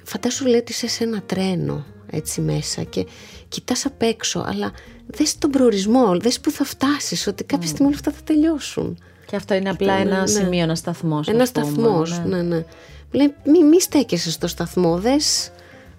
φαντάσου 0.03 0.45
λέει 0.45 0.59
ότι 0.59 0.71
είσαι 0.71 0.87
σε 0.87 1.03
ένα 1.03 1.21
τρένο 1.25 1.85
έτσι 2.11 2.41
μέσα 2.41 2.83
και 2.83 3.05
κοιτάς 3.47 3.85
απ' 3.85 4.01
έξω 4.01 4.45
αλλά 4.47 4.71
δες 5.05 5.37
τον 5.37 5.49
προορισμό, 5.49 6.17
δες 6.19 6.39
που 6.39 6.51
θα 6.51 6.63
φτάσεις 6.63 7.27
ότι 7.27 7.43
κάποια 7.43 7.67
στιγμή 7.67 7.87
όλα 7.87 7.95
αυτά 7.95 8.11
θα 8.11 8.21
τελειώσουν. 8.23 8.97
Και 9.25 9.35
αυτό 9.35 9.53
είναι 9.53 9.69
απλά 9.69 9.93
ένα 9.93 10.19
ναι. 10.19 10.27
σημείο, 10.27 10.63
ένα 10.63 10.75
σταθμός. 10.75 11.27
Ένα 11.27 11.45
σταθμός, 11.45 12.19
ναι. 12.25 12.35
ναι, 12.35 12.41
ναι. 12.41 12.65
Λέει, 13.11 13.33
μη, 13.43 13.63
μη 13.63 13.81
στέκεσαι 13.81 14.31
στο 14.31 14.47
σταθμό, 14.47 14.97
δες, 14.97 15.51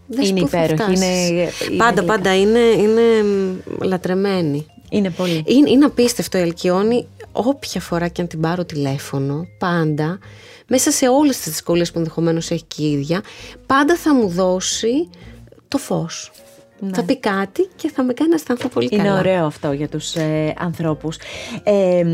δες 0.07 0.29
είναι 0.29 0.41
υπέροχη. 0.41 0.93
Είναι, 0.93 1.49
πάντα, 1.77 2.01
είναι 2.01 2.07
πάντα 2.13 2.37
είναι, 2.37 2.59
είναι 2.59 3.03
λατρεμένη. 3.81 4.67
Είναι 4.91 5.11
πολύ. 5.11 5.45
Είναι, 5.47 5.71
είναι 5.71 5.85
απίστευτο 5.85 6.39
η 6.39 6.41
Αλκιόνη, 6.41 7.07
όποια 7.33 7.81
φορά 7.81 8.09
και 8.09 8.21
αν 8.21 8.29
την 8.29 8.41
πάρω 8.41 8.65
τηλέφωνο, 8.65 9.47
πάντα, 9.59 10.19
μέσα 10.67 10.91
σε 10.91 11.09
όλες 11.09 11.37
τις 11.37 11.53
δυσκολίες 11.53 11.93
που 11.93 11.99
ενδεχομένως 11.99 12.51
έχει 12.51 12.65
και 12.65 12.83
η 12.83 12.93
ίδια, 12.93 13.23
πάντα 13.67 13.97
θα 13.97 14.15
μου 14.15 14.29
δώσει 14.29 15.09
το 15.69 15.79
φως. 15.79 16.31
Ναι. 16.85 16.95
Θα 16.95 17.05
πει 17.05 17.19
κάτι 17.19 17.69
και 17.77 17.91
θα 17.91 18.03
με 18.03 18.13
κάνει 18.13 18.29
να 18.31 18.37
αισθανθώ 18.37 18.69
πολύ 18.69 18.89
Είναι 18.91 19.03
καλά. 19.03 19.21
Είναι 19.21 19.29
ωραίο 19.29 19.47
αυτό 19.47 19.73
για 19.73 19.89
τους 19.89 20.15
ε, 20.15 20.55
ανθρώπους. 20.59 21.17
Ε, 21.63 22.05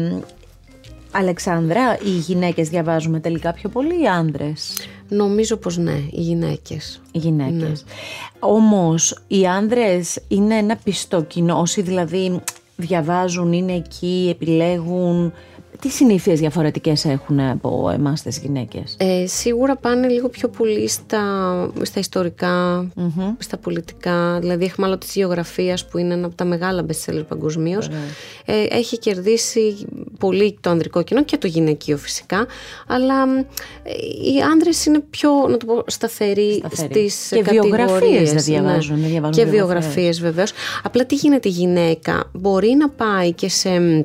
Αλεξάνδρα, 1.13 1.99
οι 2.05 2.11
γυναίκες 2.11 2.69
διαβάζουμε 2.69 3.21
τελικά 3.21 3.53
πιο 3.53 3.69
πολύ 3.69 4.03
οι 4.03 4.07
άνδρες; 4.07 4.77
Νομίζω 5.09 5.57
πως 5.57 5.77
ναι, 5.77 5.97
οι 6.11 6.21
γυναίκες. 6.21 7.01
Οι 7.13 7.19
γυναίκες. 7.19 7.85
Ναι. 7.85 7.91
Όμως 8.39 9.19
οι 9.27 9.47
άνδρες 9.47 10.19
είναι 10.29 10.55
ένα 10.55 10.77
πιστό 10.77 11.23
κοινό, 11.23 11.61
όσοι 11.61 11.83
δηλαδή 11.83 12.41
διαβάζουν, 12.77 13.53
είναι 13.53 13.73
εκεί, 13.73 14.29
επιλέγουν, 14.31 15.33
τι 15.81 15.89
συνήθειες 15.89 16.41
διαφορετικές 16.41 17.05
έχουν 17.05 17.41
από 17.41 17.91
εμάς 17.95 18.23
τις 18.23 18.39
γυναίκες; 18.39 18.97
Ε, 18.99 19.27
σίγουρα 19.27 19.77
πάνε 19.77 20.09
λίγο 20.09 20.29
πιο 20.29 20.49
πολύ 20.49 20.89
στα, 20.89 21.23
στα 21.83 22.01
ιστορικα 22.01 22.87
στα 23.39 23.57
πολιτικά. 23.57 24.39
Δηλαδή, 24.41 24.65
έχουμε 24.65 24.87
άλλο 24.87 24.99
τη 24.99 25.07
γεωγραφία 25.15 25.79
που 25.91 25.99
είναι 25.99 26.15
ένα 26.15 26.27
από 26.27 26.35
τα 26.35 26.45
μεγάλα 26.45 26.87
bestseller 26.87 27.25
παγκοσμίως. 27.29 27.89
Ε, 28.45 28.67
έχει 28.71 28.99
κερδίσει 28.99 29.87
πολύ 30.19 30.59
το 30.61 30.71
ανδρικό 30.71 31.03
κοινό 31.03 31.25
και 31.25 31.37
το 31.37 31.47
γυναικείο 31.47 31.97
φυσικά. 31.97 32.47
Αλλά 32.87 33.23
ε, 33.83 33.93
οι 34.33 34.43
άντρε 34.53 34.71
είναι 34.87 35.01
πιο, 35.11 35.31
να 35.49 35.57
το 35.57 35.67
πω, 35.67 35.83
σταθεροί 35.87 36.63
στις 36.73 37.29
κατηγορίε. 37.31 37.61
Και 37.61 37.69
βιογραφίες 37.69 38.33
δεν 38.33 38.43
διαβάζουν. 38.43 39.01
Ναι. 39.01 39.07
διαβάζουν 39.07 39.45
και 39.45 39.51
βιογραφίες 39.51 40.21
βεβαίως. 40.21 40.53
Απλά 40.83 41.07
τι 41.07 41.15
γίνεται 41.15 41.49
η 41.49 41.53
γυναίκα. 41.53 42.31
Μπορεί 42.33 42.75
να 42.79 42.89
πάει 42.89 43.33
και 43.33 43.49
σε 43.49 44.05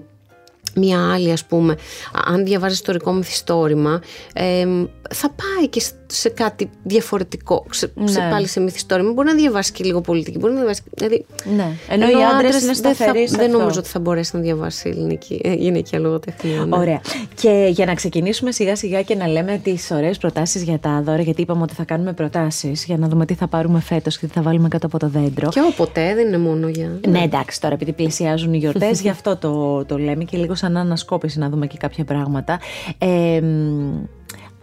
μία 0.75 1.11
άλλη 1.13 1.31
ας 1.31 1.45
πούμε 1.45 1.77
αν 2.25 2.45
διαβάζεις 2.45 2.77
ιστορικό 2.77 3.11
μυθιστόρημα 3.13 4.01
ε, 4.33 4.65
θα 5.13 5.29
πάει 5.29 5.67
και 5.67 5.81
σε 6.07 6.29
κάτι 6.29 6.69
διαφορετικό. 6.83 7.65
Σε, 7.69 7.91
ναι. 7.95 8.29
πάλι 8.29 8.47
σε 8.47 8.59
μυθιστόρημα. 8.59 9.11
Μπορεί 9.11 9.27
να 9.27 9.33
διαβάσει 9.33 9.71
και 9.71 9.83
λίγο 9.83 10.01
πολιτική. 10.01 10.37
Μπορεί 10.37 10.53
να 10.53 10.59
διαβάσει. 10.59 10.81
Δηλαδή, 10.93 11.25
ναι. 11.55 11.67
Ενώ, 11.89 12.09
οι 12.09 12.23
άντρες 12.33 12.61
είναι 12.61 12.73
σταθεροί. 12.73 13.25
Δεν, 13.25 13.37
δεν 13.39 13.51
νομίζω 13.51 13.79
ότι 13.79 13.87
θα 13.87 13.99
μπορέσει 13.99 14.35
να 14.35 14.41
διαβάσει 14.41 14.89
ελληνική, 14.89 15.41
ε, 15.43 15.53
γυναικεία 15.53 15.99
λογοτεχνία. 15.99 16.65
Ναι. 16.65 16.77
Ωραία. 16.77 17.01
Και 17.41 17.67
για 17.71 17.85
να 17.85 17.93
ξεκινήσουμε 17.93 18.51
σιγά 18.51 18.75
σιγά 18.75 19.01
και 19.01 19.15
να 19.15 19.27
λέμε 19.27 19.59
τις 19.63 19.91
ωραίες 19.91 20.17
προτάσεις 20.17 20.63
για 20.63 20.79
τα 20.79 21.01
δώρα, 21.01 21.21
γιατί 21.21 21.41
είπαμε 21.41 21.61
ότι 21.61 21.73
θα 21.73 21.83
κάνουμε 21.83 22.13
προτάσεις 22.13 22.85
για 22.85 22.97
να 22.97 23.07
δούμε 23.07 23.25
τι 23.25 23.33
θα 23.33 23.47
πάρουμε 23.47 23.79
φέτος 23.79 24.17
και 24.17 24.27
τι 24.27 24.33
θα 24.33 24.41
βάλουμε 24.41 24.67
κάτω 24.67 24.85
από 24.85 24.99
το 24.99 25.07
δέντρο. 25.07 25.49
Και 25.49 25.61
όποτε, 25.71 26.13
δεν 26.15 26.27
είναι 26.27 26.37
μόνο 26.37 26.67
για. 26.67 26.99
Ναι, 27.07 27.19
εντάξει, 27.19 27.61
τώρα 27.61 27.73
επειδή 27.73 27.93
πλησιάζουν 27.93 28.53
οι 28.53 28.57
γιορτές, 28.57 29.01
γι' 29.05 29.09
αυτό 29.09 29.37
το, 29.37 29.85
το 29.85 29.97
λέμε 29.97 30.23
και 30.23 30.37
λίγο 30.37 30.55
σαν 30.55 30.77
ανασκόπηση 30.77 31.39
να 31.39 31.49
δούμε 31.49 31.67
και 31.67 31.77
κάποια 31.77 32.03
πράγματα. 32.03 32.59
Ε, 32.97 33.41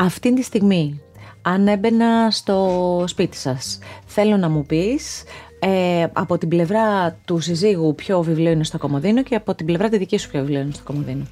αυτή 0.02 0.34
τη 0.34 0.42
στιγμή, 0.42 1.00
αν 1.42 1.68
έμπαινα 1.68 2.30
στο 2.30 3.04
σπίτι 3.06 3.36
σας, 3.36 3.78
θέλω 4.06 4.36
να 4.36 4.48
μου 4.48 4.66
πεις 4.66 5.22
ε, 5.58 6.06
από 6.12 6.38
την 6.38 6.48
πλευρά 6.48 7.18
του 7.24 7.40
συζύγου 7.40 7.94
ποιο 7.94 8.22
βιβλίο 8.22 8.50
είναι 8.50 8.64
στο 8.64 8.78
κομμωδίνο 8.78 9.22
και 9.22 9.34
από 9.34 9.54
την 9.54 9.66
πλευρά 9.66 9.88
τη 9.88 9.98
δική 9.98 10.18
σου 10.18 10.30
ποιο 10.30 10.40
βιβλίο 10.40 10.60
είναι 10.60 10.72
στο 10.72 10.82
κομμωδίνο. 10.82 11.26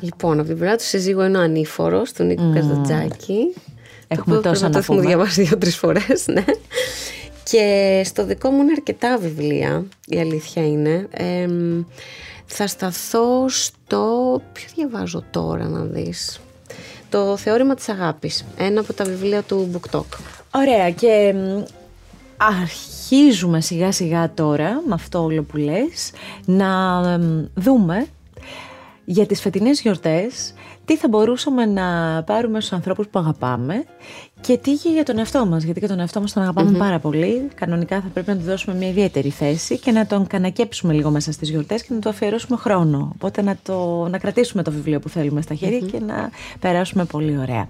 Λοιπόν, 0.00 0.38
από 0.38 0.48
την 0.48 0.56
πλευρά 0.56 0.76
του 0.76 0.84
συζύγου 0.84 1.20
είναι 1.20 1.38
ο 1.38 1.40
Ανήφορος 1.40 2.12
του 2.12 2.24
Νίκου 2.24 2.50
mm. 2.50 2.54
Καζατζάκη. 2.54 3.54
Έχουμε 4.08 4.34
το 4.34 4.42
τόσα 4.42 4.68
να 4.68 4.82
πούμε. 4.82 5.02
Το 5.02 5.06
διαβάσει 5.08 5.42
δύο-τρεις 5.42 5.76
φορές, 5.76 6.26
ναι. 6.26 6.44
Και 7.44 8.02
στο 8.04 8.24
δικό 8.24 8.50
μου 8.50 8.62
είναι 8.62 8.72
αρκετά 8.76 9.18
βιβλία, 9.18 9.84
η 10.06 10.18
αλήθεια 10.18 10.66
είναι. 10.66 11.08
Ε, 11.10 11.46
θα 12.46 12.66
σταθώ 12.66 13.48
στο... 13.48 14.40
Ποιο 14.52 14.68
διαβάζω 14.74 15.24
τώρα 15.30 15.68
να 15.68 15.84
δεις; 15.84 16.40
Το 17.12 17.36
θεώρημα 17.36 17.74
της 17.74 17.88
αγάπης, 17.88 18.44
ένα 18.56 18.80
από 18.80 18.92
τα 18.92 19.04
βιβλία 19.04 19.42
του 19.42 19.70
BookTok. 19.72 20.04
Ωραία 20.54 20.90
και 20.90 21.34
αρχίζουμε 22.36 23.60
σιγά 23.60 23.92
σιγά 23.92 24.34
τώρα 24.34 24.82
με 24.86 24.94
αυτό 24.94 25.22
όλο 25.22 25.42
που 25.42 25.56
λες 25.56 26.12
να 26.44 27.00
δούμε 27.54 28.06
για 29.04 29.26
τις 29.26 29.40
φετινές 29.40 29.80
γιορτές 29.80 30.54
τι 30.84 30.96
θα 30.96 31.08
μπορούσαμε 31.08 31.66
να 31.66 31.84
πάρουμε 32.26 32.60
στους 32.60 32.72
ανθρώπους 32.72 33.08
που 33.08 33.18
αγαπάμε 33.18 33.84
και 34.40 34.56
τι 34.56 34.72
και 34.72 34.88
για 34.88 35.02
τον 35.04 35.18
εαυτό 35.18 35.46
μας, 35.46 35.62
γιατί 35.62 35.80
και 35.80 35.86
τον 35.86 36.00
εαυτό 36.00 36.20
μας 36.20 36.32
τον 36.32 36.42
αγαπαμε 36.42 36.78
πάρα 36.78 36.98
πολύ. 36.98 37.48
Κανονικά 37.54 38.00
θα 38.00 38.08
πρέπει 38.12 38.30
να 38.30 38.36
του 38.36 38.42
δώσουμε 38.42 38.76
μια 38.76 38.88
ιδιαίτερη 38.88 39.30
θέση 39.30 39.78
και 39.78 39.90
να 39.90 40.06
τον 40.06 40.26
κανακέψουμε 40.26 40.92
λίγο 40.92 41.10
μέσα 41.10 41.32
στις 41.32 41.50
γιορτές 41.50 41.82
και 41.82 41.94
να 41.94 42.00
του 42.00 42.08
αφιερώσουμε 42.08 42.56
χρόνο. 42.56 43.10
Οπότε 43.14 43.42
να, 43.42 43.56
το, 43.62 44.06
να 44.10 44.18
κρατήσουμε 44.18 44.62
το 44.62 44.70
βιβλίο 44.70 45.00
που 45.00 45.08
θέλουμε 45.08 45.42
στα 45.42 45.54
χέρια 45.54 45.78
και 45.78 46.00
να 46.06 46.30
περάσουμε 46.60 47.04
πολύ 47.04 47.38
ωραία. 47.38 47.68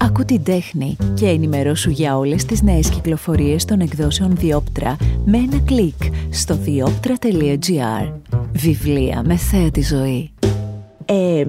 Ακού 0.00 0.24
την 0.24 0.42
τέχνη 0.42 0.96
και 1.14 1.26
ενημερώσου 1.26 1.90
για 1.90 2.18
όλες 2.18 2.44
τις 2.44 2.62
νέες 2.62 2.90
κυκλοφορίες 2.90 3.64
των 3.64 3.80
εκδόσεων 3.80 4.36
Διόπτρα 4.36 4.96
με 5.24 5.38
ένα 5.38 5.58
κλικ 5.64 6.02
στο 6.30 6.54
διόπτρα.gr 6.54 8.12
Βιβλία 8.52 9.22
με 9.26 9.36
θέα 9.36 9.70
τη 9.70 9.82
ζωή. 9.82 10.30
Ε, 11.04 11.44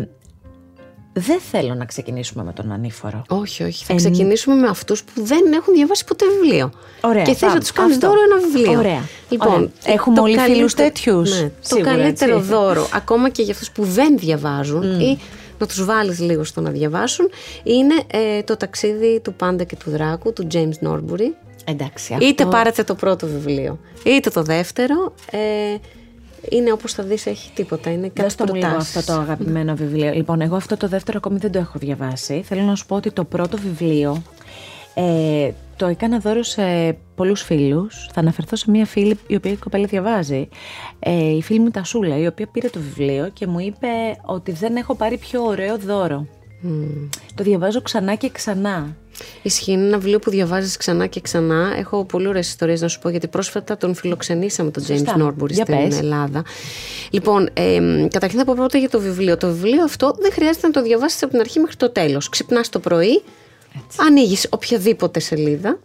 δεν 1.20 1.40
θέλω 1.52 1.74
να 1.74 1.86
ξεκινήσουμε 1.86 2.44
με 2.44 2.54
τον 2.54 2.72
ανήφορο. 2.72 3.22
Όχι, 3.28 3.64
όχι. 3.64 3.86
Θα 3.86 3.96
ξεκινήσουμε 3.96 4.56
με 4.56 4.68
αυτούς 4.68 5.04
που 5.04 5.24
δεν 5.24 5.54
έχουν 5.54 5.74
διαβάσει 5.74 6.06
ποτέ 6.06 6.26
βιβλίο. 6.30 6.72
Ωραία. 7.02 7.24
Και 7.24 7.34
θε 7.34 7.46
να 7.46 7.60
τους 7.60 7.72
κάνεις 7.72 7.98
δώρο 7.98 8.20
ένα 8.32 8.42
βιβλίο. 8.48 8.80
Ωραία. 8.80 9.02
Λοιπόν, 9.30 9.72
έχουμε 9.86 10.20
όλοι 10.20 10.38
φίλους 10.40 10.74
τέτοιους. 10.74 11.42
Ναι, 11.42 11.52
το 11.70 11.82
καλύτερο 11.82 12.38
έτσι. 12.38 12.50
δώρο, 12.50 12.88
ακόμα 12.94 13.30
και 13.30 13.42
για 13.42 13.54
αυτούς 13.54 13.72
που 13.72 13.84
δεν 13.84 14.18
διαβάζουν 14.18 15.00
ή 15.00 15.20
να 15.60 15.68
τους 15.68 15.86
βάλεις 15.86 16.20
λίγο 16.20 16.44
στο 16.44 16.62
να 16.62 16.70
διαβάσουν, 16.70 17.30
είναι 17.64 17.94
ε, 18.08 18.44
το 18.44 18.58
ταξίδι 18.58 19.20
του 19.24 19.34
Πάντα 19.34 19.64
και 19.64 19.76
του 19.76 19.90
Δράκου, 19.90 20.34
του 20.34 20.48
James 20.52 20.88
Norbury. 20.88 21.32
Εντάξει, 21.66 22.14
αυτό... 22.14 22.26
Είτε 22.26 22.46
πάρετε 22.46 22.84
το 22.84 22.96
πρώτο 22.96 23.28
βιβλίο, 23.28 23.80
είτε 24.04 24.30
το 24.30 24.44
δεύτερο. 24.44 25.14
Ε, 25.32 25.38
είναι 26.50 26.72
όπως 26.72 26.94
θα 26.94 27.04
δεις 27.04 27.26
έχει 27.26 27.52
τίποτα, 27.54 27.92
είναι 27.92 28.10
κάτι 28.14 28.36
το 28.36 28.56
μου 28.56 28.66
αυτό 28.66 29.04
το 29.04 29.14
αγαπημένο 29.14 29.76
βιβλίο. 29.76 30.14
Λοιπόν, 30.14 30.42
εγώ 30.42 30.56
αυτό 30.56 30.78
το 30.78 30.88
δεύτερο 30.88 31.18
ακόμη 31.18 31.38
δεν 31.40 31.52
το 31.52 31.60
έχω 31.60 31.80
διαβάσει. 31.80 32.42
Θέλω 32.46 32.62
να 32.62 32.76
σου 32.76 32.86
πω 32.86 32.96
ότι 32.96 33.12
το 33.12 33.24
πρώτο 33.24 33.58
βιβλίο 33.58 34.22
ε, 34.94 35.52
το 35.76 35.86
έκανα 35.86 36.20
δώρο 36.20 36.44
σε 36.44 36.98
πολλούς 37.16 37.42
φίλους. 37.42 38.10
Θα 38.14 38.20
αναφερθώ 38.20 38.56
σε 38.56 38.72
μια 38.72 38.86
φίλη 38.86 39.20
η 39.28 39.36
οποία 39.36 39.52
η 39.52 39.56
κοπέλα 39.56 39.86
διαβάζει. 39.86 40.50
Ε, 41.00 41.36
η 41.36 41.42
φίλη 41.42 41.60
μου 41.60 41.70
Τασούλα, 41.70 42.18
η 42.18 42.28
οποία 42.28 42.48
πήρε 42.48 42.70
το 42.70 42.80
βιβλίο 42.80 43.30
και 43.34 43.48
μου 43.48 43.60
είπε 43.60 43.88
ότι 44.26 44.52
δεν 44.52 44.76
έχω 44.76 44.96
πάρει 44.96 45.18
πιο 45.18 45.44
ωραίο 45.44 45.78
δώρο. 45.78 46.26
Το 47.36 47.44
διαβάζω 47.44 47.82
ξανά 47.82 48.16
και 48.16 48.30
ξανά. 48.30 48.96
Ισχύει, 49.42 49.72
είναι 49.72 49.86
ένα 49.86 49.98
βιβλίο 49.98 50.20
που 50.20 50.30
διαβάζεις 50.30 50.78
ξανά 50.78 51.06
και 51.08 51.22
ξανά. 51.22 51.74
Έχω 51.78 52.06
πολύ 52.06 52.28
ωραίες 52.28 52.48
ιστορίες 52.48 52.82
να 52.82 52.88
σου 52.88 53.00
πω, 53.00 53.10
γιατί 53.10 53.28
πρόσφατα 53.28 53.78
τον 53.78 53.96
φιλοξενήσαμε 53.96 54.72
τον 54.72 54.84
James 54.88 55.22
Norbury 55.22 55.54
στην 55.54 55.92
Ελλάδα. 55.92 56.44
Λοιπόν, 57.10 57.50
ε, 57.54 57.80
καταρχήν 58.12 58.40
θα 58.40 58.46
πω 58.46 58.54
πρώτα 58.56 58.78
για 58.78 58.90
το 58.90 59.00
βιβλίο. 59.00 59.38
Το 59.38 59.48
βιβλίο 59.48 59.84
αυτό 59.84 60.16
δεν 60.20 60.32
χρειάζεται 60.32 60.68
να 60.68 60.74
το 60.74 60.82
διαβάσεις 60.82 61.24
από 61.24 61.32
την 61.32 61.40
αρχή 61.40 61.60
μέχρι 61.60 61.76
το 61.76 61.90
τέλος. 61.90 62.30
Ξυπνάς 62.30 62.70
το 62.70 62.80
πρωί, 62.80 63.22
ανοίγεις 64.08 64.48
οποιαδήποτε 64.50 65.20
σελίδα 65.20 65.80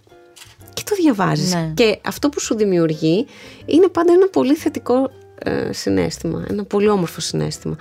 και 0.72 0.82
το 0.84 0.94
διαβάζεις. 0.94 1.54
Ναι. 1.54 1.72
Και 1.74 1.98
αυτό 2.04 2.28
που 2.28 2.40
σου 2.40 2.54
δημιουργεί 2.54 3.26
είναι 3.64 3.88
πάντα 3.88 4.12
ένα 4.12 4.28
πολύ 4.28 4.54
θετικό 4.54 5.10
ε, 5.38 5.72
συνέστημα. 5.72 6.44
Ένα 6.50 6.64
πολύ 6.64 6.88
όμορφο 6.88 7.20
συνέστημα 7.20 7.76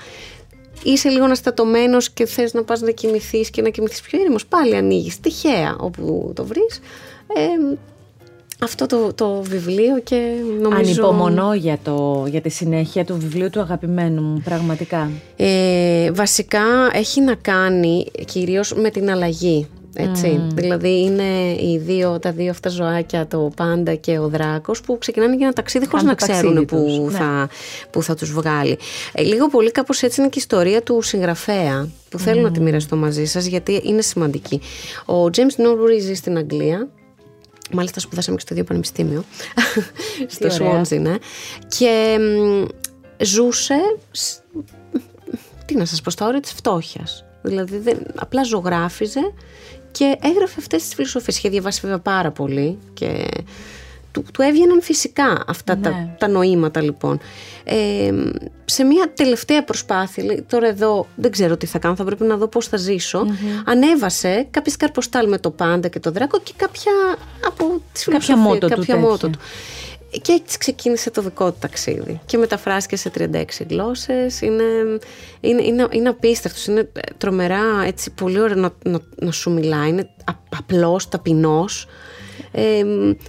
είσαι 0.83 1.09
λίγο 1.09 1.23
αναστατωμένος 1.23 2.09
και 2.09 2.25
θες 2.25 2.53
να 2.53 2.63
πας 2.63 2.81
να 2.81 2.91
κοιμηθείς 2.91 3.49
και 3.49 3.61
να 3.61 3.69
κοιμηθείς 3.69 4.01
πιο 4.01 4.19
ήρεμος, 4.19 4.45
πάλι 4.45 4.75
ανοίγεις 4.75 5.19
τυχαία 5.19 5.75
όπου 5.79 6.31
το 6.35 6.45
βρεις. 6.45 6.79
Ε, 7.35 7.77
αυτό 8.63 8.85
το, 8.85 9.13
το 9.13 9.41
βιβλίο 9.41 9.99
και 9.99 10.15
νομίζω... 10.61 10.77
Ανυπομονώ 10.77 11.53
για, 11.53 11.77
το, 11.83 12.25
για 12.29 12.41
τη 12.41 12.49
συνέχεια 12.49 13.05
του 13.05 13.17
βιβλίου 13.17 13.49
του 13.49 13.59
αγαπημένου 13.59 14.21
μου, 14.21 14.41
πραγματικά. 14.43 15.11
Ε, 15.35 16.11
βασικά 16.11 16.63
έχει 16.93 17.21
να 17.21 17.35
κάνει 17.35 18.05
κυρίως 18.25 18.73
με 18.73 18.89
την 18.89 19.11
αλλαγή 19.11 19.67
έτσι. 19.95 20.47
Δηλαδή 20.53 21.01
είναι 21.01 21.51
οι 21.51 21.81
δύο, 21.85 22.19
τα 22.19 22.31
δύο 22.31 22.49
αυτά 22.49 22.69
ζωάκια, 22.69 23.27
το 23.27 23.51
πάντα 23.55 23.95
και 23.95 24.19
ο 24.19 24.27
δράκος 24.27 24.81
που 24.81 24.97
ξεκινάνε 24.97 25.35
για 25.35 25.45
ένα 25.45 25.55
ταξίδι 25.55 25.87
χωρίς 25.87 26.05
να 26.05 26.13
ξέρουν 26.13 26.65
που, 26.65 27.07
ναι. 27.11 27.17
θα, 27.17 27.49
που 27.89 28.03
θα 28.03 28.15
τους 28.15 28.31
βγάλει. 28.31 28.77
Ε, 29.13 29.21
λίγο 29.21 29.47
πολύ 29.47 29.71
κάπως 29.71 30.01
έτσι 30.01 30.19
είναι 30.21 30.29
και 30.29 30.39
η 30.39 30.41
ιστορία 30.41 30.81
του 30.81 31.01
συγγραφέα 31.01 31.89
που 32.09 32.19
θέλω 32.19 32.41
να 32.41 32.51
τη 32.51 32.59
μοιραστώ 32.59 32.95
μαζί 32.95 33.25
σας 33.25 33.45
γιατί 33.45 33.81
είναι 33.83 34.01
σημαντική. 34.01 34.61
Ο 35.05 35.23
James 35.23 35.61
Norbury 35.61 35.99
ζει 35.99 36.13
στην 36.13 36.37
Αγγλία 36.37 36.87
Μάλιστα 37.71 37.99
σπουδάσαμε 37.99 38.35
και 38.37 38.41
στο 38.41 38.53
ίδιο 38.53 38.65
πανεπιστήμιο 38.65 39.23
Στο 40.27 40.47
Swansea 40.47 40.99
ναι. 40.99 41.15
Και 41.67 42.17
ζούσε 43.17 43.75
Τι 45.65 45.75
να 45.75 45.85
σας 45.85 46.01
πω 46.01 46.09
στα 46.09 46.27
όρια 46.27 46.39
της 46.39 46.51
φτώχειας 46.51 47.25
Δηλαδή 47.43 47.77
δεν, 47.77 47.97
απλά 48.15 48.43
ζωγράφιζε 48.43 49.33
και 49.93 50.17
έγραφε 50.21 50.55
αυτές 50.59 50.83
τις 50.83 50.93
φιλοσοφίες. 50.93 51.37
Είχε 51.37 51.49
διαβάσει 51.49 51.79
βέβαια 51.81 51.99
πάρα 51.99 52.31
πολύ 52.31 52.77
και 52.93 53.27
του, 54.13 54.25
του 54.33 54.41
έβγαιναν 54.41 54.81
φυσικά 54.81 55.43
αυτά 55.47 55.77
τα, 55.77 55.89
ναι. 55.89 56.15
τα 56.17 56.27
νοήματα 56.27 56.81
λοιπόν. 56.81 57.19
Ε, 57.63 58.11
σε 58.65 58.83
μια 58.83 59.11
τελευταία 59.15 59.63
προσπάθεια, 59.63 60.43
τώρα 60.43 60.67
εδώ 60.67 61.07
δεν 61.15 61.31
ξέρω 61.31 61.57
τι 61.57 61.65
θα 61.65 61.79
κάνω, 61.79 61.95
θα 61.95 62.03
πρέπει 62.03 62.23
να 62.23 62.37
δω 62.37 62.47
πώς 62.47 62.67
θα 62.67 62.77
ζησω 62.77 63.25
ανέβασε 63.65 64.47
κάποιες 64.51 64.77
καρποστάλ 64.77 65.29
με 65.29 65.37
το 65.37 65.51
πάντα 65.51 65.87
και 65.87 65.99
το 65.99 66.11
δράκο 66.11 66.39
και 66.39 66.53
κάποια 66.55 66.91
από 67.47 67.81
τις 67.91 68.05
κάποια 68.05 68.37
μότο 68.37 68.67
κάποια 68.67 68.97
μότο 68.97 69.29
του. 69.29 69.39
Και 70.21 70.31
έτσι 70.31 70.57
ξεκίνησε 70.57 71.11
το 71.11 71.21
δικό 71.21 71.51
του 71.51 71.57
ταξίδι. 71.59 72.19
Και 72.25 72.37
μεταφράστηκε 72.37 72.95
σε 72.95 73.11
36 73.17 73.43
γλώσσες. 73.69 74.41
Είναι, 74.41 74.63
είναι, 75.41 75.61
είναι, 75.61 75.87
είναι 75.91 76.09
απίστευτος. 76.09 76.65
Είναι 76.65 76.91
τρομερά 77.17 77.83
έτσι, 77.85 78.11
πολύ 78.11 78.39
ωραίο 78.39 78.55
να, 78.55 78.71
να, 78.83 78.99
να 79.15 79.31
σου 79.31 79.51
μιλάει. 79.51 79.89
Είναι 79.89 80.09
απλός, 80.49 81.09
ταπεινός. 81.09 81.87
Ε, 82.55 82.83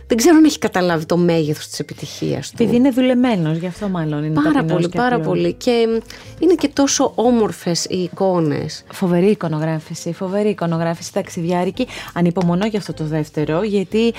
δεν 0.06 0.16
ξέρω 0.16 0.36
αν 0.36 0.44
έχει 0.44 0.58
καταλάβει 0.58 1.06
το 1.06 1.16
μέγεθος 1.16 1.68
της 1.68 1.78
επιτυχίας 1.78 2.50
του. 2.50 2.62
Επειδή 2.62 2.76
είναι 2.76 2.90
δουλεμένος, 2.90 3.56
γι' 3.56 3.66
αυτό 3.66 3.88
μάλλον 3.88 4.24
είναι 4.24 4.40
Πάρα 4.42 4.64
πολύ, 4.64 4.88
πάρα 4.88 5.20
πολύ. 5.20 5.52
Και 5.52 6.02
είναι 6.38 6.54
και 6.54 6.68
τόσο 6.68 7.12
όμορφες 7.14 7.84
οι 7.84 8.02
εικόνες. 8.02 8.84
Φοβερή 8.92 9.30
εικονογράφηση, 9.30 10.12
φοβερή 10.12 10.48
εικονογράφηση 10.48 11.12
ταξιδιάρικη. 11.12 11.86
Ανυπομονώ 12.14 12.66
για 12.66 12.78
αυτό 12.78 12.92
το 12.92 13.04
δεύτερο, 13.04 13.62
γιατί 13.62 14.12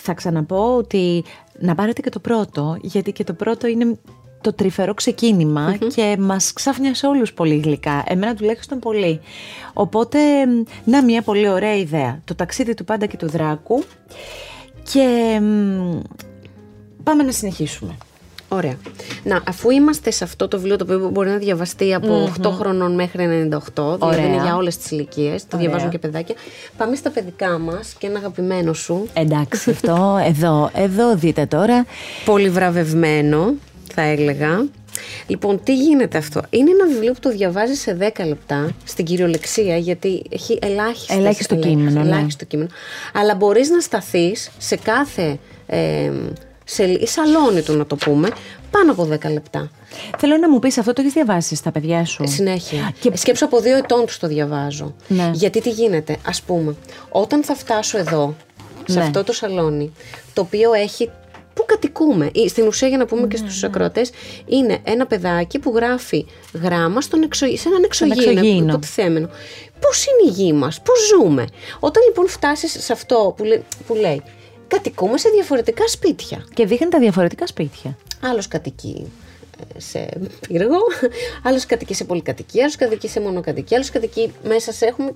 θα 0.00 0.14
ξαναπώ 0.14 0.76
ότι 0.76 1.24
να 1.58 1.74
πάρετε 1.74 2.00
και 2.00 2.10
το 2.10 2.18
πρώτο, 2.18 2.78
γιατί 2.80 3.12
και 3.12 3.24
το 3.24 3.32
πρώτο 3.32 3.66
είναι 3.66 3.98
το 4.40 4.52
τρυφερό 4.52 4.94
και 5.94 6.16
μας 6.18 6.52
ξάφνιασε 6.52 7.06
όλους 7.06 7.32
πολύ 7.32 7.56
γλυκά, 7.56 8.04
εμένα 8.06 8.34
τουλάχιστον 8.34 8.78
πολύ. 8.78 9.20
Οπότε, 9.72 10.18
να 10.84 11.04
μια 11.04 11.22
πολύ 11.22 11.48
ωραία 11.48 11.76
ιδέα, 11.76 12.20
το 12.24 12.34
ταξίδι 12.34 12.74
του 12.74 12.84
Πάντα 12.84 13.06
και 13.06 13.16
του 13.16 13.28
Δράκου 13.28 13.82
και 14.92 15.40
πάμε 17.02 17.22
να 17.22 17.32
συνεχίσουμε. 17.32 17.96
Ωραία. 18.48 18.78
Να, 19.22 19.42
αφού 19.48 19.70
είμαστε 19.70 20.10
σε 20.10 20.24
αυτό 20.24 20.48
το 20.48 20.56
βιβλίο 20.56 20.76
το 20.76 20.84
οποίο 20.84 21.08
μπορεί 21.08 21.28
να 21.28 21.36
διαβαστεί 21.36 21.94
από 21.94 22.32
8 22.42 22.50
χρονών 22.50 22.94
μέχρι 22.94 23.48
98, 23.74 23.98
δηλαδή 23.98 24.26
είναι 24.26 24.42
για 24.42 24.56
όλες 24.56 24.76
τις 24.76 24.90
ηλικίες, 24.90 25.46
το 25.46 25.56
διαβάζουν 25.56 25.90
και 25.90 25.98
παιδάκια. 25.98 26.34
Πάμε 26.76 26.96
στα 26.96 27.10
παιδικά 27.10 27.58
μας 27.58 27.94
και 27.98 28.06
ένα 28.06 28.18
αγαπημένο 28.18 28.72
σου. 28.72 29.08
Εντάξει, 29.12 29.70
αυτό 29.70 30.18
εδώ, 30.26 30.70
εδώ 30.74 31.14
δείτε 31.14 31.46
τώρα. 31.46 31.86
Πολύ 32.24 32.48
βραβευμένο, 32.48 33.54
θα 33.94 34.02
έλεγα. 34.02 34.64
Λοιπόν, 35.26 35.62
τι 35.62 35.76
γίνεται 35.76 36.18
αυτό; 36.18 36.42
Είναι 36.50 36.70
ένα 36.70 36.86
βιβλίο 36.86 37.12
που 37.12 37.20
το 37.20 37.30
διαβάζει 37.30 37.74
σε 37.74 37.96
10 38.00 38.26
λεπτά 38.26 38.70
στην 38.84 39.04
κυριολεξία, 39.04 39.76
γιατί 39.76 40.22
έχει 40.28 40.58
ελάχιστο, 40.62 41.14
ελάχιστο 41.14 41.56
κείμενο. 41.56 42.02
Ναι. 42.02 42.08
Ελάχιστο 42.08 42.44
κείμενο. 42.44 42.68
Αλλά 43.14 43.34
μπορείς 43.34 43.70
να 43.70 43.80
σταθείς 43.80 44.50
σε 44.58 44.76
κάθε. 44.76 45.38
Ε, 45.66 46.10
σε 46.68 47.06
σαλόνι 47.06 47.62
του 47.62 47.72
να 47.76 47.86
το 47.86 47.96
πούμε, 47.96 48.28
πάνω 48.70 48.92
από 48.92 49.08
10 49.12 49.32
λεπτά. 49.32 49.70
Θέλω 50.18 50.36
να 50.36 50.50
μου 50.50 50.58
πεις 50.58 50.78
αυτό 50.78 50.92
το 50.92 51.00
έχεις 51.00 51.12
διαβάσει 51.12 51.54
στα 51.54 51.70
παιδιά 51.70 52.04
σου; 52.04 52.22
Ε, 52.22 52.26
συνέχεια. 52.26 52.92
Και... 53.00 53.10
Σκέψω 53.16 53.44
από 53.44 53.60
δύο 53.60 53.76
ετών 53.76 54.06
τους 54.06 54.18
το 54.18 54.26
διαβάζω. 54.26 54.94
Ναι. 55.08 55.30
Γιατί 55.34 55.60
τι 55.60 55.70
γίνεται, 55.70 56.16
ας 56.26 56.42
πούμε, 56.42 56.74
όταν 57.08 57.42
θα 57.44 57.54
φτάσω 57.54 57.98
εδώ, 57.98 58.34
σε 58.86 58.98
Ναι. 58.98 59.04
αυτό 59.04 59.24
το 59.24 59.32
σαλόνι, 59.32 59.92
το 60.32 60.40
οποίο 60.40 60.72
έχει. 60.72 61.10
Πού 61.54 61.64
κατοικούμε; 61.66 62.30
Ή, 62.32 62.48
Στην 62.48 62.66
ουσία, 62.66 62.88
για 62.88 62.96
να 62.98 63.06
πούμε 63.06 63.26
και 63.26 63.36
στους 63.36 63.64
ακροατές, 63.64 64.10
είναι 64.46 64.78
ένα 64.84 65.06
παιδάκι 65.06 65.58
που 65.58 65.72
γράφει 65.74 66.26
γράμμα 66.62 67.00
στον 67.00 67.22
εξω... 67.22 67.46
σε 67.56 67.68
έναν 67.68 67.82
εξωγήινο. 67.84 68.30
εξωγήινο. 68.30 68.68
Υποτιθέμενο. 68.68 69.28
Πώς 69.80 70.04
είναι 70.06 70.30
η 70.30 70.42
γη 70.42 70.52
μας, 70.52 70.80
πώς 70.80 70.98
ζούμε; 71.06 71.44
Όταν 71.80 72.02
λοιπόν 72.06 72.28
φτάσεις 72.28 72.84
σε 72.84 72.92
αυτό 72.92 73.34
που, 73.36 73.44
λέ- 73.44 73.60
που 73.86 73.94
λέει, 73.94 74.22
κατοικούμε 74.68 75.18
σε 75.18 75.28
διαφορετικά 75.28 75.88
σπίτια. 75.88 76.44
Και 76.54 76.66
δείχνει 76.66 76.88
τα 76.88 76.98
διαφορετικά 76.98 77.46
σπίτια. 77.46 77.96
Άλλος 78.22 78.48
κατοικεί 78.48 79.06
ε, 79.76 79.80
σε 79.80 80.08
πύργο, 80.48 80.76
άλλος 81.42 81.66
κατοικεί 81.66 81.94
σε 81.94 82.04
πολυκατοικία, 82.04 82.62
άλλος 82.62 82.76
κατοικεί 82.76 83.08
σε 83.08 83.20
μονοκατοικία, 83.20 83.76
άλλος 83.76 83.90
κατοικεί 83.90 84.32
μέσα 84.44 84.72
σε 84.72 84.86
έχουμε 84.86 85.10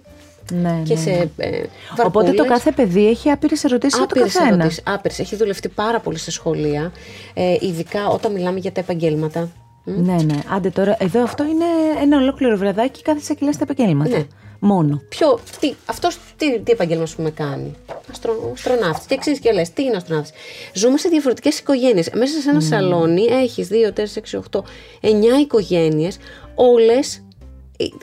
Ναι, 0.52 0.82
και 0.84 0.94
ναι, 0.94 1.00
σε. 1.00 1.10
ναι. 1.10 1.44
Ε, 1.46 1.64
Οπότε 1.90 2.10
το 2.10 2.36
βαρκούλες. 2.36 2.48
κάθε 2.48 2.70
παιδί 2.72 3.08
έχει 3.08 3.30
άπειρες 3.30 3.64
ερωτήσεις 3.64 3.98
από 4.00 4.08
το 4.14 4.20
Άπειρες 4.20 4.32
καθένα. 4.38 4.54
ερωτήσεις, 4.60 4.82
άπειρες. 4.86 5.18
Έχει 5.18 5.36
δουλευτεί 5.36 5.68
πάρα 5.68 6.00
πολύ 6.00 6.18
σε 6.18 6.30
σχολεία, 6.30 6.92
ε, 7.34 7.56
ειδικά 7.60 8.06
όταν 8.08 8.32
μιλάμε 8.32 8.58
για 8.58 8.72
τα 8.72 8.80
επαγγέλματα. 8.80 9.48
Μ. 9.84 9.90
Ναι, 10.04 10.16
ναι. 10.22 10.38
Άντε 10.54 10.70
τώρα, 10.70 10.96
εδώ 11.00 11.22
αυτό 11.22 11.44
είναι 11.44 11.64
ένα 12.02 12.16
ολόκληρο 12.16 12.56
βραδάκι, 12.56 13.02
κάθεσαι 13.02 13.34
και 13.34 13.44
λες 13.44 13.56
τα 13.56 13.66
επαγγέλματα. 13.70 14.16
Ναι. 14.16 14.26
Μόνο. 14.60 15.02
Ποιο, 15.08 15.38
τι, 15.60 15.74
αυτός 15.86 16.18
τι, 16.36 16.60
τι 16.60 16.72
επαγγέλμα 16.72 17.06
σου 17.06 17.22
με 17.22 17.30
κάνει; 17.30 17.74
Αστρο, 18.10 18.50
αστροναύτης. 18.52 19.06
Και 19.06 19.14
εξής 19.14 19.38
και 19.38 19.52
λες, 19.52 19.72
τι 19.72 19.82
είναι 19.82 19.96
αστροναύτης; 19.96 20.32
Ζούμε 20.74 20.98
σε 20.98 21.08
διαφορετικές 21.08 21.58
οικογένειες. 21.58 22.10
Μέσα 22.14 22.40
σε 22.40 22.50
ένα 22.50 22.60
σαλόνι 22.60 23.24
έχεις 23.24 23.68
2, 23.68 23.92
4, 23.92 24.16
6, 24.16 24.38
8, 24.38 24.64
9 25.00 25.38
οικογένειες, 25.40 26.18
όλες, 26.54 27.16
ε, 27.16 27.20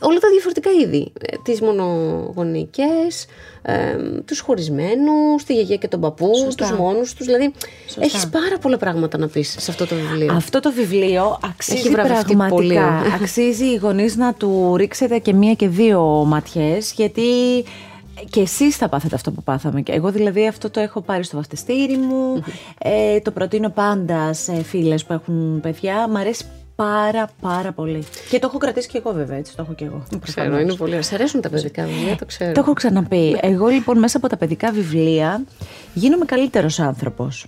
όλα 0.01 0.19
τα 0.19 0.29
διαφορετικά 0.29 0.69
είδη. 0.81 1.11
Ε, 1.21 1.37
τις 1.43 1.61
μονογονικές, 1.61 3.25
ε, 3.61 3.97
τους 4.25 4.39
χωρισμένους, 4.39 5.43
τη 5.45 5.53
γιαγιά 5.53 5.75
και 5.75 5.87
τον 5.87 5.99
παππού, 5.99 6.35
Σωστά. 6.35 6.67
τους 6.67 6.77
μόνους 6.77 7.13
τους. 7.13 7.25
Δηλαδή, 7.25 7.53
Σωστά. 7.85 8.01
έχεις 8.03 8.27
πάρα 8.29 8.57
πολλά 8.61 8.77
πράγματα 8.77 9.17
να 9.17 9.27
πεις 9.27 9.55
σε 9.59 9.71
αυτό 9.71 9.85
το 9.85 9.95
βιβλίο. 9.95 10.33
Αυτό 10.33 10.59
το 10.59 10.71
βιβλίο 10.71 11.39
αξίζει 11.43 11.77
Έχει 11.77 11.89
βραβευτεί 11.89 12.35
πραγματικά. 12.35 12.55
πολύ. 12.55 12.79
Αξίζει 13.21 13.65
οι 13.65 13.75
γονείς 13.75 14.15
να 14.15 14.33
του 14.33 14.75
ρίξετε 14.77 15.17
και 15.19 15.33
μία 15.33 15.53
και 15.53 15.67
δύο 15.67 16.01
ματιές, 16.27 16.91
γιατί 16.95 17.23
και 18.29 18.39
εσείς 18.41 18.75
θα 18.75 18.89
πάθετε 18.89 19.15
αυτό 19.15 19.31
που 19.31 19.43
πάθαμε. 19.43 19.81
Και 19.81 19.91
εγώ 19.91 20.11
δηλαδή 20.11 20.47
αυτό 20.47 20.69
το 20.69 20.79
έχω 20.79 21.01
πάρει 21.01 21.23
στο 21.23 21.35
βαφτιστήρι 21.37 21.97
μου, 21.97 22.43
ε, 22.77 23.19
το 23.19 23.31
προτείνω 23.31 23.69
πάντα 23.69 24.33
σε 24.33 24.63
φίλες 24.63 25.05
που 25.05 25.13
έχουν 25.13 25.59
παιδιά. 25.61 26.07
Μ' 26.07 26.17
αρέσει 26.17 26.45
πάρα 26.77 27.29
πάρα 27.41 27.71
πολύ. 27.71 28.03
Και 28.29 28.39
το 28.39 28.47
έχω 28.47 28.57
κρατήσει 28.57 28.87
και 28.87 28.97
εγώ 28.97 29.11
βέβαια, 29.11 29.37
έτσι 29.37 29.55
το 29.55 29.61
έχω 29.61 29.73
και 29.73 29.85
εγώ. 29.85 30.03
ξέρω, 30.21 30.59
είναι 30.59 30.73
πολύ 30.73 30.91
ωραία. 30.91 31.01
Σ' 31.03 31.13
αρέσουν 31.13 31.41
τα 31.41 31.49
παιδικά 31.49 31.83
βιβλία, 31.85 32.15
το 32.15 32.25
ξέρω. 32.25 32.51
Το 32.51 32.59
έχω 32.59 32.73
ξαναπεί. 32.73 33.37
Εγώ 33.41 33.67
λοιπόν 33.67 33.99
μέσα 33.99 34.17
από 34.17 34.27
τα 34.27 34.37
παιδικά 34.37 34.71
βιβλία 34.71 35.43
γίνομαι 35.93 36.25
καλύτερος 36.25 36.79
άνθρωπος. 36.79 37.45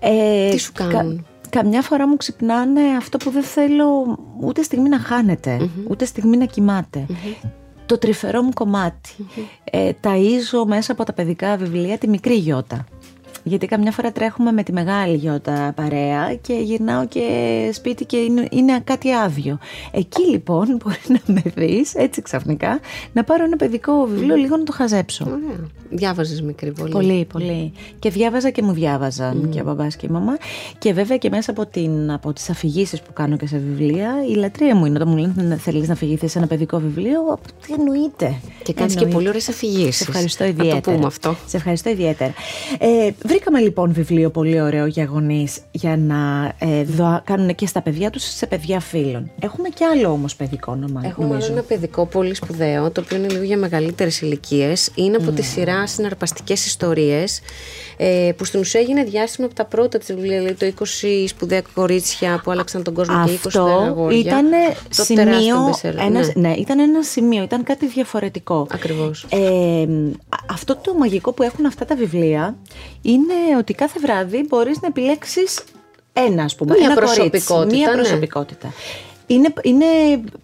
Ε, 0.00 0.50
Τι 0.50 0.58
σου 0.58 0.72
κάνουν; 0.72 1.26
καμιά 1.50 1.82
φορά 1.82 2.08
μου 2.08 2.16
ξυπνάνε 2.16 2.80
αυτό 2.98 3.16
που 3.16 3.30
δεν 3.30 3.42
θέλω 3.42 4.18
ούτε 4.40 4.62
στιγμή 4.62 4.88
να 4.88 4.98
χανεται 4.98 5.70
ούτε 5.88 6.04
στιγμή 6.04 6.36
να 6.36 6.44
κοιμάται. 6.44 7.06
Το 7.86 7.98
τρυφερό 7.98 8.42
μου 8.42 8.52
κομματι 8.54 9.10
Ε, 9.64 9.90
ταΐζω 10.02 10.66
μέσα 10.66 10.92
από 10.92 11.04
τα 11.04 11.12
παιδικά 11.12 11.56
βιβλία 11.56 11.98
τη 11.98 12.08
μικρή 12.08 12.34
γιώτα. 12.34 12.84
Γιατί 13.46 13.66
καμιά 13.66 13.90
φορά 13.92 14.12
τρέχουμε 14.12 14.52
με 14.52 14.62
τη 14.62 14.72
μεγάλη 14.72 15.16
γιώτα 15.16 15.72
παρέα 15.76 16.34
και 16.34 16.54
γυρνάω 16.54 17.06
και 17.06 17.70
σπίτι 17.72 18.04
και 18.04 18.16
είναι, 18.16 18.48
είναι 18.50 18.80
κάτι 18.84 19.12
άδειο. 19.12 19.58
Εκεί 19.92 20.22
λοιπόν 20.30 20.80
μπορεί 20.84 21.00
να 21.08 21.20
με 21.26 21.42
δεις 21.54 21.94
έτσι 21.94 22.22
ξαφνικά 22.22 22.80
να 23.12 23.24
πάρω 23.24 23.44
ένα 23.44 23.56
παιδικό 23.56 24.06
βιβλίο 24.06 24.36
λίγο 24.36 24.56
να 24.56 24.62
το 24.62 24.72
χαζέψω. 24.72 25.24
Ωραία. 25.24 25.68
Διάβαζες 25.90 26.42
μικρή 26.42 26.72
πολύ. 26.72 26.90
Πολύ, 26.90 27.24
πολύ. 27.32 27.72
Και 27.98 28.10
διάβαζα 28.10 28.50
και 28.50 28.62
μου 28.62 28.72
διάβαζαν 28.72 29.48
και 29.50 29.60
ο 29.60 29.64
μπαμπάς 29.64 29.96
και 29.96 30.06
η 30.06 30.12
μαμά. 30.12 30.36
Και 30.78 30.92
βέβαια 30.92 31.16
και 31.16 31.28
μέσα 31.30 31.50
από, 31.50 31.66
την, 31.66 32.10
από 32.12 32.32
τις 32.32 32.50
αφηγήσεις 32.50 33.00
που 33.02 33.12
κάνω 33.12 33.36
και 33.36 33.46
σε 33.46 33.58
βιβλία, 33.68 34.10
η 34.30 34.34
λατρεία 34.34 34.74
μου 34.76 34.86
είναι 34.86 34.96
όταν 34.96 35.08
μου 35.08 35.16
λένε 35.16 35.56
θέλεις 35.56 35.86
να 35.88 35.92
αφηγηθείς 35.92 36.30
σε 36.30 36.38
ένα 36.38 36.46
παιδικό 36.46 36.78
βιβλίο, 36.78 37.38
τι 37.66 37.72
εννοείται. 37.72 38.34
Και 38.62 38.72
κάνεις 38.72 38.92
και 38.92 38.98
Εννοείται. 38.98 39.14
πολύ 39.16 39.28
ωραίες 39.28 39.48
αφηγήσεις. 39.48 39.96
Σε 39.96 40.04
ευχαριστώ 40.08 40.42
Να 40.44 40.48
ιδιαίτερα. 40.50 40.80
το 40.80 40.90
πούμε 40.90 41.06
αυτό. 41.06 41.36
Σε 41.46 41.56
ευχαριστώ 41.56 41.90
ιδιαίτερα. 41.90 42.32
Ε, 42.78 43.10
βρήκαμε 43.26 43.60
λοιπόν 43.60 43.92
βιβλίο 43.92 44.30
πολύ 44.30 44.60
ωραίο 44.60 44.86
για 44.86 45.04
γονείς 45.04 45.58
για 45.70 45.96
να 45.96 46.52
ε, 46.58 46.84
δω, 46.84 47.20
κάνουν 47.24 47.54
και 47.54 47.66
στα 47.66 47.82
παιδιά 47.82 48.10
τους 48.10 48.22
σε 48.22 48.46
παιδιά 48.46 48.80
φίλων. 48.80 49.30
Έχουμε 49.40 49.68
και 49.68 49.84
άλλο 49.84 50.08
όμως 50.10 50.36
παιδικό 50.36 50.72
όνομα, 50.72 51.00
Έχουμε 51.04 51.26
νομίζω. 51.26 51.46
άλλο 51.46 51.54
ένα 51.54 51.62
παιδικό 51.62 52.06
πολύ 52.06 52.34
σπουδαίο, 52.34 52.90
το 52.90 53.00
οποίο 53.04 53.16
είναι 53.16 53.28
λίγο 53.28 53.42
για 53.42 53.56
μεγαλύτερες 53.56 54.20
ηλικίες. 54.20 54.90
Είναι 54.94 55.16
από 55.16 55.30
τη 55.30 55.42
σειρά 55.42 55.73
συναρπαστικές 55.86 56.66
ιστορίες, 56.66 57.40
ε, 57.96 58.30
που 58.36 58.44
στην 58.44 58.60
ουσία 58.60 58.80
έγινε 58.80 59.04
διάσημο 59.04 59.46
από 59.46 59.54
τα 59.54 59.64
πρώτα 59.64 59.98
της 59.98 60.14
βιβλία, 60.14 60.38
δηλαδή 60.38 60.54
το 60.54 60.66
20 60.66 61.24
σπουδαία 61.28 61.62
κορίτσια 61.74 62.40
που 62.44 62.50
άλλαξαν 62.50 62.82
τον 62.82 62.94
κόσμο 62.94 63.24
και 63.26 63.32
20 63.32 63.36
Αυτό 63.46 63.64
αγόρια. 63.64 64.18
ήταν 64.18 64.50
Το 64.96 65.14
τεράστιο 65.14 65.40
σημείο, 65.40 65.70
bestseller, 65.70 66.06
ένας, 66.06 66.34
ναι. 66.34 66.48
ναι. 66.48 66.54
ήταν 66.54 66.78
ένα 66.78 67.02
σημείο, 67.02 67.42
ήταν 67.42 67.62
κάτι 67.62 67.86
διαφορετικό. 67.86 68.66
Ακριβώς. 68.70 69.26
Ε, 69.28 69.38
α- 70.28 70.44
αυτό 70.50 70.76
το 70.76 70.94
μαγικό 70.94 71.32
που 71.32 71.42
έχουν 71.42 71.66
αυτά 71.66 71.84
τα 71.84 71.94
βιβλία 71.96 72.56
είναι 73.02 73.34
ότι 73.58 73.72
κάθε 73.72 73.98
βράδυ 74.00 74.44
μπορείς 74.48 74.80
να 74.80 74.88
επιλέξεις 74.88 75.60
ένα, 76.12 76.42
ας 76.44 76.54
πούμε, 76.54 76.74
Μία 76.78 76.84
ένα 76.84 76.94
κορίτσι, 76.94 77.14
προσωπικότητα, 77.16 77.76
μία 77.76 77.90
ναι. 77.90 77.96
προσωπικότητα. 77.96 78.72
Είναι, 79.26 79.52
είναι 79.62 79.84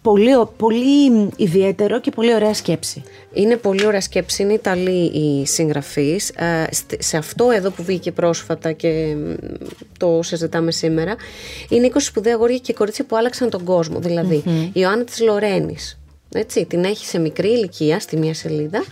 πολύ, 0.01 0.35
ω- 0.35 0.53
πολύ 0.57 1.29
ιδιαίτερο 1.35 1.99
και 1.99 2.11
πολύ 2.11 2.33
ωραία 2.33 2.53
σκέψη. 2.53 3.03
Είναι 3.33 3.55
πολύ 3.57 3.85
ωραία 3.85 4.01
σκέψη. 4.01 4.41
Είναι 4.43 4.53
Ιταλοί 4.53 5.05
οι 5.05 5.45
συγγραφεί. 5.45 6.19
σε 6.99 7.17
αυτό 7.17 7.49
εδώ 7.51 7.69
που 7.69 7.83
βγήκε 7.83 8.11
πρόσφατα 8.11 8.71
και 8.71 9.15
μ, 9.17 9.33
το 9.99 10.19
συζητάμε 10.23 10.71
σήμερα, 10.71 11.15
είναι 11.69 11.89
20 11.93 11.95
σπουδαία 11.97 12.33
αγόρια 12.33 12.57
και 12.57 12.73
κορίτσια 12.73 13.05
που 13.05 13.15
άλλαξαν 13.15 13.49
τον 13.49 13.63
κόσμο. 13.63 13.99
Δηλαδή, 13.99 14.43
η 14.45 14.71
Ιωάννα 14.73 15.03
της 15.03 15.19
Λορένης. 15.21 15.99
Έτσι, 16.33 16.65
την 16.65 16.83
έχει 16.83 17.05
σε 17.05 17.19
μικρή 17.19 17.47
ηλικία 17.49 17.99
στη 17.99 18.17
μία 18.17 18.33
σελίδα 18.33 18.83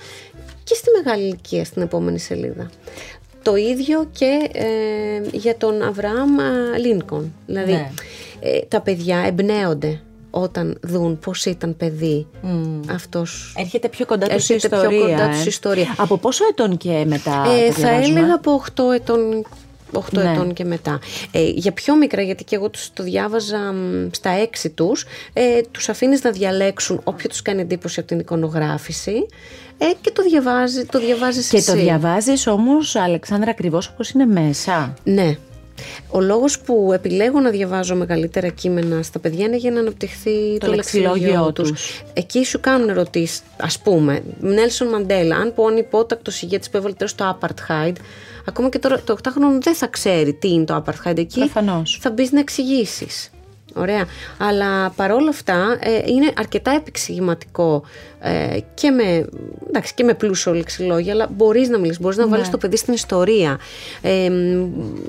και 0.63 0.73
στη 0.75 0.89
μεγάλη 1.04 1.23
ηλικία 1.23 1.65
στην 1.65 1.82
επόμενη 1.82 2.19
σελίδα. 2.19 2.69
Το 3.41 3.56
ίδιο 3.56 4.10
και 4.12 4.49
ε, 4.54 4.67
για 5.32 5.58
τον 5.58 5.82
Αβραάμ 5.82 6.39
α, 6.39 6.78
Λίνκον. 6.78 7.34
Δηλαδή, 7.45 7.71
Ναι. 7.71 7.91
Ε, 8.39 8.60
τα 8.67 8.82
παιδιά 8.82 9.17
εμπνέονται 9.28 9.99
όταν 10.32 10.78
δουν 10.82 11.19
πώς 11.19 11.45
ήταν 11.45 11.78
παιδί 11.78 12.28
αυτός 12.93 13.54
Έρχεται 13.58 13.89
πιο 13.89 14.06
κοντά 14.06 14.28
τους 14.28 14.49
η 14.49 14.54
Έρχεται 14.54 14.75
πιο 14.75 14.89
ιστορία. 14.91 15.08
κοντά 15.10 15.23
ε. 15.23 15.30
τους 15.32 15.43
η 15.45 15.47
ιστορία. 15.47 15.95
Από 15.97 16.17
πόσο 16.17 16.43
ετών 16.49 16.78
και 16.78 17.04
μετά 17.08 17.43
Ε, 17.47 17.67
το 17.67 17.71
θα 17.73 17.80
διαβάζουμε; 17.89 18.19
έλεγα 18.19 18.34
από 18.34 18.63
8 18.75 18.93
ετών 18.93 19.45
8 19.93 20.02
Ναι. 20.12 20.32
ετών 20.32 20.54
και 20.54 20.65
μετά. 20.65 20.99
Ε, 21.32 21.43
για 21.49 21.71
πιο 21.71 21.95
μικρά, 21.95 22.21
γιατί 22.21 22.43
και 22.43 22.56
εγώ 22.56 22.69
τους 22.69 22.93
το 22.93 23.04
διάβαζα 23.04 23.58
μ, 23.58 24.08
στα 24.12 24.32
6 24.63 24.69
τους, 24.75 25.06
ε, 25.34 25.62
τους 25.71 25.89
αφήνεις 25.89 26.23
να 26.23 26.32
διαλέξουν 26.32 27.02
όποιο 27.04 27.30
τους 27.30 27.41
κάνει 27.41 27.62
εντύπωση 27.62 27.99
από 27.99 28.10
την 28.10 28.19
εικονογράφηση 28.19 29.25
ε, 29.78 29.86
και 30.02 30.12
το 30.12 30.23
διαβάζει, 30.23 30.86
το 30.86 30.99
διαβάζεις 30.99 31.47
Και 31.47 31.58
εσύ. 31.58 31.71
το 31.71 31.78
διαβάζεις 31.78 32.47
όμως, 32.47 32.95
Αλεξάνδρα, 32.95 33.49
ακριβώς 33.49 33.88
όπως 33.88 34.10
είναι 34.10 34.25
μέσα. 34.25 34.93
Ναι. 35.04 35.38
Ο 36.10 36.22
λόγος 36.22 36.60
που 36.60 36.89
επιλέγω 36.94 37.39
να 37.39 37.50
διαβάζω 37.50 37.96
μεγαλύτερα 37.96 38.48
κείμενα 38.48 39.04
στα 39.04 39.20
παιδιά 39.20 39.46
είναι 39.46 39.58
για 39.58 39.72
να 39.72 39.80
αναπτυχθεί 39.80 40.58
το, 40.58 40.65
Το 40.68 40.74
λεξιλόγιο 40.74 41.12
λεξιλόγιο 41.13 41.52
τους. 41.54 41.70
τους. 41.72 42.04
Εκεί 42.13 42.46
σου 42.46 42.60
κάνουν 42.60 42.89
ερωτήσεις, 42.89 43.42
ας 43.58 43.80
πούμε, 43.80 44.22
Νέλσον 44.39 44.88
Μαντέλα, 44.88 45.36
αν 45.36 45.54
πω 45.54 45.65
ανυπότακτος 45.68 46.42
ηγέτης 46.42 46.70
που 46.70 46.78
έβαλε 46.78 46.94
τέλος 46.94 47.15
το 47.15 47.38
Apartheid, 47.39 47.94
ακόμα 48.46 48.70
και 48.70 48.80
τώρα 48.80 49.02
το 49.02 49.18
8χρονο 49.24 49.60
δεν 49.62 49.76
θα 49.76 49.88
ξέρει 49.88 50.34
τι 50.34 50.50
είναι 50.50 50.65
το 50.65 50.84
Apartheid 50.86 51.18
εκεί. 51.18 51.39
Προφανώς. 51.39 51.98
Θα 52.02 52.10
μπεις 52.12 52.32
να 52.32 52.39
εξηγήσεις. 52.39 53.30
Ωραία. 53.74 54.06
Αλλά 54.38 54.89
παρόλα 54.89 55.30
αυτά 55.30 55.78
ε, 55.80 56.12
είναι 56.12 56.32
αρκετά 56.38 56.72
επεξηγηματικό 56.72 57.84
ε, 58.21 58.58
και, 58.73 58.91
με, 58.91 59.25
εντάξει, 59.67 59.93
και 59.93 60.03
με 60.03 60.13
πλούσιο 60.13 60.53
λεξιλόγια, 60.53 61.13
αλλά 61.13 61.29
μπορείς 61.36 61.69
να 61.69 61.77
μιλήσεις, 61.77 62.01
μπορείς 62.01 62.17
να 62.17 62.23
ναι. 62.25 62.29
βάλεις 62.29 62.49
το 62.49 62.58
παιδί 62.58 62.77
στην 62.77 62.93
ιστορία. 62.93 63.60
Ε, 64.01 64.23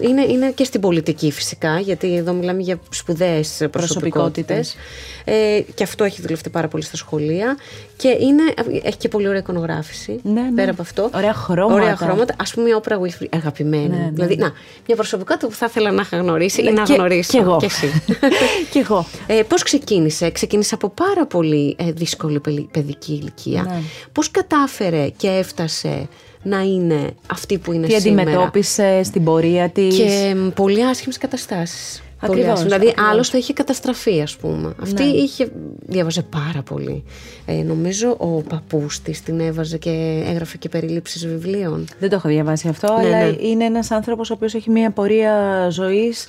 είναι, 0.00 0.22
είναι 0.28 0.50
και 0.50 0.64
στην 0.64 0.80
πολιτική 0.80 1.30
φυσικά, 1.30 1.80
γιατί 1.80 2.16
εδώ 2.16 2.32
μιλάμε 2.32 2.62
για 2.62 2.78
σπουδαίες 2.90 3.66
προσωπικότητες. 3.70 4.76
Ε, 5.24 5.60
και 5.74 5.82
αυτό 5.82 6.04
έχει 6.04 6.22
δουλευτεί 6.22 6.50
πάρα 6.50 6.68
πολύ 6.68 6.82
στα 6.82 6.96
σχολεία. 6.96 7.56
Και 7.96 8.08
είναι, 8.20 8.42
έχει 8.82 8.96
και 8.96 9.08
πολύ 9.08 9.28
ωραία 9.28 9.40
εικονογράφηση. 9.40 10.20
Ναι, 10.22 10.40
ναι. 10.40 10.52
Πέρα 10.54 10.70
από 10.70 10.82
αυτό. 10.82 11.10
Ωραία 11.14 11.34
χρώματα. 11.34 11.74
Ωραία 11.74 11.96
χρώματα. 11.96 12.34
Α 12.38 12.54
πούμε, 12.54 12.68
η 12.68 12.72
Όπρα 12.72 13.00
Winfrey, 13.00 13.26
αγαπημένη. 13.30 13.88
Ναι, 13.88 13.96
ναι, 13.96 14.10
δηλαδή, 14.12 14.36
να, 14.36 14.52
μια 14.86 14.96
προσωπικότητα 14.96 15.46
που 15.46 15.54
θα 15.54 15.66
ήθελα 15.68 15.90
να 15.90 16.02
είχα 16.02 16.16
γνωρίσει 16.16 16.62
ή 16.62 16.72
να 16.72 16.82
και, 16.82 16.94
γνωρίσω. 16.94 17.30
Και 17.30 17.38
εγώ. 17.38 17.56
Και 17.56 17.66
εσύ. 17.66 18.02
και 18.72 18.78
εγώ. 18.78 19.06
Ε, 19.26 19.42
Πώς 19.48 19.62
ξεκίνησε, 19.62 20.30
ξεκίνησε 20.30 20.74
από 20.74 20.88
πάρα 20.88 21.26
πολύ 21.26 21.76
ε, 21.78 21.92
δύσκολη 21.92 22.40
παιδική 22.70 22.99
ηλικία. 23.06 23.62
Ναι. 23.62 23.80
Πώς 24.12 24.30
κατάφερε 24.30 25.08
και 25.08 25.28
έφτασε 25.28 26.08
να 26.42 26.60
είναι 26.60 27.10
αυτή 27.26 27.58
που 27.58 27.72
είναι 27.72 27.86
Τι 27.86 27.92
σήμερα; 27.92 28.24
Τι 28.24 28.30
αντιμετώπισε 28.30 29.02
στην 29.02 29.24
πορεία 29.24 29.68
της; 29.68 29.96
Και 29.96 30.36
πολύ 30.54 30.84
άσχημες 30.84 31.18
καταστάσεις. 31.18 32.02
Ακριβώς, 32.22 32.62
δηλαδή, 32.62 32.88
ακριβώς. 32.88 33.10
άλλο 33.10 33.24
θα 33.24 33.38
είχε 33.38 33.52
καταστραφεί, 33.52 34.20
ας 34.20 34.36
πούμε. 34.36 34.74
Αυτή 34.82 35.04
ναι. 35.04 35.10
είχε. 35.10 35.50
διάβαζε 35.86 36.22
πάρα 36.22 36.62
πολύ. 36.62 37.04
Ε, 37.46 37.52
νομίζω 37.52 38.14
ο 38.18 38.26
παππούς 38.26 39.00
της 39.00 39.22
την 39.22 39.40
έβαζε 39.40 39.78
και 39.78 40.22
έγραφε 40.26 40.56
και 40.56 40.68
περιλήψεις 40.68 41.26
βιβλίων. 41.26 41.86
Δεν 41.98 42.08
το 42.08 42.16
έχω 42.16 42.28
διαβάσει 42.28 42.68
αυτό, 42.68 42.96
ναι, 42.96 43.06
αλλά 43.06 43.26
ναι. 43.26 43.36
είναι 43.40 43.64
ένας 43.64 43.90
άνθρωπος 43.90 44.30
ο 44.30 44.34
οποίος 44.34 44.54
έχει 44.54 44.70
μια 44.70 44.90
πορεία 44.90 45.66
ζωής 45.70 46.26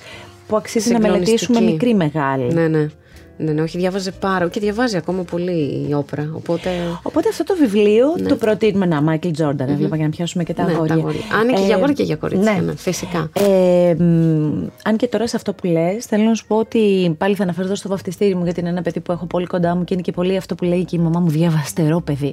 που 0.48 0.56
αξίζει 0.56 0.92
να 0.92 1.00
μελετήσουμε 1.00 1.60
μικρή 1.60 1.94
μεγάλη. 1.94 2.52
Ναι, 2.52 2.68
ναι. 2.68 2.88
Ναι, 3.36 3.52
ναι, 3.52 3.62
όχι, 3.62 3.78
διάβαζε 3.78 4.10
πάρα 4.10 4.48
και 4.48 4.60
διαβάζει 4.60 4.96
ακόμα 4.96 5.22
πολύ 5.22 5.86
η 5.88 5.94
όπρα. 5.94 6.30
Οπότε, 6.34 6.70
οπότε 7.02 7.28
αυτό 7.28 7.44
το 7.44 7.54
βιβλίο 7.56 8.14
ναι. 8.20 8.28
το 8.28 8.36
προτείνουμε 8.36 8.86
να, 8.86 9.00
Μάικλ 9.00 9.30
Τζόρνταν, 9.30 9.68
mm-hmm. 9.68 9.94
για 9.94 10.04
να 10.04 10.08
πιάσουμε 10.08 10.44
και 10.44 10.54
τα 10.54 10.64
ναι, 10.64 10.72
αγόρια. 10.72 10.94
Αν 11.40 11.48
είναι 11.48 11.58
και 11.58 11.64
για 11.64 11.74
αγόρια 11.74 11.94
και 11.94 12.02
για 12.02 12.16
κορίτσια, 12.16 12.52
ναι. 12.52 12.60
ναι. 12.60 12.76
φυσικά. 12.76 13.30
Ε, 13.32 13.96
αν 14.84 14.96
και 14.96 15.06
τώρα 15.06 15.26
σε 15.26 15.36
αυτό 15.36 15.52
που 15.52 15.66
λες, 15.66 16.04
θέλω 16.04 16.24
να 16.24 16.34
σου 16.34 16.46
πω 16.46 16.56
ότι 16.56 17.14
πάλι 17.18 17.34
θα 17.34 17.42
αναφέρω 17.42 17.74
στο 17.74 17.88
βαφτιστήρι 17.88 18.34
μου, 18.34 18.44
γιατί 18.44 18.60
είναι 18.60 18.68
ένα 18.68 18.82
παιδί 18.82 19.00
που 19.00 19.12
έχω 19.12 19.26
πολύ 19.26 19.46
κοντά 19.46 19.76
μου 19.76 19.84
και 19.84 19.94
είναι 19.94 20.02
και 20.02 20.12
πολύ 20.12 20.36
αυτό 20.36 20.54
που 20.54 20.64
λέει 20.64 20.84
και 20.84 20.96
η 20.96 20.98
μαμά 20.98 21.20
μου, 21.20 21.28
διαβαστερό 21.28 22.00
παιδί. 22.00 22.32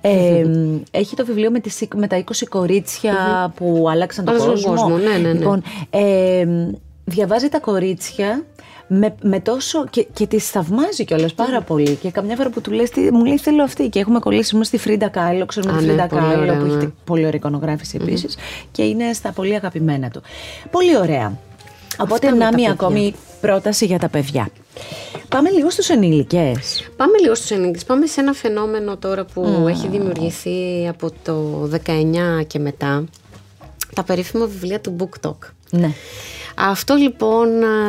Ε, 0.00 0.46
έχει 0.90 1.16
το 1.16 1.24
βιβλίο 1.24 1.50
με, 1.50 1.60
τις, 1.60 1.82
με 1.94 2.06
τα 2.06 2.24
20 2.24 2.32
κορίτσια 2.48 3.14
που 3.56 3.86
άλλαξαν 3.90 4.24
τον 4.24 4.36
κόσμο. 4.36 4.74
κόσμο. 4.74 4.96
Ναι, 4.96 5.10
ναι, 5.10 5.18
ναι. 5.18 5.32
Λοιπόν, 5.32 5.62
ε, 5.90 6.46
διαβάζει 7.04 7.48
τα 7.48 7.60
κορίτσια 7.60 8.44
με, 8.88 9.14
με 9.22 9.40
τόσο. 9.40 9.86
και, 9.90 10.06
και 10.12 10.26
τη 10.26 10.38
θαυμάζει 10.38 11.04
κιόλας 11.04 11.34
πάρα 11.34 11.62
πολύ. 11.62 11.94
Και 11.94 12.10
καμιά 12.10 12.36
φορά 12.36 12.50
που 12.50 12.60
του 12.60 12.70
λες, 12.70 12.90
μου 13.12 13.24
λέει 13.24 13.38
θέλω 13.38 13.62
αυτή. 13.62 13.88
Και 13.88 13.98
έχουμε 13.98 14.18
κολλήσει 14.18 14.54
είμαστε 14.54 14.76
στη 14.76 14.88
Φρίντα 14.88 15.08
Κάλο, 15.08 15.46
ξέρουμε 15.46 15.78
τη 15.78 15.84
Φρίντα 15.84 16.06
Κάλο 16.06 16.54
που 16.54 16.64
έχει 16.64 16.92
πολύ 17.04 17.20
ωραία 17.20 17.34
εικονογράφηση 17.34 17.98
και 18.70 18.82
είναι 18.82 19.12
στα 19.12 19.32
πολύ 19.32 19.54
αγαπημένα 19.54 20.08
του. 20.10 20.22
Πολύ 20.70 20.96
ωραία. 20.96 21.38
Οπότε 21.98 22.30
να 22.30 22.52
μια 22.52 22.70
ακόμη 22.70 23.14
πρόταση 23.40 23.86
για 23.86 23.98
τα 23.98 24.08
παιδιά. 24.08 24.48
Πάμε 25.28 25.50
λίγο 25.50 25.70
στους 25.70 25.88
ενήλικες. 25.88 26.90
Πάμε 26.96 27.18
λίγο 27.18 27.34
στους 27.34 27.50
ενήλικες. 27.50 27.84
Πάμε 27.84 28.06
σε 28.06 28.20
ένα 28.20 28.32
φαινόμενο 28.32 28.96
τώρα 28.96 29.24
που 29.24 29.66
έχει 29.68 29.88
δημιουργηθεί 29.88 30.88
από 30.88 31.10
το 31.22 31.68
19 31.86 32.46
και 32.46 32.58
μετά. 32.58 33.04
Τα 33.94 34.02
περίφημα 34.02 34.46
βιβλία 34.46 34.80
του 34.80 34.96
BookTok. 34.98 35.36
Ναι. 35.70 35.92
Αυτό 36.56 36.94
λοιπόν 36.94 37.48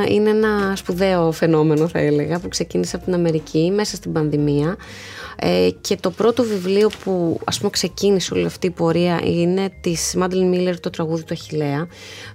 είναι 0.10 0.30
ένα 0.30 0.76
σπουδαίο 0.76 1.32
φαινόμενο 1.32 1.88
θα 1.88 2.00
έλεγα 2.00 2.40
που 2.40 2.48
ξεκίνησε 2.48 2.96
από 2.96 3.06
την 3.06 3.14
Αμερική 3.14 3.72
μέσα 3.76 3.96
στην 3.96 4.12
πανδημία 4.12 4.78
ε, 5.36 5.70
και 5.82 5.96
το 5.96 6.12
πρώτο 6.12 6.44
βιβλίο 6.44 6.90
που 7.04 7.40
ας 7.44 7.58
πούμε 7.58 7.70
ξεκίνησε 7.70 8.34
όλη 8.34 8.46
αυτή 8.46 8.68
η 8.68 8.70
πορεία 8.70 9.22
είναι 9.24 9.70
της 9.82 10.14
Μάντλιν 10.18 10.48
Μίλλερ 10.48 10.80
το 10.80 10.90
τραγούδι 10.90 11.24
του 11.24 11.34
Αχιλέα 11.34 11.88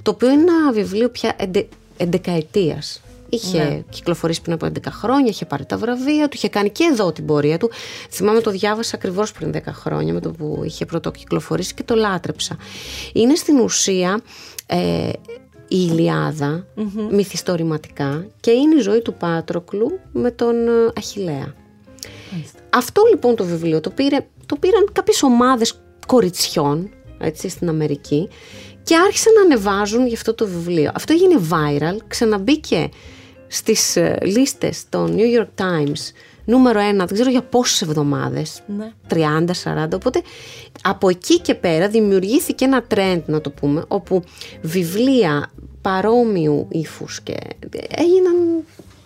το 0.03 0.11
οποίο 0.11 0.31
είναι 0.31 0.41
ένα 0.41 0.73
βιβλίο 0.73 1.09
πια 1.09 1.35
εντε, 1.37 1.67
εντεκαετίας 1.97 3.04
Είχε 3.35 3.65
ναι. 3.65 3.83
κυκλοφορήσει 3.91 4.43
πριν 4.43 4.55
από 4.55 4.67
11 4.67 4.71
χρόνια, 4.91 5.31
είχε 5.31 5.45
πάρει 5.45 5.67
τα 5.67 5.77
βραβεία 5.77 6.29
του, 6.29 6.37
είχε 6.37 6.49
κάνει 6.49 6.71
και 6.71 6.89
εδώ 6.93 7.13
την 7.13 7.27
πορεία 7.27 7.59
του. 7.59 7.71
Θυμάμαι 8.11 8.41
το 8.41 8.51
διάβασα 8.51 8.97
ακριβώς 8.97 9.33
πριν 9.33 9.53
10 9.55 9.59
χρόνια 9.67 10.13
με 10.13 10.21
το 10.21 10.31
που 10.31 10.63
είχε 10.65 10.87
πρώτο 10.87 11.11
κυκλοφορήσει 11.11 11.75
και 11.75 11.83
το 11.83 11.95
λάτρεψα. 11.95 12.57
Είναι 13.13 13.35
στην 13.35 13.59
ουσία 13.59 14.21
ε, 14.67 15.09
η 15.69 15.89
ηλιαδα 15.91 16.67
μυθιστορηματικά 17.11 18.27
και 18.41 18.51
είναι 18.51 18.75
η 18.75 18.81
ζωή 18.81 19.01
του 19.01 19.15
Πάτροκλου 19.15 20.01
με 20.13 20.31
τον 20.31 20.69
ε, 20.69 20.93
Αχιλέα. 20.97 21.55
Αυτό 22.71 23.03
λοιπόν 23.11 23.37
το 23.37 23.45
βιβλίο 23.45 23.81
το, 23.81 23.91
πήρε, 23.91 24.27
το 24.47 24.57
πήραν 24.57 24.89
κάποιες 24.93 25.23
ομάδες 25.23 25.81
κοριτσιών 26.07 26.91
έτσι, 27.19 27.49
στην 27.49 27.69
Αμερική 27.69 28.29
και 28.83 28.97
άρχισαν 28.97 29.33
να 29.33 29.41
ανεβάζουν 29.41 30.07
γι' 30.07 30.15
αυτό 30.15 30.35
το 30.35 30.47
βιβλίο. 30.47 30.91
Αυτό 30.95 31.13
έγινε 31.13 31.41
viral, 31.51 31.97
ξαναμπήκε 32.07 32.89
στις 33.55 33.97
ε, 33.97 34.19
λίστες 34.23 34.85
των 34.89 35.17
New 35.17 35.41
York 35.41 35.63
Times 35.63 36.13
νούμερο 36.45 36.79
ένα, 36.79 37.05
δεν 37.05 37.15
ξέρω 37.15 37.31
για 37.31 37.43
πόσες 37.43 37.83
εβδομάδες, 37.83 38.63
ναι. 38.77 38.93
30-40, 39.11 39.89
οπότε 39.95 40.23
από 40.83 41.09
εκεί 41.09 41.41
και 41.41 41.55
πέρα 41.55 41.89
δημιουργήθηκε 41.89 42.65
ένα 42.65 42.85
trend 42.95 43.23
να 43.27 43.41
το 43.41 43.51
πούμε, 43.51 43.85
όπου 43.89 44.23
βιβλία 44.63 45.51
παρόμοιου 45.83 46.67
ύφους 46.71 47.21
και 47.21 47.35
έγιναν 47.89 48.65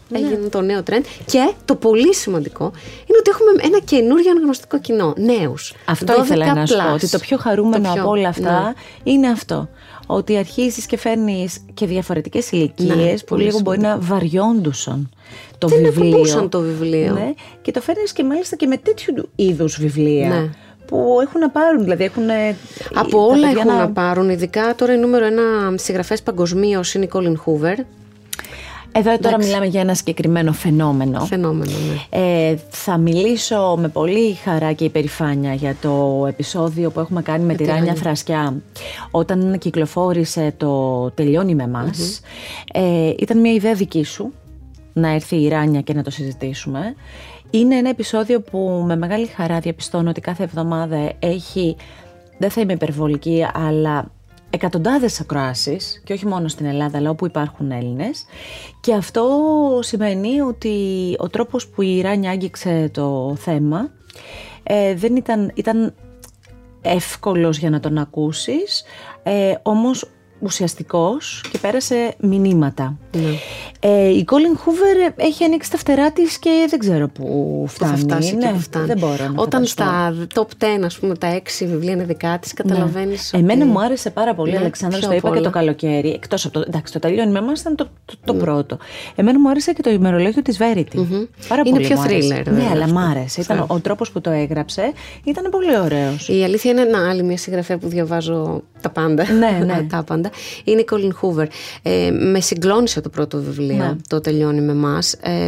ναι. 0.09 0.19
έγινε 0.19 0.49
το 0.49 0.61
νέο 0.61 0.83
trend. 0.91 1.03
Και 1.27 1.53
το 1.65 1.75
πολύ 1.75 2.15
σημαντικό 2.15 2.65
είναι 3.07 3.19
ότι 3.19 3.31
έχουμε 3.31 3.51
ένα 3.63 3.81
καινούριο 3.85 4.31
αναγνωστικό 4.31 4.79
κοινό. 4.81 5.15
Νέους. 5.17 5.75
Αυτό 5.85 6.23
ήθελα 6.23 6.55
να 6.55 6.67
σου 6.67 6.77
πω. 6.77 6.93
Ότι 6.93 7.09
το 7.09 7.19
πιο 7.19 7.37
χαρούμενο 7.37 7.93
από 7.93 8.09
όλα 8.09 8.29
αυτά 8.29 8.63
ναι. 8.63 8.73
είναι 9.13 9.29
αυτό. 9.29 9.69
Ότι 10.11 10.37
αρχίζεις 10.37 10.87
και 10.87 10.97
φέρνεις 10.97 11.64
και 11.75 11.87
διαφορετικές 11.87 12.51
ηλικίες 12.51 12.97
ναι, 12.97 13.14
που 13.27 13.37
λίγο 13.37 13.61
μπορεί 13.61 13.79
να 13.79 13.99
βαριόντουσαν 13.99 15.11
το 15.59 15.68
Δεν 15.68 15.83
βιβλίο. 15.83 16.49
το 16.49 16.61
βιβλίο; 16.61 17.12
Ναι, 17.12 17.33
και 17.62 17.71
το 17.71 17.81
φέρνεις 17.81 18.12
και 18.12 18.25
μάλιστα 18.25 18.57
και 18.57 18.66
με 18.66 18.77
τέτοιου 18.77 19.29
είδους 19.37 19.79
βιβλία. 19.81 20.29
Ναι 20.29 20.51
που 20.88 21.18
έχουν 21.23 21.40
να 21.40 21.51
πάρουν. 21.51 21.83
Δηλαδή 21.83 22.05
έχουν, 22.05 22.25
Από 22.94 23.27
όλα 23.27 23.49
έχουν 23.49 23.66
να... 23.77 23.90
πάρουν. 23.90 24.29
Ειδικά 24.31 24.75
τώρα 24.75 24.94
η 24.94 24.97
νούμερο 24.97 25.25
ένα 25.25 25.42
συγγραφέας 25.75 26.23
παγκοσμίως 26.23 26.94
είναι 26.94 27.05
η 27.05 27.11
Colin 27.12 27.35
Hoover. 27.44 27.77
Εδώ 28.92 29.18
τώρα 29.18 29.38
μιλάμε 29.38 29.66
για 29.66 29.81
ένα 29.81 29.94
συγκεκριμένο 29.94 30.53
φαινόμενο. 30.53 31.20
Φαινόμενο, 31.20 31.70
ναι. 31.70 32.20
Ε, 32.20 32.57
θα 32.70 32.96
μιλήσω 32.96 33.77
με 33.79 33.88
πολύ 33.88 34.35
χαρά 34.35 34.72
και 34.72 34.85
υπερηφάνεια 34.85 35.55
για 35.55 35.77
το 35.81 36.24
επεισόδιο 36.29 36.90
που 36.90 37.01
έχουμε 37.01 37.22
κάνει 37.22 37.44
με, 37.44 37.55
τη 37.55 37.64
Ράνια 37.64 37.94
Θρασκιά 37.94 38.62
όταν 39.11 39.59
κυκλοφόρησε 39.59 40.55
το 40.57 41.11
«Τελειώνει 41.11 41.55
με 41.55 41.66
μας 41.66 42.20
Ε, 42.72 43.12
ήταν 43.18 43.40
μια 43.40 43.53
ιδέα 43.53 43.74
δική 43.74 44.05
σου 44.05 44.33
να 44.92 45.09
έρθει 45.09 45.37
η 45.37 45.48
Ράνια 45.48 45.81
και 45.81 45.94
να 45.94 46.03
το 46.03 46.11
συζητήσουμε. 46.11 46.94
Είναι 47.51 47.77
ένα 47.77 47.88
επεισόδιο 47.88 48.40
που 48.40 48.85
με 48.87 48.96
μεγάλη 48.96 49.27
χαρά 49.27 49.59
διαπιστώνω 49.59 50.11
ότι 50.11 50.20
κάθε 50.20 50.42
εβδομάδα 50.42 51.12
έχει, 51.18 51.77
δεν 52.38 52.51
θα 52.51 52.61
είμαι 52.61 52.72
υπερβολική, 52.72 53.46
αλλά 53.55 54.11
εκατοντάδες 54.59 55.21
ακροάσεις 55.21 56.03
και 56.05 56.12
όχι 56.12 56.27
μόνο 56.27 56.49
στην 56.49 56.66
Ελλάδα 56.66 56.99
αλλά 56.99 57.11
όπου 57.11 57.27
υπάρχουν 57.27 57.71
Έλληνες. 57.71 58.25
Και 58.81 58.94
αυτό 58.94 59.29
σημαίνει 59.83 60.40
ότι 60.40 60.77
ο 61.18 61.29
τρόπος 61.29 61.68
που 61.68 61.83
η 61.83 62.01
Ράνια 62.01 62.31
άγγιξε 62.31 62.90
το 62.92 63.37
θέμα 63.38 63.90
ε, 64.62 64.94
δεν 64.94 65.16
ήταν, 65.16 65.51
ήταν 65.55 65.94
εύκολος 66.83 67.59
για 67.59 67.71
να 67.71 67.81
τον 67.81 67.99
ακούσεις. 67.99 68.85
Ε, 69.23 69.55
όμως 69.62 70.11
ουσιαστικός 70.38 71.44
και 71.53 71.59
πέρασε 71.59 72.14
μηνύματα. 72.18 72.96
Ναι. 73.16 73.35
Ε, 73.81 74.09
η 74.09 74.24
Colin 74.31 74.59
Hoover 74.59 75.12
έχει 75.16 75.44
ανοίξει 75.44 75.70
τα 75.70 75.77
φτερά 75.77 76.12
της 76.12 76.38
και 76.38 76.66
δεν 76.68 76.79
ξέρω 76.79 77.09
πού 77.09 77.64
φτάνει. 77.68 77.90
Θα 77.92 77.98
φτάσει 77.98 78.35
ναι, 78.35 78.51
και 78.53 78.59
φτάνει. 78.59 78.87
Δεν 78.87 78.98
μπορώ 78.98 79.29
να 79.29 79.42
Όταν 79.42 79.64
στα 79.64 80.14
top 80.35 80.40
10, 80.40 80.44
ας 80.85 80.98
πούμε, 80.98 81.16
τα 81.16 81.40
6 81.61 81.66
βιβλία 81.66 81.92
είναι 81.92 82.05
δικά 82.05 82.38
της, 82.38 82.53
καταλαβαίνεις. 82.53 83.31
Ναι. 83.33 83.40
Εμένα 83.40 83.66
μου 83.66 83.81
άρεσε 83.81 84.11
πάρα 84.11 84.35
πολύ, 84.35 84.53
ναι, 84.53 84.59
Αλεξάνδρα, 84.59 85.01
το 85.01 85.12
είπα 85.12 85.31
και 85.35 85.40
το 85.40 85.51
καλοκαίρι. 85.51 86.11
Εκτός 86.11 86.44
από 86.44 86.55
το. 86.59 86.64
Εντάξει, 86.66 86.92
το 86.92 86.98
τελειώνει 86.98 87.31
με 87.31 87.38
εμά 87.38 87.53
ήταν 87.61 87.74
το, 87.74 87.88
το, 88.24 88.33
ναι. 88.33 88.38
πρώτο. 88.38 88.79
Εμένα 89.14 89.40
μου 89.40 89.51
άρεσε 89.51 89.72
και 89.72 89.83
το 89.83 89.90
ημερολόγιο 89.90 90.42
της 90.42 90.59
Verity. 90.59 90.98
Mm-hmm. 90.98 91.29
Πάρα 91.48 91.62
είναι 91.64 91.70
πολύ 91.70 91.87
πιο 91.87 91.96
thriller. 92.07 92.46
Ναι, 92.46 92.68
αλλά 92.72 92.88
μου 92.88 92.98
άρεσε. 92.98 93.40
Ήταν, 93.40 93.64
ο 93.68 93.81
τρόπος 93.81 94.11
που 94.11 94.20
το 94.20 94.31
έγραψε 94.31 94.92
ήταν 95.24 95.51
πολύ 95.51 95.79
ωραίος. 95.79 96.29
Η 96.29 96.44
αλήθεια 96.44 96.70
είναι 96.70 96.85
να 96.85 97.09
άλλη 97.11 97.22
μια 97.22 97.37
συγγραφέα 97.37 97.79
που 97.79 97.88
διαβάζω 97.88 98.62
τα 98.81 98.91
πάντα. 98.91 99.33
Ναι, 99.33 99.64
ναι. 99.64 99.87
τα 99.91 100.03
πάντα. 100.03 100.31
Είναι 100.64 100.81
η 100.81 100.87
Colin 100.91 101.11
Hoover. 101.21 101.47
Ε, 101.83 102.11
με 102.11 102.41
συγκλώνησε 102.41 103.01
το 103.01 103.09
πρώτο 103.09 103.38
βιβλίο, 103.38 103.77
ναι. 103.77 103.97
το 104.09 104.21
τελειώνει 104.21 104.61
με 104.61 104.73
εμάς. 104.73 105.12
Ε, 105.12 105.47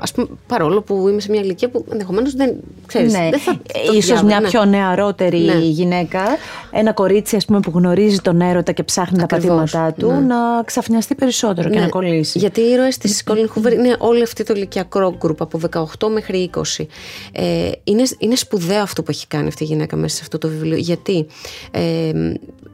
ας 0.00 0.12
πούμε, 0.12 0.26
παρόλο 0.46 0.82
που 0.82 1.08
είμαι 1.08 1.20
σε 1.20 1.30
μια 1.30 1.40
ηλικία 1.40 1.68
που 1.70 1.84
ενδεχομένως 1.92 2.34
δεν 2.34 2.56
ξέρεις, 2.86 3.12
ναι. 3.12 3.28
δεν 3.30 3.38
θα 3.38 3.60
το 3.84 3.92
Ίσως 3.92 4.22
μια 4.22 4.40
ναι. 4.40 4.48
πιο 4.48 4.64
νεαρότερη 4.64 5.38
Ναι. 5.38 5.54
γυναίκα, 5.54 6.22
ένα 6.70 6.92
κορίτσι 6.92 7.36
ας 7.36 7.44
πούμε, 7.44 7.60
που 7.60 7.70
γνωρίζει 7.74 8.18
τον 8.18 8.40
έρωτα 8.40 8.72
και 8.72 8.82
ψάχνει 8.82 9.22
Ακριβώς, 9.22 9.70
τα 9.70 9.78
πατήματά 9.78 9.92
του, 9.98 10.10
ναι. 10.10 10.34
να 10.34 10.62
ξαφνιαστεί 10.64 11.14
περισσότερο 11.14 11.68
και 11.68 11.74
Ναι, 11.74 11.80
να 11.80 11.88
κολλήσει. 11.88 12.38
Γιατί 12.38 12.60
οι 12.60 12.70
ήρωες 12.70 12.98
της 12.98 13.22
Colin 13.26 13.34
Hoover 13.58 13.72
είναι 13.72 13.96
όλη 13.98 14.22
αυτή 14.22 14.44
το 14.44 14.54
ηλικιακό 14.56 15.14
γκρουπ 15.18 15.42
από 15.42 15.60
18 15.98 16.08
μέχρι 16.12 16.50
20. 16.54 16.86
Ε, 17.32 17.70
είναι, 17.84 18.02
είναι 18.18 18.34
σπουδαίο 18.34 18.82
αυτό 18.82 19.02
που 19.02 19.10
έχει 19.10 19.26
κάνει 19.26 19.48
αυτή 19.48 19.62
η 19.62 19.66
γυναίκα 19.66 19.96
μέσα 19.96 20.16
σε 20.16 20.20
αυτό 20.22 20.38
το 20.38 20.48
βιβλίο. 20.48 20.76
Γιατί 20.76 21.26
ε, 21.70 22.10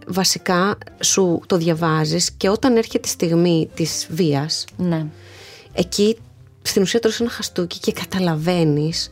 βασικά 0.06 0.78
σου 1.00 1.40
το 1.46 1.56
διαβάζεις 1.56 2.30
και 2.32 2.48
όταν 2.48 2.76
έρχεται 2.76 3.08
η 3.08 3.10
στιγμή 3.10 3.70
της 3.74 4.06
βίας, 4.10 4.64
Ναι. 4.76 5.06
εκεί 5.72 6.16
στην 6.66 6.82
ουσία 6.82 7.00
τρως 7.00 7.20
ένα 7.20 7.30
χαστούκι 7.30 7.78
και 7.78 7.92
καταλαβαίνεις 7.92 9.10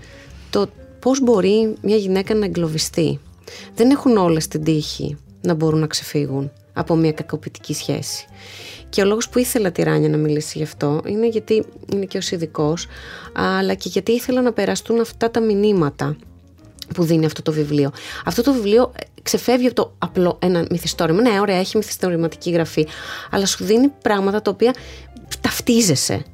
το 0.50 0.66
πώς 0.98 1.20
μπορεί 1.20 1.74
μια 1.82 1.96
γυναίκα 1.96 2.34
να 2.34 2.44
εγκλωβιστεί. 2.44 3.20
Δεν 3.74 3.90
έχουν 3.90 4.16
όλες 4.16 4.48
την 4.48 4.64
τύχη 4.64 5.16
να 5.40 5.54
μπορούν 5.54 5.80
να 5.80 5.86
ξεφύγουν 5.86 6.50
από 6.72 6.94
μια 6.94 7.12
κακοποιητική 7.12 7.74
σχέση. 7.74 8.26
Και 8.88 9.02
ο 9.02 9.04
λόγος 9.04 9.28
που 9.28 9.38
ήθελα 9.38 9.72
τη 9.72 9.82
Ράνια 9.82 10.08
να 10.08 10.16
μιλήσει 10.16 10.58
γι' 10.58 10.64
αυτό 10.64 11.02
είναι 11.06 11.28
γιατί 11.28 11.64
είναι 11.92 12.04
και 12.04 12.18
ως 12.18 12.30
ειδικός, 12.30 12.86
αλλά 13.32 13.74
και 13.74 13.88
γιατί 13.88 14.12
ήθελα 14.12 14.42
να 14.42 14.52
περαστούν 14.52 15.00
αυτά 15.00 15.30
τα 15.30 15.40
μηνύματα 15.40 16.16
που 16.94 17.04
δίνει 17.04 17.24
αυτό 17.24 17.42
το 17.42 17.52
βιβλίο. 17.52 17.90
Αυτό 18.24 18.42
το 18.42 18.52
βιβλίο 18.52 18.92
ε, 18.96 19.04
ξεφεύγει 19.22 19.66
από 19.66 19.74
το 19.74 19.94
απλό 19.98 20.38
ένα 20.40 20.66
μυθιστόρημα. 20.70 21.20
Ναι, 21.20 21.40
ωραία, 21.40 21.56
έχει 21.56 21.76
μυθιστορηματική 21.76 22.50
γραφή, 22.50 22.86
αλλά 23.30 23.46
σου 23.46 23.64
δίνει 23.64 23.88
πράγματα 24.02 24.42
τα 24.42 24.50
οποία 24.50 24.74
ταυτίζεσαι. 25.40 26.24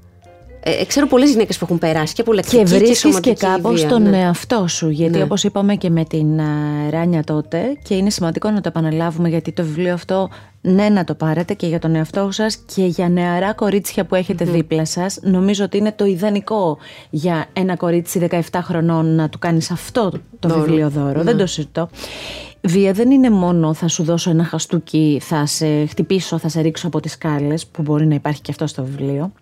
Ε, 0.62 0.84
ξέρω 0.84 1.06
πολλές 1.06 1.30
γυναίκες 1.30 1.58
που 1.58 1.64
έχουν 1.64 1.78
περάσει 1.78 2.14
και 2.14 2.20
από 2.20 2.32
λεκτική 2.32 2.56
Και 2.56 2.62
και, 2.62 2.68
βρίσκεις 2.68 3.00
και, 3.00 3.06
σωματική 3.06 3.34
κάπως 3.34 3.80
βία, 3.80 3.88
τον 3.88 4.02
ναι. 4.02 4.18
εαυτό 4.18 4.66
σου. 4.68 4.88
Γιατί 4.88 5.16
Ναι. 5.18 5.22
όπως 5.24 5.44
είπαμε 5.44 5.74
και 5.74 5.90
με 5.90 6.04
την 6.04 6.40
α, 6.40 6.44
Ράνια 6.90 7.24
τότε, 7.24 7.76
και 7.82 7.94
είναι 7.94 8.10
σημαντικό 8.10 8.50
να 8.50 8.60
το 8.60 8.68
επαναλάβουμε, 8.68 9.28
γιατί 9.28 9.52
το 9.52 9.62
βιβλίο 9.62 9.94
αυτό 9.94 10.28
ναι 10.62 10.88
να 10.88 11.04
το 11.04 11.14
πάρετε 11.14 11.54
και 11.54 11.66
για 11.66 11.78
τον 11.78 11.94
εαυτό 11.94 12.28
σας 12.30 12.56
και 12.74 12.84
για 12.84 13.08
νεαρά 13.08 13.52
κορίτσια 13.52 14.04
που 14.04 14.14
έχετε 14.14 14.44
δίπλα 14.44 14.84
σας. 14.84 15.18
Νομίζω 15.22 15.64
ότι 15.64 15.76
είναι 15.76 15.92
το 15.92 16.04
ιδανικό 16.04 16.78
για 17.10 17.46
ένα 17.52 17.76
κορίτσι 17.76 18.28
17 18.30 18.40
χρονών 18.62 19.14
να 19.14 19.28
του 19.28 19.38
κάνεις 19.38 19.70
αυτό 19.70 20.10
το 20.38 20.48
Δώρο. 20.48 20.60
βιβλίο 20.62 20.88
δώρο. 20.90 21.22
Δεν 21.22 21.36
το 21.36 21.46
συζητώ. 21.46 21.88
Βία 22.62 22.92
δεν 22.92 23.10
είναι 23.10 23.30
μόνο 23.30 23.74
θα 23.74 23.88
σου 23.88 24.02
δώσω 24.02 24.30
ένα 24.30 24.44
χαστούκι, 24.44 25.20
θα 25.22 25.46
σε 25.46 25.86
χτυπήσω, 25.86 26.38
θα 26.38 26.48
σε 26.48 26.60
ρίξω 26.60 26.86
από 26.86 27.00
τις 27.00 27.12
σκάλες, 27.12 27.66
που 27.66 27.82
μπορεί 27.82 28.06
να 28.06 28.14
υπάρχει 28.14 28.40
και 28.40 28.50
αυτό 28.50 28.66
στο 28.66 28.84
βιβλίο. 28.84 29.32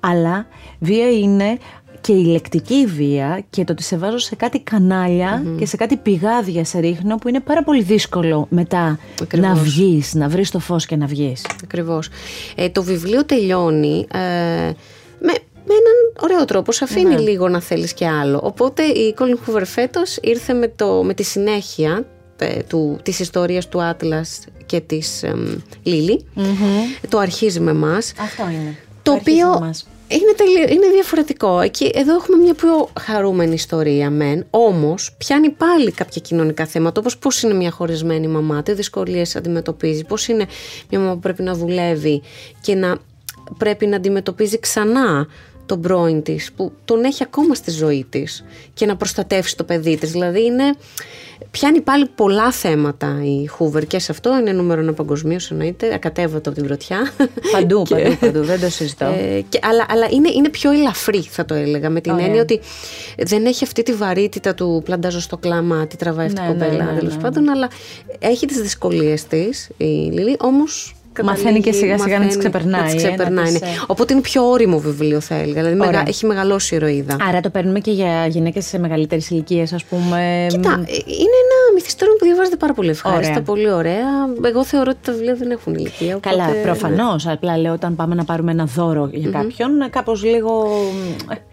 Αλλά 0.00 0.46
βία 0.78 1.10
είναι 1.10 1.58
και 2.00 2.12
η 2.12 2.24
λεκτική 2.24 2.86
βία 2.86 3.44
και 3.50 3.64
το 3.64 3.72
ότι 3.72 3.82
σε 3.82 3.96
βάζω 3.96 4.18
σε 4.18 4.36
κάτι 4.36 4.60
κανάλια 4.60 5.42
και 5.58 5.66
σε 5.66 5.76
κάτι 5.76 5.96
πηγάδια 5.96 6.64
σε 6.64 6.78
ρίχνω 6.78 7.16
που 7.16 7.28
είναι 7.28 7.40
πάρα 7.40 7.62
πολύ 7.62 7.82
δύσκολο 7.82 8.46
μετά 8.50 8.98
Ακριβώς. 9.22 9.48
να 9.48 9.54
βγεις, 9.54 10.14
να 10.14 10.28
βρεις 10.28 10.50
το 10.50 10.58
φως 10.58 10.86
και 10.86 10.96
να 10.96 11.06
βγεις. 11.06 11.46
Ακριβώς. 11.62 12.08
Ε, 12.54 12.68
το 12.68 12.82
βιβλίο 12.82 13.24
τελειώνει 13.24 14.06
ε, 14.12 14.18
με, 15.18 15.32
με 15.64 15.74
έναν 15.80 16.12
ωραίο 16.22 16.44
τρόπο, 16.44 16.72
σε 16.72 16.84
αφήνει 16.84 17.18
λίγο 17.18 17.48
να 17.48 17.60
θέλεις 17.60 17.94
και 17.94 18.06
άλλο. 18.06 18.40
Οπότε 18.42 18.82
η 18.82 19.14
Colin 19.18 19.48
Hoover 19.48 19.62
φέτος 19.64 20.16
ήρθε 20.22 20.52
με, 20.52 20.68
το, 20.68 21.02
με 21.02 21.14
τη 21.14 21.22
συνέχεια 21.22 21.92
ε, 21.96 22.21
του, 22.68 22.98
της 23.02 23.20
ιστορίας 23.20 23.68
του 23.68 23.82
Άτλας 23.82 24.44
και 24.66 24.80
της 24.80 25.22
εμ, 25.22 25.56
λιλη 25.82 26.24
Το 27.08 27.18
αρχίζει 27.18 27.60
με 27.60 27.72
μας. 27.72 28.12
Αυτό 28.20 28.42
είναι. 28.50 28.76
Το 29.02 29.12
Αρχίζει 29.12 29.42
οποίο 29.42 29.52
με 29.60 29.66
μας. 29.66 29.86
είναι, 30.08 30.32
τελει- 30.36 30.70
είναι 30.70 30.86
διαφορετικό. 30.94 31.60
Εκεί, 31.60 31.90
εδώ 31.94 32.14
έχουμε 32.14 32.36
μια 32.36 32.54
πιο 32.54 32.88
χαρούμενη 33.00 33.54
ιστορία, 33.54 34.10
μεν. 34.10 34.46
Όμως, 34.50 35.14
πιάνει 35.18 35.50
πάλι 35.50 35.90
κάποια 35.92 36.20
κοινωνικά 36.20 36.66
θέματα, 36.66 37.00
όπως 37.00 37.18
πώς 37.18 37.42
είναι 37.42 37.54
μια 37.54 37.70
χωρισμένη 37.70 38.26
μαμά, 38.28 38.62
τι 38.62 38.72
δυσκολίες 38.72 39.36
αντιμετωπίζει, 39.36 40.04
πώς 40.04 40.28
είναι 40.28 40.46
μια 40.90 41.00
μαμά 41.00 41.12
που 41.12 41.18
πρέπει 41.20 41.42
να 41.42 41.54
δουλεύει 41.54 42.22
και 42.60 42.74
να 42.74 42.96
πρέπει 43.58 43.86
να 43.86 43.96
αντιμετωπίζει 43.96 44.58
ξανά 44.58 45.26
τον 45.72 45.80
πρώην 45.80 46.22
της, 46.22 46.52
που 46.56 46.72
τον 46.84 47.04
έχει 47.04 47.22
ακόμα 47.22 47.54
στη 47.54 47.70
ζωή 47.70 48.06
της 48.08 48.44
και 48.74 48.86
να 48.86 48.96
προστατεύσει 48.96 49.56
το 49.56 49.64
παιδί 49.64 49.96
της. 49.96 50.10
Δηλαδή, 50.10 50.44
είναι, 50.44 50.64
πιάνει 51.50 51.80
πάλι 51.80 52.06
πολλά 52.14 52.52
θέματα 52.52 53.20
η 53.22 53.46
Χούβερ 53.46 53.86
και 53.86 53.98
σε 53.98 54.12
αυτό 54.12 54.38
είναι 54.38 54.52
νούμερο 54.52 54.80
ένα 54.80 54.92
παγκοσμίως, 54.92 55.50
εννοείται, 55.50 55.94
ακατέβατο 55.94 56.48
από 56.50 56.58
την 56.58 56.66
πρωτιά. 56.68 57.12
Παντού, 57.52 57.82
Και- 57.88 57.94
παντού, 57.94 58.16
παντού, 58.20 58.42
δεν 58.42 58.60
το 58.60 58.68
συζητώ. 58.70 59.04
ε, 59.04 59.40
και, 59.48 59.58
αλλά 59.62 59.86
αλλά 59.88 60.06
είναι, 60.10 60.30
είναι 60.30 60.48
πιο 60.48 60.70
ελαφρύ, 60.70 61.20
θα 61.22 61.44
το 61.44 61.54
έλεγα. 61.54 61.90
Με 61.90 62.00
την 62.00 62.12
Ωραία. 62.12 62.24
έννοια 62.26 62.40
ότι 62.42 62.60
δεν 63.18 63.46
έχει 63.46 63.64
αυτή 63.64 63.82
τη 63.82 63.92
βαρύτητα 63.92 64.54
του 64.54 64.82
πλαντάζω 64.84 65.20
στο 65.20 65.36
κλάμα, 65.36 65.86
τι 65.86 65.96
τραβάει 65.96 66.26
αυτή 66.26 66.40
η 66.40 66.44
Ναι, 66.44 66.48
ναι, 66.52 66.64
κοπέλα, 66.64 66.84
ναι, 66.92 66.98
τέλος 66.98 67.16
ναι. 67.16 67.22
πάντων. 67.22 67.48
Αλλά 67.48 67.68
έχει 68.18 68.46
τις 68.46 68.60
δυσκολίες 68.60 69.24
της 69.24 69.68
η 69.76 69.84
Λίλη, 69.84 70.36
όμως. 70.40 70.94
Μαθαίνει 71.24 71.60
και 71.60 71.72
σιγά 71.72 71.98
σιγά 71.98 72.18
να 72.18 72.26
τις 72.26 72.36
ξεπερνάει, 72.36 72.80
Να 72.80 72.86
τις 72.86 73.02
ε, 73.04 73.06
να 73.08 73.14
ξεπερνάει, 73.14 73.44
τις, 73.44 73.60
ναι. 73.60 73.66
ε. 73.66 73.70
Οπότε 73.86 74.12
είναι 74.12 74.22
πιο 74.22 74.48
όριμο 74.50 74.78
βιβλίο, 74.78 75.20
θα 75.20 75.34
έλεγα. 75.34 75.52
Δηλαδή 75.52 75.74
Ωραία. 75.80 75.90
μεγα- 75.90 76.02
έχει 76.06 76.26
μεγαλώσει 76.26 76.74
η 76.74 76.76
ηρωίδα. 76.76 77.16
Άρα 77.28 77.40
το 77.40 77.50
παίρνουμε 77.50 77.78
και 77.80 77.90
για 77.90 78.26
γυναίκες 78.26 78.64
σε 78.66 78.78
μεγαλύτερες 78.78 79.30
ηλικίες 79.30 79.72
ας 79.72 79.84
πούμε. 79.84 80.46
Κοίτα, 80.48 80.70
ε, 80.70 80.92
είναι 81.06 81.36
ένα 81.44 81.72
μυθιστόρημα 81.74 82.16
που 82.18 82.24
διαβάζεται 82.24 82.56
πάρα 82.56 82.72
πολύ 82.72 82.88
ευχάριστα, 82.90 83.30
Ωραία. 83.32 83.42
πολύ 83.42 83.70
ωραία. 83.72 84.06
Εγώ 84.44 84.64
θεωρώ 84.64 84.90
ότι 84.90 84.98
τα 85.02 85.12
βιβλία 85.12 85.34
δεν 85.34 85.50
έχουν 85.50 85.74
ηλικία. 85.74 86.16
Οπότε, 86.16 86.36
Καλά, 86.36 86.46
ναι. 86.50 86.62
προφανώς. 86.62 87.26
Απλά 87.26 87.58
λέω 87.58 87.72
όταν 87.72 87.96
πάμε 87.96 88.14
να 88.14 88.24
πάρουμε 88.24 88.50
ένα 88.50 88.64
δώρο 88.64 89.08
για 89.12 89.30
κάποιον, 89.30 89.70
κάπως 89.90 90.24
λίγο. 90.24 90.68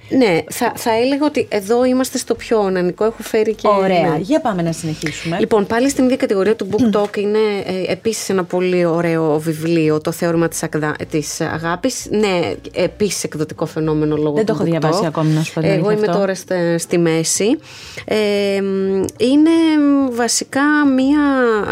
Ναι, 0.09 0.41
θα, 0.49 0.71
θα 0.75 0.91
έλεγα 0.97 1.25
ότι 1.25 1.47
εδώ 1.49 1.85
είμαστε 1.85 2.17
στο 2.17 2.35
πιο 2.35 2.57
ονανικό. 2.59 3.05
Έχω 3.05 3.23
φέρει 3.23 3.53
και. 3.53 3.67
Ωραία. 3.67 4.09
ναι. 4.09 4.17
Για 4.21 4.41
πάμε 4.41 4.61
να 4.61 4.71
συνεχίσουμε. 4.71 5.37
Λοιπόν, 5.39 5.65
πάλι 5.67 5.89
στην 5.89 6.03
ίδια 6.03 6.15
κατηγορία 6.17 6.55
του 6.55 6.67
Book 6.71 6.97
Talk 7.01 7.17
είναι 7.17 7.37
ε, 7.65 7.91
επίσης 7.91 8.29
ένα 8.29 8.43
πολύ 8.43 8.85
ωραίο 8.85 9.39
βιβλίο, 9.39 10.01
το 10.01 10.11
θεώρημα 10.11 10.47
της, 10.47 10.63
ακδα... 10.63 10.95
της 11.09 11.41
αγάπης. 11.41 12.07
Ναι, 12.09 12.53
επίσης 12.73 13.23
εκδοτικό 13.23 13.65
φαινόμενο 13.65 14.15
λόγω 14.15 14.35
Δεν 14.35 14.45
του 14.45 14.53
το 14.53 14.53
έχω 14.53 14.63
Book 14.63 14.69
διαβάσει 14.79 14.99
Talk. 15.03 15.07
ακόμη, 15.07 15.33
να 15.33 15.41
σου 15.41 15.53
πω 15.53 15.59
την 15.59 15.69
Εγώ 15.69 15.75
αλήθεια 15.77 15.93
είμαι 15.97 16.05
αυτό. 16.07 16.19
τώρα 16.19 16.35
στη, 16.35 16.55
στη 16.77 16.97
μέση. 16.97 17.57
Ε, 18.05 18.61
μ, 18.61 19.03
είναι 19.17 19.49
μ, 19.79 20.15
βασικά 20.15 20.85
μία 20.95 21.19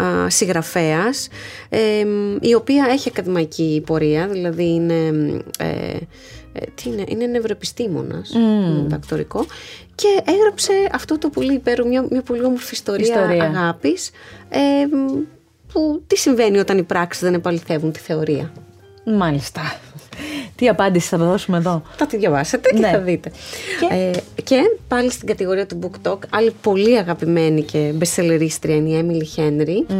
α, 0.04 0.30
συγγραφέας 0.30 1.28
ε, 1.68 2.04
μ, 2.04 2.36
η 2.40 2.54
οποία 2.54 2.86
έχει 2.90 3.08
ακαδημαϊκή 3.08 3.82
πορεία, 3.86 4.26
δηλαδή 4.26 4.64
είναι... 4.64 5.12
μ, 5.12 5.38
Ε, 5.58 5.66
ε, 5.68 5.98
τι 6.74 6.88
είναι, 6.88 7.04
είναι 7.08 7.26
νευροεπιστήμονας, 7.26 8.32
δακτορικό 8.86 9.46
και 9.94 10.22
έγραψε 10.24 10.72
αυτό 10.92 11.18
το 11.18 11.28
πολύ 11.28 11.54
υπέροχο, 11.54 11.88
μια, 11.88 12.06
μια 12.10 12.22
πολύ 12.22 12.44
όμορφη 12.44 12.74
ιστορία, 12.74 13.06
Ιστορία. 13.06 13.44
αγάπης 13.44 14.10
ε, 14.48 14.86
μ, 14.96 15.22
που 15.72 16.02
τι 16.06 16.16
συμβαίνει 16.16 16.58
όταν 16.58 16.78
οι 16.78 16.82
πράξεις 16.82 17.22
δεν 17.22 17.34
επαληθεύουν 17.34 17.92
τη 17.92 17.98
θεωρία; 17.98 18.52
Μάλιστα. 19.04 19.60
Τι 20.56 20.68
απάντηση 20.68 21.08
θα 21.08 21.16
δώσουμε 21.16 21.56
εδώ; 21.56 21.82
Θα 21.96 22.06
τη 22.06 22.16
διαβάσετε 22.16 22.70
και 22.70 22.78
Ναι. 22.78 22.90
θα 22.90 22.98
δείτε. 22.98 23.30
Και; 23.80 23.94
Ε, 23.94 24.10
και 24.42 24.60
πάλι 24.88 25.10
στην 25.10 25.26
κατηγορία 25.28 25.66
του 25.66 25.78
Book 25.82 26.08
Talk, 26.10 26.18
άλλη 26.30 26.54
πολύ 26.62 26.98
αγαπημένη 26.98 27.62
και 27.62 27.90
μπεσελερίστρια 27.94 28.74
είναι 28.76 28.88
η 28.88 29.04
Emily 29.06 29.40
Henry. 29.40 29.94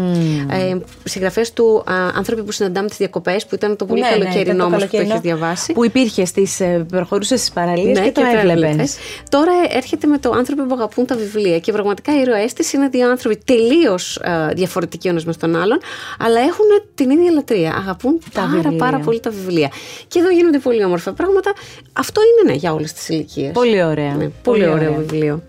Ε, 0.50 0.76
συγγραφές 1.04 1.52
του 1.52 1.84
α, 1.86 1.94
«Άνθρωποι 2.16 2.42
που 2.42 2.52
συναντάμε 2.52 2.88
τις 2.88 2.96
διακοπές» 2.96 3.46
που 3.46 3.54
ήταν 3.54 3.76
το 3.76 3.84
πολύ 3.84 4.00
Ναι, 4.00 4.06
ναι, 4.06 4.12
καλοκαιρινό 4.12 4.40
ήταν 4.54 4.56
το 4.58 4.62
μας 4.70 4.72
που 4.72 4.78
το 4.90 4.96
καλοκαιρινό 4.96 5.10
έχεις 5.12 5.22
διαβάσει. 5.22 5.72
Που 5.72 5.84
υπήρχε 5.84 6.24
στις. 6.24 6.60
προχωρούσες 6.88 7.38
στις 7.38 7.52
παραλίες 7.52 7.98
Ναι, 7.98 8.04
και 8.04 8.12
το 8.12 8.20
έβλεπες. 8.20 8.50
έβλεπες. 8.64 8.96
Τώρα 9.28 9.52
έρχεται 9.70 10.06
με 10.06 10.18
το 10.18 10.30
άνθρωποι 10.30 10.62
που 10.62 10.74
αγαπούν 10.74 11.06
τα 11.06 11.16
βιβλία 11.16 11.58
και 11.58 11.72
πραγματικά 11.72 12.16
οι 12.16 12.20
ήρωές 12.20 12.52
της 12.52 12.72
είναι 12.72 12.88
δύο 12.88 13.10
άνθρωποι 13.10 13.38
τελείως 13.44 14.16
ε, 14.16 14.52
διαφορετικοί 14.54 15.06
ο 15.08 15.10
ένας 15.10 15.24
με 15.24 15.34
τον 15.34 15.56
άλλον, 15.56 15.78
αλλά 16.18 16.40
έχουν 16.40 16.66
την 16.94 17.10
ίδια 17.10 17.30
λατρεία. 17.32 17.74
Αγαπούν 17.78 18.18
Τα 18.32 18.40
πάρα 18.40 18.52
βιβλία. 18.52 18.78
πάρα 18.78 18.98
πολύ 18.98 19.20
τα 19.20 19.30
βιβλία. 19.30 19.70
Και 20.09 20.18
εδώ 20.18 20.30
γίνονται 20.30 20.59
πολύ 20.59 20.84
όμορφα 20.84 21.12
πράγματα. 21.12 21.52
Αυτό 21.92 22.20
είναι 22.20 22.50
ναι, 22.52 22.56
για 22.59 22.72
όλες 22.72 22.92
τις 22.92 23.09
ηλικίες. 23.09 23.52
Πολύ 23.52 23.84
ωραία. 23.84 24.14
Ναι, 24.14 24.28
πολύ, 24.42 24.66
ωραίο 24.68 24.94
βιβλίο. 24.94 25.42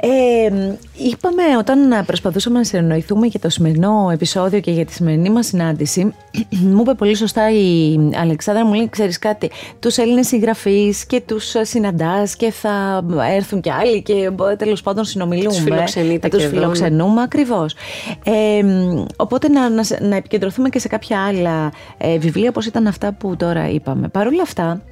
Ε, 0.00 0.76
είπαμε 0.96 1.42
όταν 1.58 2.04
προσπαθούσαμε 2.06 2.58
να 2.58 2.64
συνεννοηθούμε 2.64 3.26
για 3.26 3.40
το 3.40 3.48
σημερινό 3.48 4.10
επεισόδιο 4.12 4.60
και 4.60 4.70
για 4.70 4.84
τη 4.84 4.92
σημερινή 4.92 5.30
μας 5.30 5.46
συνάντηση 5.46 6.14
μου 6.72 6.80
είπε 6.80 6.94
πολύ 6.94 7.14
σωστά 7.14 7.50
η 7.50 7.98
Αλεξάνδρα 8.14 8.64
μου 8.64 8.72
λέει 8.74 8.88
ξέρεις 8.88 9.18
κάτι 9.18 9.50
τους 9.78 9.96
Έλληνες 9.96 10.26
συγγραφείς 10.26 11.06
και 11.06 11.20
τους 11.20 11.54
συναντάς 11.62 12.36
και 12.36 12.50
θα 12.50 13.04
έρθουν 13.30 13.60
και 13.60 13.72
άλλοι 13.72 14.02
και 14.02 14.30
τέλος 14.56 14.82
πάντων 14.82 15.04
συνομιλούμε 15.04 15.48
Τους 15.48 15.58
φιλοξενείτε 15.58 16.28
θα 16.28 16.28
τους 16.28 16.38
και 16.38 16.44
εδώ, 16.44 16.54
ναι. 16.54 16.60
φιλοξενούμε 16.60 17.22
ακριβώς 17.22 17.74
ε, 18.24 18.62
οπότε 19.16 19.48
να, 19.48 19.68
να, 19.68 19.82
να 20.00 20.16
επικεντρωθούμε 20.16 20.68
και 20.68 20.78
σε 20.78 20.88
κάποια 20.88 21.24
άλλα 21.24 21.72
ε, 21.98 22.18
βιβλία 22.18 22.48
όπως 22.48 22.66
ήταν 22.66 22.86
αυτά 22.86 23.12
που 23.12 23.36
τώρα 23.36 23.68
είπαμε 23.68 24.08
Παρ' 24.08 24.26
όλα 24.26 24.42
αυτά 24.42 24.82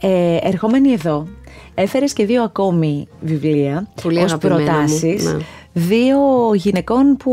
ε, 0.00 0.36
ερχόμενοι 0.40 0.92
εδώ 0.92 1.26
Έφερες 1.74 2.12
και 2.12 2.24
δύο 2.26 2.42
ακόμη 2.42 3.08
βιβλία 3.20 3.88
Πολύ 4.02 4.18
ως 4.18 4.24
αγαπημένα 4.24 4.60
μου, 4.60 4.64
προτάσεις. 4.66 5.24
ναι. 5.24 5.36
Δύο 5.72 6.18
γυναικών 6.54 7.16
που 7.16 7.32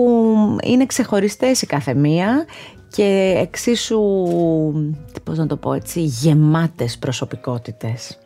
είναι 0.64 0.86
ξεχωριστές 0.86 1.62
η 1.62 1.66
κάθε 1.66 1.94
μία 1.94 2.46
και 2.90 3.36
εξίσου, 3.42 4.02
πώς 5.24 5.38
να 5.38 5.48
το 5.48 5.56
πω 5.56 5.74
έτσι, 5.74 6.02
γεμάτες 6.02 6.98
προσωπικότητες. 6.98 8.18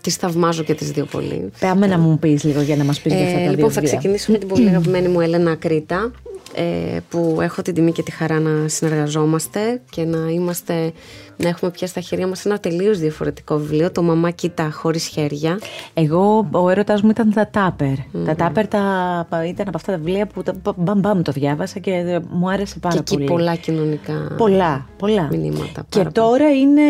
τις 0.00 0.16
θαυμάζω 0.16 0.62
και 0.62 0.74
τις 0.74 0.90
δύο 0.90 1.04
πολύ. 1.04 1.50
Πάμε 1.60 1.86
να 1.86 1.98
μου 1.98 2.18
πεις 2.18 2.44
λίγο 2.44 2.60
για 2.60 2.76
να 2.76 2.84
μας 2.84 3.00
πεις 3.00 3.12
για 3.12 3.24
αυτά 3.24 3.36
τα 3.36 3.42
ε, 3.44 3.48
Λοιπόν, 3.50 3.70
θα 3.70 3.80
ξεκινήσω 3.80 4.32
με 4.32 4.38
την 4.38 4.48
πολύ 4.48 4.68
αγαπημένη 4.68 5.08
μου 5.08 5.20
Έλενα 5.20 5.54
Κρήτα 5.54 6.12
ε, 6.14 6.37
που 7.08 7.38
έχω 7.40 7.62
την 7.62 7.74
τιμή 7.74 7.92
και 7.92 8.02
τη 8.02 8.10
χαρά 8.10 8.40
να 8.40 8.68
συνεργαζόμαστε 8.68 9.80
και 9.90 10.04
να 10.04 10.30
είμαστε 10.30 10.92
να 11.36 11.48
έχουμε 11.48 11.70
πια 11.70 11.86
στα 11.86 12.00
χέρια 12.00 12.26
μας 12.26 12.44
ένα 12.44 12.58
τελείως 12.58 12.98
διαφορετικό 12.98 13.58
βιβλίο, 13.58 13.92
το 13.92 14.02
«Μαμά 14.02 14.30
κοίτα 14.30 14.70
χωρίς 14.70 15.06
χέρια». 15.06 15.58
Εγώ, 15.94 16.48
ο 16.52 16.70
έρωτας 16.70 17.02
μου 17.02 17.10
ήταν 17.10 17.32
τα 17.32 17.48
τάπερ. 17.50 17.94
Τα 18.26 18.34
τάπερ 18.34 18.68
τα, 18.68 19.26
ήταν 19.46 19.68
από 19.68 19.76
αυτά 19.76 19.92
τα 19.92 19.98
βιβλία 19.98 20.26
που 20.26 20.42
μπαμ 20.76 20.98
μπαμ 20.98 21.22
το 21.22 21.32
διάβασα 21.32 21.78
και 21.78 22.20
μου 22.30 22.50
άρεσε 22.50 22.78
πάρα 22.78 22.96
και 22.96 23.02
πολύ. 23.14 23.24
Και 23.24 23.30
πολλά 23.30 23.54
κοινωνικά 23.54 24.34
πολλά, 24.36 24.86
πολλά. 24.98 25.28
μηνύματα. 25.30 25.86
Και 25.88 26.04
τώρα 26.04 26.50
είναι 26.50 26.82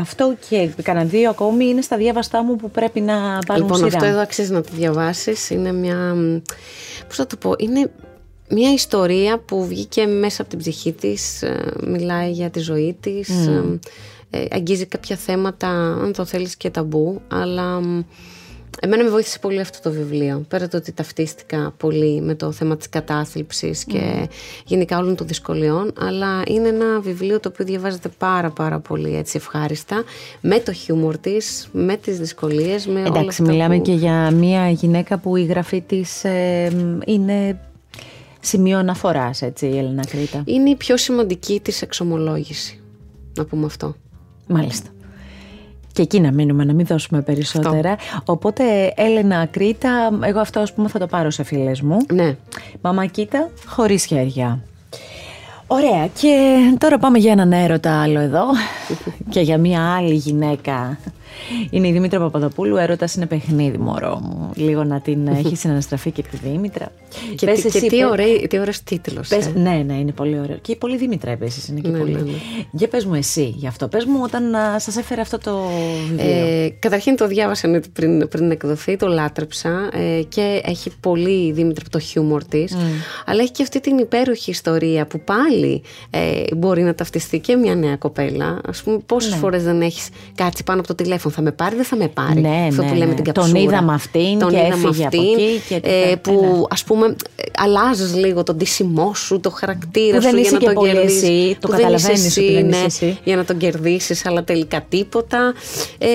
αυτό 0.00 0.34
και 0.48 0.70
κανένα 0.82 1.06
δύο 1.06 1.30
ακόμη 1.30 1.64
είναι 1.64 1.80
στα 1.80 1.96
διάβαστά 1.96 2.44
μου 2.44 2.56
που 2.56 2.70
πρέπει 2.70 3.00
να 3.00 3.38
πάρουν 3.46 3.62
λοιπόν, 3.62 3.76
σειρά. 3.76 3.96
αυτό 3.96 4.04
εδώ 4.04 4.20
αξίζει 4.20 4.52
να 4.52 4.60
το 4.60 4.68
διαβάσεις. 4.72 5.50
Είναι 5.50 5.72
μια, 5.72 6.14
πώς 7.06 7.16
θα 7.16 7.26
το 7.26 7.36
πω, 7.36 7.54
είναι 7.58 7.90
μια 8.50 8.72
ιστορία 8.72 9.38
που 9.38 9.66
βγήκε 9.66 10.06
μέσα 10.06 10.42
από 10.42 10.50
την 10.50 10.58
ψυχή 10.58 10.92
της, 10.92 11.42
ε, 11.42 11.72
μιλάει 11.86 12.30
για 12.30 12.50
τη 12.50 12.60
ζωή 12.60 12.96
της, 13.00 13.28
mm. 13.48 13.78
αγγίζει 14.50 14.86
κάποια 14.86 15.16
θέματα, 15.16 15.68
αν 16.02 16.12
το 16.12 16.24
θέλεις 16.24 16.56
και 16.56 16.70
ταμπού, 16.70 17.20
αλλά 17.28 17.80
εμένα 18.80 19.04
με 19.04 19.10
βοήθησε 19.10 19.38
πολύ 19.38 19.60
αυτό 19.60 19.78
το 19.82 19.90
βιβλίο. 19.96 20.44
Πέρα 20.48 20.68
το 20.68 20.76
ότι 20.76 20.92
ταυτίστηκα 20.92 21.74
πολύ 21.76 22.20
με 22.20 22.34
το 22.34 22.52
θέμα 22.52 22.76
της 22.76 22.88
κατάθλιψης 22.88 23.84
και 23.84 24.28
γενικά 24.66 24.98
όλων 24.98 25.16
των 25.16 25.26
δυσκολιών, 25.26 25.92
αλλά 25.98 26.42
είναι 26.46 26.68
ένα 26.68 27.00
βιβλίο 27.00 27.40
το 27.40 27.48
οποίο 27.52 27.64
διαβάζεται 27.64 28.08
πάρα 28.18 28.50
πάρα 28.50 28.78
πολύ 28.78 29.16
έτσι 29.16 29.36
ευχάριστα, 29.36 30.04
με 30.40 30.58
το 30.58 30.72
χιούμορ 30.72 31.18
της, 31.18 31.68
με 31.72 31.96
τις 31.96 32.18
δυσκολίες, 32.18 32.86
με 32.86 33.00
Εντάξει, 33.00 33.18
όλα 33.18 33.28
αυτά 33.28 33.42
μιλάμε 33.42 33.76
που... 33.76 33.82
και 33.82 33.92
για 33.92 34.30
μια 34.30 34.70
γυναίκα 34.70 35.18
που 35.18 35.36
η 35.36 35.44
γραφή 35.44 35.80
της 35.80 36.24
είναι 37.04 37.58
σημείο 38.40 38.78
αναφοράς, 38.78 39.42
έτσι, 39.42 39.66
η 39.66 39.78
Έλληνα 39.78 40.06
Κρήτα; 40.06 40.42
Είναι 40.44 40.70
η 40.70 40.76
πιο 40.76 40.96
σημαντική 40.96 41.60
της 41.60 41.82
εξομολόγηση. 41.82 42.80
Να 43.36 43.44
πούμε 43.44 43.66
αυτό. 43.66 43.94
Μάλιστα. 44.48 44.88
Και 45.92 46.02
εκεί 46.02 46.20
να 46.20 46.32
μείνουμε, 46.32 46.64
να 46.64 46.72
μην 46.72 46.86
δώσουμε 46.86 47.22
περισσότερα. 47.22 47.96
Οπότε, 48.24 48.92
Έλενα 48.96 49.46
Κρήτα, 49.46 50.18
εγώ 50.22 50.40
αυτό 50.40 50.60
ας 50.60 50.72
πούμε 50.74 50.88
θα 50.88 50.98
το 50.98 51.06
πάρω 51.06 51.30
σε 51.30 51.42
φίλες 51.42 51.80
μου. 51.80 51.96
Ναι. 52.12 52.36
Μαμακίτα, 52.80 53.50
χωρίς 53.66 54.04
χέρια. 54.04 54.62
Ωραία. 55.66 56.06
Και 56.20 56.58
τώρα 56.78 56.98
πάμε 56.98 57.18
για 57.18 57.32
έναν 57.32 57.52
έρωτα 57.52 58.02
άλλο 58.02 58.20
εδώ 58.20 58.44
και 59.32 59.40
για 59.40 59.58
μια 59.58 59.94
άλλη 59.94 60.14
γυναίκα 60.14 60.98
είναι 61.70 61.88
η 61.88 61.92
Δήμητρα 61.92 62.18
Παπαδοπούλου. 62.18 62.76
Έρωτας 62.76 63.14
είναι 63.14 63.26
παιχνίδι, 63.26 63.78
μωρό 63.78 64.20
μου. 64.22 64.50
Λίγο 64.54 64.84
να 64.84 65.00
την 65.00 65.26
έχεις 65.44 65.60
συναναστραφεί 65.60 66.10
και 66.10 66.22
τη 66.22 66.36
Δήμητρα. 66.36 66.92
Και, 67.34 67.46
πες, 67.46 67.62
και 67.62 67.80
τι, 67.80 68.04
ωραί, 68.04 68.46
τι 68.48 68.58
ωραίος 68.58 68.82
τίτλος. 68.82 69.30
ε. 69.30 69.52
Ναι, 69.54 69.82
ναι, 69.86 69.94
είναι 69.94 70.12
πολύ 70.12 70.38
ωραίο. 70.38 70.56
Και 70.56 70.76
πολύ 70.76 70.96
Δήμητρα 70.96 71.30
επίσης 71.30 71.68
είναι 71.68 71.80
και 71.80 71.88
ναι, 71.88 71.98
πολύ. 71.98 72.12
Ναι, 72.12 72.20
ναι. 72.20 72.38
Για 72.70 72.88
πες 72.88 73.04
μου 73.04 73.14
εσύ 73.14 73.54
γι' 73.56 73.66
αυτό. 73.66 73.88
Πες 73.88 74.04
μου 74.04 74.20
όταν 74.22 74.42
σας 74.76 74.96
έφερε 74.96 75.20
αυτό 75.20 75.38
το 75.38 75.58
βιβλίο. 76.08 76.46
Ε, 76.46 76.68
καταρχήν 76.78 77.16
το 77.16 77.26
διάβασα 77.26 77.80
πριν, 77.92 78.28
πριν 78.28 78.50
εκδοθεί, 78.50 78.96
το 78.96 79.06
λάτρεψα 79.06 79.88
ε, 79.92 80.22
και 80.28 80.60
έχει 80.64 80.90
πολύ 81.00 81.52
Δήμητρα 81.52 81.84
το 81.90 81.98
χιούμορ 81.98 82.44
της. 82.44 82.74
Mm. 82.74 82.78
Αλλά 83.26 83.42
έχει 83.42 83.50
και 83.50 83.62
αυτή 83.62 83.80
την 83.80 83.98
υπέροχη 83.98 84.50
ιστορία 84.50 85.06
που 85.06 85.20
πάλι 85.20 85.82
ε, 86.10 86.42
μπορεί 86.56 86.82
να 86.82 86.94
ταυτιστεί 86.94 87.38
και 87.38 87.56
μια 87.56 87.74
νέα 87.74 87.96
κοπέλα. 87.96 88.46
Α 88.46 88.82
πούμε, 88.84 88.98
πόσες 89.06 89.30
ναι. 89.30 89.36
φορές 89.36 89.62
δεν 89.62 89.80
έχεις 89.82 90.08
κάτσει 90.34 90.64
πάνω 90.64 90.78
από 90.78 90.88
το 90.88 90.94
τηλέφωνο 90.94 91.29
θα 91.30 91.42
με 91.42 91.52
πάρει, 91.52 91.76
δεν 91.76 91.84
θα 91.84 91.96
με 91.96 92.08
πάρει. 92.08 92.40
Ναι, 92.40 92.66
Αυτό 92.68 92.82
ναι, 92.82 92.88
που 92.88 92.94
λέμε 92.94 93.10
ναι. 93.10 93.14
την 93.14 93.24
καψούρα. 93.24 93.52
Τον 93.52 93.62
είδα 93.62 93.82
με 93.82 93.94
αυτήν 93.94 94.38
τον 94.38 94.50
και 94.50 94.56
είδα 94.56 94.66
έφυγε 94.66 95.04
αυτήν, 95.04 95.20
από 95.20 95.32
εκεί. 95.32 95.62
Και 95.68 95.80
ε, 95.82 96.16
που 96.16 96.66
ας 96.70 96.84
πούμε 96.84 97.16
αλλάζεις 97.56 98.14
λίγο 98.14 98.42
τον 98.42 98.58
τίσιμό 98.58 99.14
σου, 99.14 99.40
το 99.40 99.50
χαρακτήρα 99.50 100.16
που 100.16 100.22
σου 100.22 100.30
δεν 100.30 100.40
για 100.40 100.50
να 100.50 100.72
τον 100.72 100.84
κερδίσει. 100.84 101.56
Το 101.60 101.68
καταλαβαίνεις 101.68 102.36
ότι 102.36 102.52
δεν 102.52 102.66
ναι, 102.66 102.76
είσαι 102.76 102.84
εσύ. 102.84 103.18
Για 103.24 103.36
να 103.36 103.44
τον 103.44 103.56
κερδίσεις, 103.56 104.26
αλλά 104.26 104.44
τελικά 104.44 104.84
τίποτα. 104.88 105.54
Ε, 105.98 106.08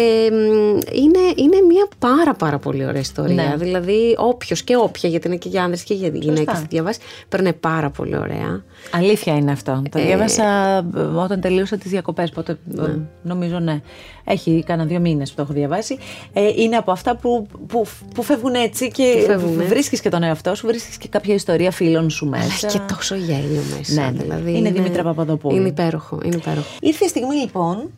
είναι, 0.91 1.19
είναι 1.35 1.61
μια 1.67 1.87
πάρα 1.99 2.33
πάρα 2.33 2.57
πολύ 2.57 2.85
ωραία 2.85 3.01
ιστορία. 3.01 3.35
Ναι. 3.35 3.55
Δηλαδή, 3.57 4.15
όποιος 4.17 4.63
και 4.63 4.75
όποια, 4.75 5.09
γιατί 5.09 5.27
είναι 5.27 5.35
και 5.35 5.49
για 5.49 5.63
άνδρες 5.63 5.83
και 5.83 5.93
για 5.93 6.09
γυναίκες, 6.13 6.59
τη 6.59 6.65
διαβάσεις, 6.69 7.01
περνάει 7.29 7.53
πάρα 7.53 7.89
πολύ 7.89 8.17
ωραία. 8.17 8.63
Αλήθεια 8.91 9.35
είναι 9.35 9.51
αυτό. 9.51 9.81
Το 9.89 9.99
ε, 9.99 10.03
διάβασα 10.05 10.77
όταν 11.15 11.41
τελείωσα 11.41 11.77
τις 11.77 11.91
διακοπές. 11.91 12.31
Ναι. 12.65 12.95
Νομίζω 13.21 13.59
ναι. 13.59 13.81
Έχει 14.23 14.63
κάνα 14.65 14.85
δύο 14.85 14.99
μήνες 14.99 15.29
που 15.29 15.35
το 15.35 15.41
έχω 15.41 15.53
διαβάσει. 15.53 15.97
Ε, 16.33 16.47
είναι 16.55 16.75
από 16.75 16.91
αυτά 16.91 17.15
που, 17.15 17.47
που, 17.67 17.85
που 18.13 18.23
φεύγουν 18.23 18.53
έτσι 18.53 18.91
και 18.91 19.37
βρίσκεις 19.67 20.01
και 20.01 20.09
τον 20.09 20.23
εαυτό 20.23 20.55
σου, 20.55 20.67
βρίσκεις 20.67 20.97
και 20.97 21.07
κάποια 21.07 21.33
ιστορία 21.33 21.71
φίλων 21.71 22.09
σου 22.09 22.25
μέσα. 22.25 22.67
Αλλά 22.67 22.71
και 22.71 22.93
τόσο 22.93 23.15
γέλιο 23.15 23.61
μέσα. 23.77 24.01
Ναι, 24.01 24.17
δηλαδή 24.21 24.49
είναι, 24.49 24.57
είναι 24.57 24.71
Δήμητρα 24.71 25.03
Παπαδοπούλου. 25.03 25.55
Είναι 25.55 25.67
υπέροχο, 25.67 26.19
είναι 26.23 26.35
υπέροχο. 26.35 26.67
Ήρθε 26.79 27.05
η 27.05 27.07
στιγμή 27.07 27.35
λοιπόν 27.35 27.89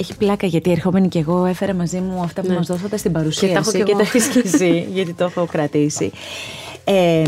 έχει 0.00 0.16
πλάκα 0.16 0.46
γιατί 0.46 0.70
ερχόμενη 0.70 1.08
και 1.08 1.18
εγώ 1.18 1.44
έφερα 1.44 1.74
μαζί 1.74 2.00
μου 2.00 2.22
αυτά 2.22 2.42
που 2.42 2.48
ναι. 2.48 2.54
μας 2.54 2.66
δώσατε 2.66 2.96
στην 2.96 3.12
παρουσίαση 3.12 3.82
και 3.82 3.92
τα 3.92 4.00
έχεις 4.00 4.28
και 4.28 4.42
εσύ 4.44 4.86
γιατί 4.94 5.12
το 5.12 5.24
έχω 5.24 5.46
κρατήσει. 5.46 6.10
Ε, 6.84 7.22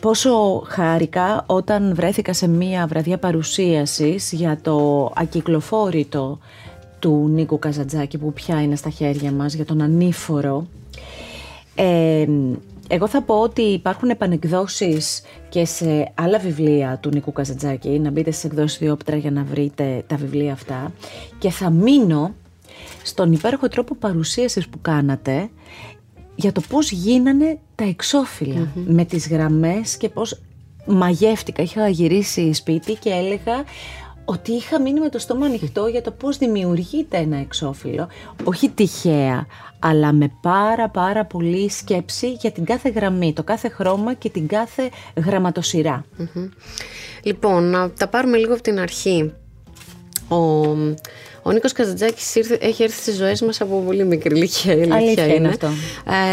πόσο 0.00 0.62
χάρηκα 0.66 1.44
όταν 1.46 1.94
βρέθηκα 1.94 2.32
σε 2.32 2.48
μία 2.48 2.86
βραδιά 2.86 3.18
παρουσίασης 3.18 4.32
για 4.32 4.58
το 4.62 5.10
ακυκλοφόρητο 5.16 6.38
του 6.98 7.28
Νίκου 7.28 7.58
Καζαντζάκη 7.58 8.18
που 8.18 8.32
πια 8.32 8.62
είναι 8.62 8.76
στα 8.76 8.90
χέρια 8.90 9.32
μας 9.32 9.54
για 9.54 9.64
τον 9.64 9.80
ανήφορο. 9.80 10.66
Ε, 11.74 12.26
εγώ 12.88 13.08
θα 13.08 13.22
πω 13.22 13.34
ότι 13.34 13.62
υπάρχουν 13.62 14.10
επανεκδόσεις 14.10 15.22
και 15.48 15.64
σε 15.64 16.12
άλλα 16.14 16.38
βιβλία 16.38 16.98
του 17.02 17.10
Νίκου 17.10 17.32
Καζαντζάκη, 17.32 17.88
να 17.88 18.10
μπείτε 18.10 18.30
στις 18.30 18.44
εκδόσεις 18.44 18.78
Διόπτρα 18.78 19.16
για 19.16 19.30
να 19.30 19.42
βρείτε 19.42 20.04
τα 20.06 20.16
βιβλία 20.16 20.52
αυτά 20.52 20.92
και 21.38 21.50
θα 21.50 21.70
μείνω 21.70 22.34
στον 23.02 23.32
υπέροχο 23.32 23.68
τρόπο 23.68 23.94
παρουσίασης 23.94 24.68
που 24.68 24.78
κάνατε 24.82 25.50
για 26.38 26.52
το 26.52 26.60
πώς 26.68 26.90
γίνανε 26.90 27.58
τα 27.74 27.84
εξώφυλλα 27.84 28.68
με 28.74 29.04
τις 29.04 29.28
γραμμές 29.28 29.96
και 29.96 30.08
πώς 30.08 30.40
μαγεύτηκα. 30.86 31.62
Είχα 31.62 31.88
γυρίσει 31.88 32.52
σπίτι 32.52 32.94
και 32.94 33.10
έλεγα 33.10 33.64
ότι 34.24 34.52
είχα 34.52 34.80
μείνει 34.80 35.00
με 35.00 35.08
το 35.08 35.18
στόμα 35.18 35.46
ανοιχτό 35.46 35.86
για 35.86 36.02
το 36.02 36.10
πώς 36.10 36.38
δημιουργείται 36.38 37.16
ένα 37.16 37.36
εξώφυλλο, 37.36 38.08
όχι 38.44 38.68
τυχαία, 38.68 39.46
αλλά 39.78 40.12
με 40.12 40.32
πάρα 40.40 40.88
πάρα 40.88 41.24
πολύ 41.24 41.70
σκέψη 41.70 42.32
για 42.32 42.50
την 42.50 42.64
κάθε 42.64 42.88
γραμμή, 42.88 43.32
το 43.32 43.42
κάθε 43.42 43.68
χρώμα 43.68 44.14
και 44.14 44.30
την 44.30 44.46
κάθε 44.46 44.90
γραμματοσυρά. 45.26 46.04
Λοιπόν, 47.22 47.64
να 47.70 47.90
τα 47.90 48.08
πάρουμε 48.08 48.36
λίγο 48.36 48.52
από 48.52 48.62
την 48.62 48.78
αρχή. 48.78 49.32
Ο, 50.28 50.36
ο 51.42 51.52
Νίκος 51.52 51.72
Καζαντζάκης 51.72 52.36
έχει 52.60 52.82
έρθει 52.82 53.00
στις 53.00 53.16
ζωές 53.16 53.42
μας 53.42 53.60
από 53.60 53.82
πολύ 53.86 54.04
μικρή 54.04 54.36
ηλικία. 54.36 54.72
Αλήθεια 54.72 55.24
είναι, 55.24 55.34
είναι 55.34 55.48
αυτό. 55.48 55.66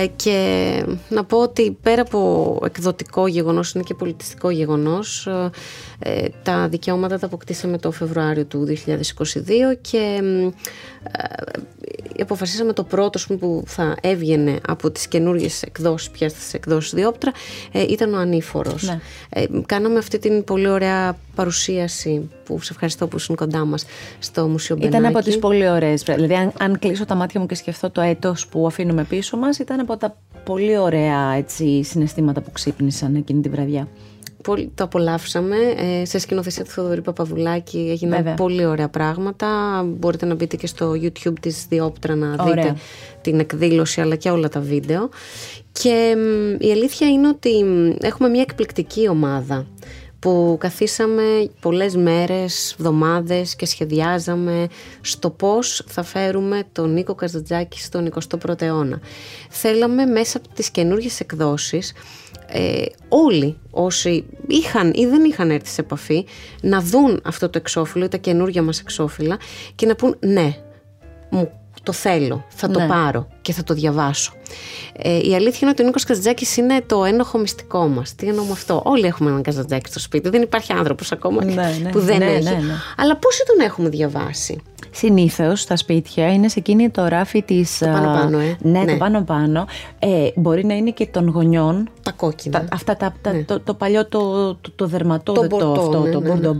Ε, 0.04 0.08
και 0.16 0.84
να 1.10 1.24
πω 1.24 1.38
ότι 1.38 1.78
πέρα 1.82 2.02
από 2.02 2.60
εκδοτικό 2.66 3.28
γεγονός 3.28 3.72
είναι 3.72 3.84
και 3.84 3.94
πολιτιστικό 3.94 4.50
γεγονός 4.50 5.28
ε, 6.00 6.28
τα 6.44 6.68
δικαιώματα 6.68 7.20
τα 7.20 7.26
αποκτήσαμε 7.26 7.78
το 7.78 7.92
Φεβρουάριο 7.92 8.46
του 8.46 8.68
2022 8.68 8.76
και 9.82 10.22
ε, 12.18 12.22
αποφασίσαμε 12.22 12.74
το 12.74 12.84
πρώτο 12.84 13.20
που 13.40 13.64
θα 13.66 13.96
έβγαινε 14.02 14.60
από 14.68 14.92
τις 14.92 15.08
καινούργιες 15.08 15.62
εκδόσεις 15.62 16.10
πια 16.10 16.30
στις 16.30 16.54
εκδόσεις 16.54 16.94
Διόπτρα 16.94 17.32
ε, 17.72 17.82
ήταν 17.82 18.14
ο 18.14 18.18
Ανήφορος. 18.18 18.84
Ναι. 18.84 19.00
Ε, 19.30 19.46
κάναμε 19.66 19.98
αυτή 19.98 20.20
την 20.20 20.44
πολύ 20.44 20.68
ωραία 20.68 21.18
παρουσίαση 21.36 22.30
που 22.46 22.62
σε 22.62 22.74
ευχαριστώ 22.74 23.08
που 23.08 23.18
ήσουν 23.18 23.36
κοντά 23.36 23.66
μας 23.66 23.86
στο 24.20 24.48
Μουσείο 24.48 24.76
Μπενάκη. 24.76 25.05
Ήταν 25.10 25.18
από 25.18 25.26
τις 25.26 25.40
πολύ 25.40 25.70
ωραίες. 25.70 26.04
Δηλαδή 26.04 26.34
αν, 26.34 26.52
αν 26.60 26.80
κλείσω 26.80 27.06
τα 27.06 27.16
μάτια 27.16 27.40
μου 27.40 27.46
και 27.46 27.56
σκεφτώ 27.56 27.90
το 27.90 28.02
έτος 28.02 28.48
που 28.48 28.68
αφήνουμε 28.68 29.04
πίσω 29.04 29.38
μας 29.38 29.60
ήταν 29.60 29.80
από 29.80 29.98
τα 29.98 30.18
πολύ 30.44 30.78
ωραία 30.78 31.34
έτσι, 31.34 31.84
συναισθήματα 31.84 32.42
που 32.42 32.52
ξύπνησαν 32.52 33.16
εκείνη 33.16 33.42
τη 33.42 33.50
βραδιά. 33.50 33.88
Πολύ, 34.44 34.72
το 34.76 34.84
απολαύσαμε. 34.84 35.56
Ε, 35.78 36.06
σε 36.06 36.20
σκηνοθεσία 36.20 36.64
του 36.64 36.70
Θοδωρή 36.70 37.02
Παπαδουλάκη 37.02 37.88
έγιναν 37.92 38.18
Βέβαια. 38.18 38.34
πολύ 38.34 38.66
ωραία 38.66 38.90
πράγματα. 38.90 39.48
Μπορείτε 39.86 40.26
να 40.26 40.36
μπείτε 40.36 40.56
και 40.56 40.68
στο 40.68 40.92
YouTube 40.92 41.40
της 41.42 41.66
Διόπτρα 41.70 42.16
να 42.16 42.28
Ωραία. 42.28 42.54
δείτε 42.64 42.76
την 43.22 43.40
εκδήλωση 43.40 44.02
αλλά 44.02 44.16
και 44.16 44.30
όλα 44.30 44.50
τα 44.50 44.60
βίντεο. 44.60 45.10
Και 45.72 46.16
μ, 46.18 46.64
η 46.66 46.72
αλήθεια 46.72 47.08
είναι 47.10 47.28
ότι 47.28 47.64
μ, 47.64 47.96
έχουμε 48.02 48.30
μια 48.30 48.42
εκπληκτική 48.42 49.10
ομάδα 49.10 49.66
που 50.26 50.58
καθίσαμε 50.60 51.50
πολλές 51.60 51.96
μέρες, 51.96 52.72
εβδομάδες 52.72 53.56
και 53.56 53.66
σχεδιάζαμε 53.66 54.68
στο 55.02 55.30
πώς 55.30 55.84
θα 55.88 56.04
φέρουμε 56.04 56.64
τον 56.72 56.94
Νίκο 56.94 57.16
Καζαντζάκη 57.16 57.80
στον 57.80 58.14
21ο 58.44 58.62
αιώνα. 58.62 59.00
Θέλαμε 59.50 60.06
μέσα 60.06 60.38
από 60.38 60.48
τις 60.56 60.70
καινούργιες 60.70 61.20
εκδόσεις 61.20 61.94
ε, 62.48 62.84
όλοι 63.10 63.58
όσοι 63.72 64.26
είχαν 64.48 64.92
ή 64.96 65.06
δεν 65.06 65.24
είχαν 65.24 65.52
έρθει 65.52 65.70
σε 65.70 65.82
επαφή 65.82 66.26
να 66.62 66.82
δουν 66.82 67.22
αυτό 67.24 67.50
το 67.50 67.58
εξώφυλλο 67.58 68.06
ή 68.06 68.08
τα 68.08 68.18
καινούργια 68.18 68.62
μας 68.62 68.80
εξώφυλλα 68.80 69.38
και 69.76 69.86
να 69.86 69.96
πούν 69.96 70.16
ναι, 70.20 70.58
μου 71.30 71.52
το 71.86 71.92
θέλω, 71.92 72.46
θα 72.48 72.70
το 72.70 72.80
ναι. 72.80 72.88
πάρω 72.88 73.28
και 73.42 73.54
θα 73.54 73.64
το 73.64 73.74
διαβάσω. 73.74 74.34
Ε, 74.98 75.18
η 75.18 75.36
αλήθεια 75.36 75.60
είναι 75.62 75.70
ότι 75.70 75.82
ο 75.82 75.86
Νίκος 75.86 76.04
Καζατζάκη 76.04 76.46
είναι 76.60 76.82
το 76.86 77.06
ένοχο 77.06 77.38
μυστικό 77.38 77.88
μας. 77.88 78.16
Τι 78.16 78.28
εννοώ 78.28 78.46
με 78.46 78.52
αυτό; 78.52 78.82
Όλοι 78.86 79.06
έχουμε 79.06 79.30
έναν 79.30 79.42
Καζατζάκη 79.42 79.90
στο 79.90 80.00
σπίτι. 80.00 80.30
Δεν 80.30 80.42
υπάρχει 80.42 80.74
άνθρωπος 80.74 81.12
ακόμα 81.12 81.44
ναι, 81.44 81.54
ναι, 81.54 81.90
που 81.90 82.00
δεν 82.00 82.22
έχει. 82.22 82.56
Αλλά 82.98 83.18
πόσοι 83.18 83.44
τον 83.46 83.66
έχουμε 83.66 83.90
διαβάσει; 83.90 84.62
Συνήθως 84.92 85.62
στα 85.62 85.76
σπίτια 85.76 86.34
είναι 86.34 86.48
σε 86.48 86.60
εκείνη 86.60 86.90
το 86.90 87.08
ράφι 87.08 87.42
της. 87.42 87.78
Το 87.78 87.86
πάνω-πάνω, 87.86 88.40
ε. 88.40 88.58
Ναι, 88.62 88.86
το 88.86 88.96
πάνω-πάνω. 88.98 89.68
Ε, 90.00 90.28
μπορεί 90.36 90.66
να 90.66 90.74
είναι 90.74 90.92
και 90.92 91.06
των 91.06 91.30
γονιών. 91.30 91.90
Τα 92.04 92.12
κόκκινα. 92.12 92.60
Τα, 92.60 92.68
αυτά 92.72 92.98
τα, 92.98 93.14
το, 93.46 93.60
το, 93.60 93.74
παλιό 93.74 94.06
το, 94.08 94.54
το, 94.56 94.72
το 94.76 94.88
δερματό 94.88 95.34
το, 95.34 95.48
το, 95.48 95.72
αυτό, 95.72 96.10
το 96.12 96.22
μπορντό, 96.22 96.56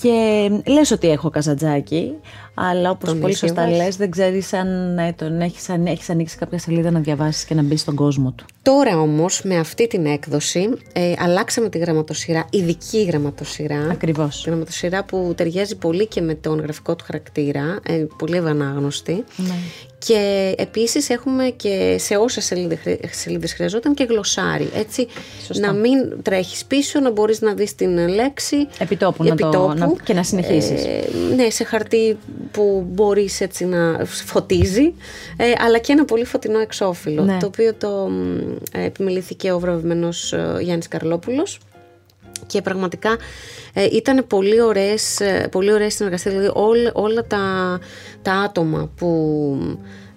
Και 0.00 0.50
λες 0.66 0.90
ότι 0.90 1.10
έχω 1.10 1.30
καζατζάκι, 1.30 2.12
αλλά 2.58 2.90
όπως 2.90 3.14
πολύ 3.14 3.34
σωστά 3.34 3.70
λες, 3.70 3.96
δεν 3.96 4.10
ξέρεις 4.10 4.52
αν 4.52 4.98
ε, 4.98 5.12
τον 5.12 5.40
έχεις 5.40 5.68
αν 5.68 5.86
έχεις 5.86 6.10
ανοίξει 6.10 6.36
κάποια 6.36 6.58
σελίδα 6.58 6.90
να 6.90 7.00
διαβάσεις 7.00 7.44
και 7.44 7.54
να 7.54 7.62
μπεις 7.62 7.80
στον 7.80 7.94
κόσμο 7.94 8.30
του. 8.30 8.44
Τώρα 8.62 9.00
όμως, 9.00 9.42
με 9.42 9.58
αυτή 9.58 9.86
την 9.86 10.06
έκδοση, 10.06 10.68
ε, 10.92 11.12
αλλάξαμε 11.18 11.68
τη 11.68 11.78
γραμματοσυρά, 11.78 12.46
ειδική 12.50 13.02
γραμματοσυρά. 13.02 13.88
Ακριβώς. 13.90 14.44
Γραμματοσυρά 14.46 15.04
που 15.04 15.32
ταιριάζει 15.36 15.76
πολύ 15.76 16.06
και 16.06 16.20
με 16.20 16.34
τον 16.34 16.60
γραφικό 16.60 16.96
του 16.96 17.04
χαρακτήρα, 17.04 17.78
ε, 17.82 18.06
πολύ 18.18 18.36
ευανάγνωστη. 18.36 19.24
Ναι. 19.36 19.54
Και 19.98 20.54
επίσης 20.58 21.10
έχουμε 21.10 21.44
και 21.56 21.96
σε 21.98 22.16
όσε 22.16 22.40
σελίδες 23.10 23.52
χρειαζόταν 23.52 23.94
και 23.94 24.04
γλωσσάρι. 24.04 24.70
Έτσι, 24.74 25.06
να 25.54 25.72
μην 25.72 26.22
τρέχεις 26.22 26.64
πίσω, 26.64 27.00
να 27.00 27.10
μπορείς 27.10 27.40
να 27.40 27.54
δεις 27.54 27.74
την 27.74 28.08
λέξη 28.08 28.56
επιτόπου, 28.78 29.24
επιτόπου 29.24 29.74
να 29.76 29.88
το, 29.88 29.96
και 30.04 30.14
να 30.14 30.22
συνεχίσεις. 30.22 30.84
Ε, 30.84 31.04
ναι, 31.36 31.50
σε 31.50 31.64
χαρτί 31.64 32.18
που 32.50 32.86
μπορείς 32.88 33.40
έτσι 33.40 33.64
να 33.64 34.04
φωτίζει, 34.04 34.94
ε, 35.36 35.52
αλλά 35.58 35.78
και 35.78 35.92
ένα 35.92 36.04
πολύ 36.04 36.24
φωτεινό 36.24 36.58
εξώφυλλο, 36.58 37.22
ναι. 37.22 37.36
το 37.40 37.46
οποίο 37.46 37.74
το 37.74 38.10
ε, 38.72 38.84
επιμελήθηκε 38.84 39.52
ο 39.52 39.58
βραβευμένος 39.58 40.32
ε, 40.32 40.58
Γιάννης 40.60 40.88
Καρλόπουλος 40.88 41.58
και 42.46 42.62
πραγματικά 42.62 43.16
ε, 43.72 43.84
ήταν 43.92 44.26
πολύ 44.26 44.60
ωραίες, 44.60 45.20
ε, 45.20 45.48
πολύ 45.50 45.72
ωραίες 45.72 45.94
συνεργασίες, 45.94 46.34
δηλαδή 46.34 46.52
όλα, 46.92 47.24
τα, 47.26 47.78
τα 48.22 48.32
άτομα 48.32 48.90
που 48.96 49.58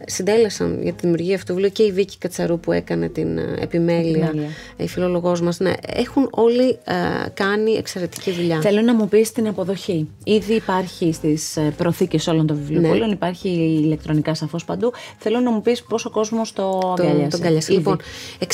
συντέλεσαν 0.06 0.82
για 0.82 0.93
τη 0.93 0.97
δημιουργία 1.02 1.36
αυτού 1.36 1.45
του 1.45 1.54
βιβλίου 1.54 1.72
και 1.72 1.84
η 1.84 1.91
Βίκη 1.91 2.18
Κατσαρού 2.18 2.60
που 2.60 2.72
έκανε 2.72 3.10
την 3.10 3.38
ε, 3.38 3.56
επιμέλεια, 3.60 4.34
η 4.78 4.88
φιλόλογός 4.88 5.41
μας, 5.41 5.60
ναι, 5.60 5.74
έχουν 5.86 6.28
όλοι 6.32 6.68
ε, 6.84 6.95
κάνει 7.34 7.72
εξαιρετική 7.72 8.32
δουλειά. 8.32 8.62
Θέλω 8.62 8.82
να 8.82 8.93
μου 8.93 9.08
πεις 9.08 9.32
την 9.32 9.47
αποδοχή. 9.47 10.10
Ήδη 10.24 10.54
υπάρχει 10.54 11.14
στις 11.14 11.58
ε, 11.58 11.74
προθήκες 11.78 12.28
όλων 12.28 12.47
των 12.47 12.58
βιβλίων, 12.58 13.08
ναι. 13.08 13.14
υπάρχει 13.14 13.50
ηλεκτρονικά 13.84 14.34
σαφώς 14.34 14.66
παντού. 14.66 14.93
Θέλω 15.18 15.39
να 15.39 15.52
μου 15.52 15.62
πεις 15.62 15.84
πόσο 15.84 16.10
κόσμος 16.10 16.54
το, 16.54 16.80
το 16.97 17.04
αγκαλιάσει. 17.34 17.72
Λοιπόν, 17.72 17.97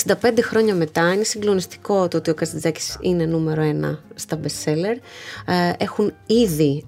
65 0.06 0.14
χρόνια 0.42 0.76
μετά 0.76 1.14
είναι 1.14 1.24
συγκλονιστικό 1.24 2.08
το 2.08 2.18
ότι 2.18 2.30
ο 2.30 2.34
Καστιτζάκης 2.34 2.98
είναι 3.02 3.26
νούμερο 3.26 3.62
ένα 3.62 4.00
στα 4.16 4.40
bestseller. 4.44 4.98
Ε, 5.46 5.72
έχουν 5.78 6.14
ήδη... 6.26 6.86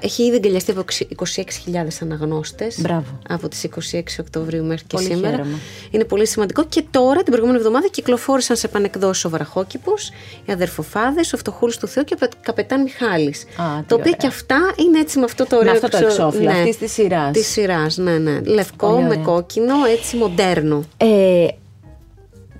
Έχει 0.00 0.22
ήδη 0.22 0.36
εγκαλιαστεί 0.36 0.70
από 0.70 0.84
26.000 1.16 1.86
αναγνώστες. 2.02 2.86
Από 3.28 3.48
τις 3.48 3.68
26 3.92 4.00
Οκτωβρίου 4.20 4.64
μέχρι 4.64 4.84
και 4.86 4.96
σήμερα. 4.96 5.36
Χαίρομαι. 5.36 5.58
Είναι 5.90 6.04
πολύ 6.04 6.26
σημαντικό. 6.26 6.64
Και 6.64 6.84
τώρα, 6.90 7.16
την 7.16 7.26
προηγούμενη 7.26 7.58
εβδομάδα, 7.58 7.88
κυκλοφόρησαν 7.88 8.56
σε 8.56 8.66
επανεκδόσει 8.66 9.26
ο 9.26 9.30
Βραχόκηπος, 9.30 10.10
οι 10.44 10.52
Αδερφοφάδες, 10.52 11.32
ο 11.32 11.36
Φτωχούλης 11.36 11.76
του 11.76 11.86
Θεού 11.86 12.04
και 12.04 12.16
ο 12.22 12.26
Καπετάν 12.40 12.82
Μιχάλης. 12.82 13.44
Το 13.86 13.94
οποίο 13.94 14.12
και 14.12 14.26
αυτά 14.26 14.74
είναι 14.76 14.98
έτσι 14.98 15.18
με 15.18 15.24
αυτό 15.24 15.46
το 15.46 15.56
ωραίο 15.56 15.72
αυτό 15.72 15.88
το 15.88 15.96
εξώφυλλο 15.96 16.50
ναι, 16.50 16.58
αυτής 16.58 16.78
της 16.78 16.92
σειράς. 16.92 17.30
Της 17.30 17.46
σειράς, 17.46 17.96
ναι, 17.96 18.18
ναι. 18.18 18.40
Λευκό 18.40 19.00
με 19.00 19.16
κόκκινο, 19.16 19.74
έτσι 19.84 20.16
μοντέρνο. 20.16 20.84
Ε, 20.96 21.46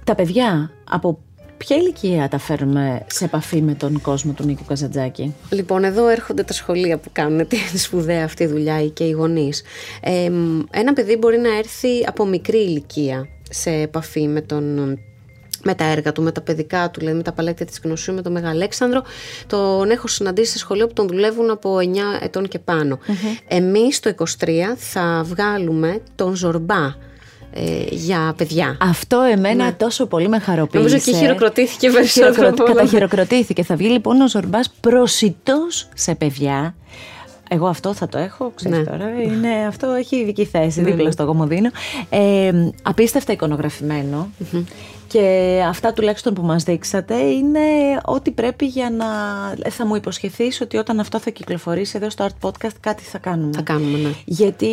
τα 0.05 0.14
παιδιά 0.14 0.70
από 0.91 1.18
Ποια 1.67 1.77
ηλικία 1.77 2.29
τα 2.29 2.39
φέρουμε 2.39 3.05
σε 3.07 3.25
επαφή 3.25 3.62
με 3.62 3.75
τον 3.75 4.01
κόσμο 4.01 4.33
του 4.33 4.45
Νίκου 4.45 4.65
Καζαντζάκη; 4.65 5.35
Λοιπόν, 5.51 5.85
εδώ 5.85 6.09
έρχονται 6.09 6.43
τα 6.43 6.53
σχολεία 6.53 6.99
που 6.99 7.09
κάνουν 7.12 7.47
τη 7.49 7.57
σπουδαία 7.85 8.25
αυτή 8.25 8.47
δουλειά 8.47 8.87
και 8.87 9.05
οι 9.05 9.11
γονείς. 9.11 9.62
Ε, 10.01 10.31
ένα 10.71 10.93
παιδί 10.93 11.17
μπορεί 11.17 11.39
να 11.39 11.57
έρθει 11.57 12.05
από 12.07 12.27
μικρή 12.27 12.59
ηλικία 12.59 13.29
σε 13.51 13.71
επαφή 13.71 14.29
με 14.29 14.41
τον 14.41 14.99
με 15.62 15.75
τα 15.75 15.85
έργα 15.85 16.12
του, 16.12 16.23
με 16.23 16.33
τα 16.33 16.41
παιδικά 16.41 16.91
του, 16.91 16.99
δηλαδή 17.01 17.17
με 17.17 17.23
τα 17.23 17.33
παλέτια 17.33 17.67
της 17.67 17.81
γνωσίου, 17.85 18.15
με 18.15 18.23
τον 18.23 18.33
Μεγαλέξανδρο. 18.33 19.03
Τον 19.47 19.91
έχω 19.91 20.09
συναντήσει 20.09 20.51
σε 20.53 20.59
σχολείο 20.59 20.87
που 20.87 20.93
τον 20.93 21.09
δουλεύουν 21.09 21.51
από 21.51 21.77
9 21.77 21.83
ετών 22.23 22.49
και 22.49 22.59
πάνω. 22.59 22.99
Mm-hmm. 23.07 23.43
Εμείς 23.49 24.01
το 24.01 24.15
23 24.19 24.25
θα 24.77 25.23
βγάλουμε 25.25 26.01
τον 26.15 26.35
Ζορμπά 26.35 26.95
ε, 27.57 27.85
για 27.91 28.35
παιδιά. 28.37 28.77
Αυτό 28.81 29.21
εμένα 29.21 29.65
ναι. 29.65 29.73
τόσο 29.73 30.07
πολύ 30.07 30.29
με 30.29 30.39
χαροποίησε. 30.39 30.85
Νομίζω 30.85 31.11
και 31.11 31.17
χειροκροτήθηκε 31.17 31.91
περισσότερο. 31.91 32.55
Καταχειροκροτήθηκε. 32.55 33.63
Θα 33.63 33.77
βγει 33.77 33.89
λοιπόν 33.89 34.21
ο 34.21 34.29
Ζορμπάς 34.29 34.71
προσιτός 34.81 35.89
σε 35.95 36.15
παιδιά. 36.15 36.75
Εγώ 37.49 37.67
αυτό 37.67 37.95
θα 37.95 38.09
το 38.09 38.19
έχω, 38.19 38.53
ξέρεις 38.55 38.79
ναι. 38.79 38.85
τώρα. 38.85 39.23
Είναι, 39.23 39.67
αυτό 39.69 39.91
έχει 39.91 40.17
ειδική 40.17 40.45
θέση 40.45 40.81
ναι, 40.81 40.91
δίπλα 40.91 41.05
ναι. 41.05 41.11
στο 41.11 41.25
Γομοδίνο. 41.25 41.71
Ε, 42.09 42.53
απίστευτα 42.83 43.33
εικονογραφημένο. 43.33 44.31
Και 45.15 45.62
αυτά 45.69 45.93
τουλάχιστον 45.93 46.35
που 46.35 46.43
μας 46.43 46.62
δείξατε 46.62 47.15
είναι 47.15 47.61
ό,τι 48.05 48.31
πρέπει 48.31 48.67
για 48.67 48.91
να... 48.91 49.07
Θα 49.71 49.87
μου 49.87 49.95
υποσχεθείς 49.95 50.61
ότι 50.61 50.77
όταν 50.77 51.01
αυτό 51.01 51.19
θα 51.19 51.31
κυκλοφορήσει 51.31 51.97
εδώ 51.97 52.11
στο 52.11 52.27
Art 52.27 52.49
Podcast 52.49 52.75
κάτι 52.81 53.03
θα 53.03 53.19
κάνουμε. 53.19 53.51
Θα 53.55 53.62
κάνουμε, 53.62 53.99
ναι. 53.99 54.09
Γιατί 54.25 54.69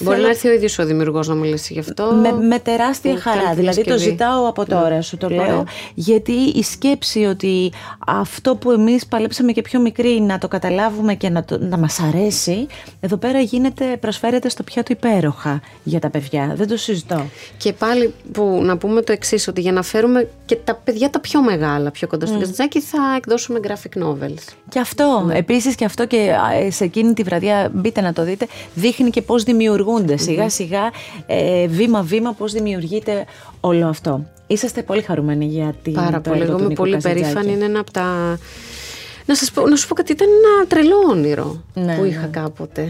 Μπορεί 0.00 0.20
να 0.20 0.28
έρθει 0.28 0.48
ο 0.48 0.52
ίδιος 0.52 0.78
ο 0.78 0.84
δημιουργός 0.84 1.28
να 1.28 1.34
μιλήσει 1.34 1.72
γι' 1.72 1.78
αυτό. 1.78 2.12
Με, 2.12 2.32
με 2.46 2.58
τεράστια 2.58 3.18
χαρά. 3.18 3.54
Δηλαδή 3.54 3.84
το 3.84 3.98
ζητάω 3.98 4.48
από 4.48 4.66
τώρα, 4.66 4.94
ναι. 4.94 5.02
σου 5.02 5.16
το 5.16 5.28
λέω. 5.28 5.64
Γιατί 5.94 6.32
η 6.32 6.62
σκέψη 6.62 7.24
ότι 7.24 7.72
αυτό 8.06 8.56
που 8.56 8.70
εμείς 8.70 9.06
παλέψαμε 9.06 9.52
και 9.52 9.62
πιο 9.62 9.80
μικρή 9.80 10.20
να 10.20 10.38
το 10.38 10.48
καταλάβουμε 10.48 11.14
και 11.14 11.28
να, 11.28 11.44
το, 11.44 11.58
να 11.58 11.76
μας 11.76 12.00
αρέσει, 12.00 12.66
εδώ 13.00 13.16
πέρα 13.16 13.40
γίνεται, 13.40 13.96
προσφέρεται 14.00 14.48
στο 14.48 14.62
πιάτο 14.62 14.92
υπέροχα 14.92 15.60
για 15.82 16.00
τα 16.00 16.10
παιδιά. 16.10 16.52
Δεν 16.56 16.68
το 16.68 16.76
συζητώ. 16.76 17.26
Και 17.56 17.72
πάλι 17.72 18.14
που 18.32 18.60
να 18.62 18.76
πούμε 18.76 19.02
το 19.02 19.12
εξής 19.12 19.48
ότι 19.48 19.60
για 19.60 19.72
να 19.72 19.81
φέρουμε 19.82 20.28
και 20.44 20.56
τα 20.56 20.74
παιδιά 20.74 21.10
τα 21.10 21.20
πιο 21.20 21.42
μεγάλα 21.42 21.90
πιο 21.90 22.06
κοντά 22.06 22.26
στο 22.26 22.38
mm. 22.38 22.80
θα 22.80 23.14
εκδώσουμε 23.16 23.60
graphic 23.62 24.02
novels. 24.02 24.52
Και 24.68 24.78
αυτό, 24.78 25.24
ναι. 25.26 25.34
επίσης 25.34 25.74
και 25.74 25.84
αυτό 25.84 26.06
και 26.06 26.32
σε 26.68 26.84
εκείνη 26.84 27.12
τη 27.12 27.22
βραδιά 27.22 27.70
μπείτε 27.74 28.00
να 28.00 28.12
το 28.12 28.24
δείτε, 28.24 28.46
δείχνει 28.74 29.10
και 29.10 29.22
πώς 29.22 29.42
δημιουργούνται 29.42 30.16
σιγά 30.16 30.48
σιγά, 30.48 30.90
ε, 31.26 31.66
βήμα 31.66 32.02
βήμα 32.02 32.32
πώς 32.32 32.52
δημιουργείται 32.52 33.24
όλο 33.60 33.86
αυτό. 33.86 34.24
Είσαστε 34.46 34.82
πολύ 34.82 35.02
χαρούμενοι 35.02 35.44
για 35.44 35.74
την 35.82 35.92
Πάρα 35.92 36.20
πολύ, 36.20 36.42
εγώ 36.42 36.58
είμαι 36.58 36.74
πολύ 36.74 36.96
περήφανη, 36.96 37.52
είναι 37.52 37.64
ένα 37.64 37.80
από 37.80 37.90
τα... 37.90 38.38
Να, 39.26 39.34
σας 39.34 39.50
πω, 39.50 39.68
να 39.68 39.76
σου 39.76 39.88
πω 39.88 39.94
κάτι, 39.94 40.12
ήταν 40.12 40.28
ένα 40.28 40.66
τρελό 40.66 40.96
όνειρο 41.10 41.62
ναι, 41.74 41.96
που 41.96 42.04
είχα 42.04 42.20
ναι. 42.20 42.26
κάποτε. 42.26 42.88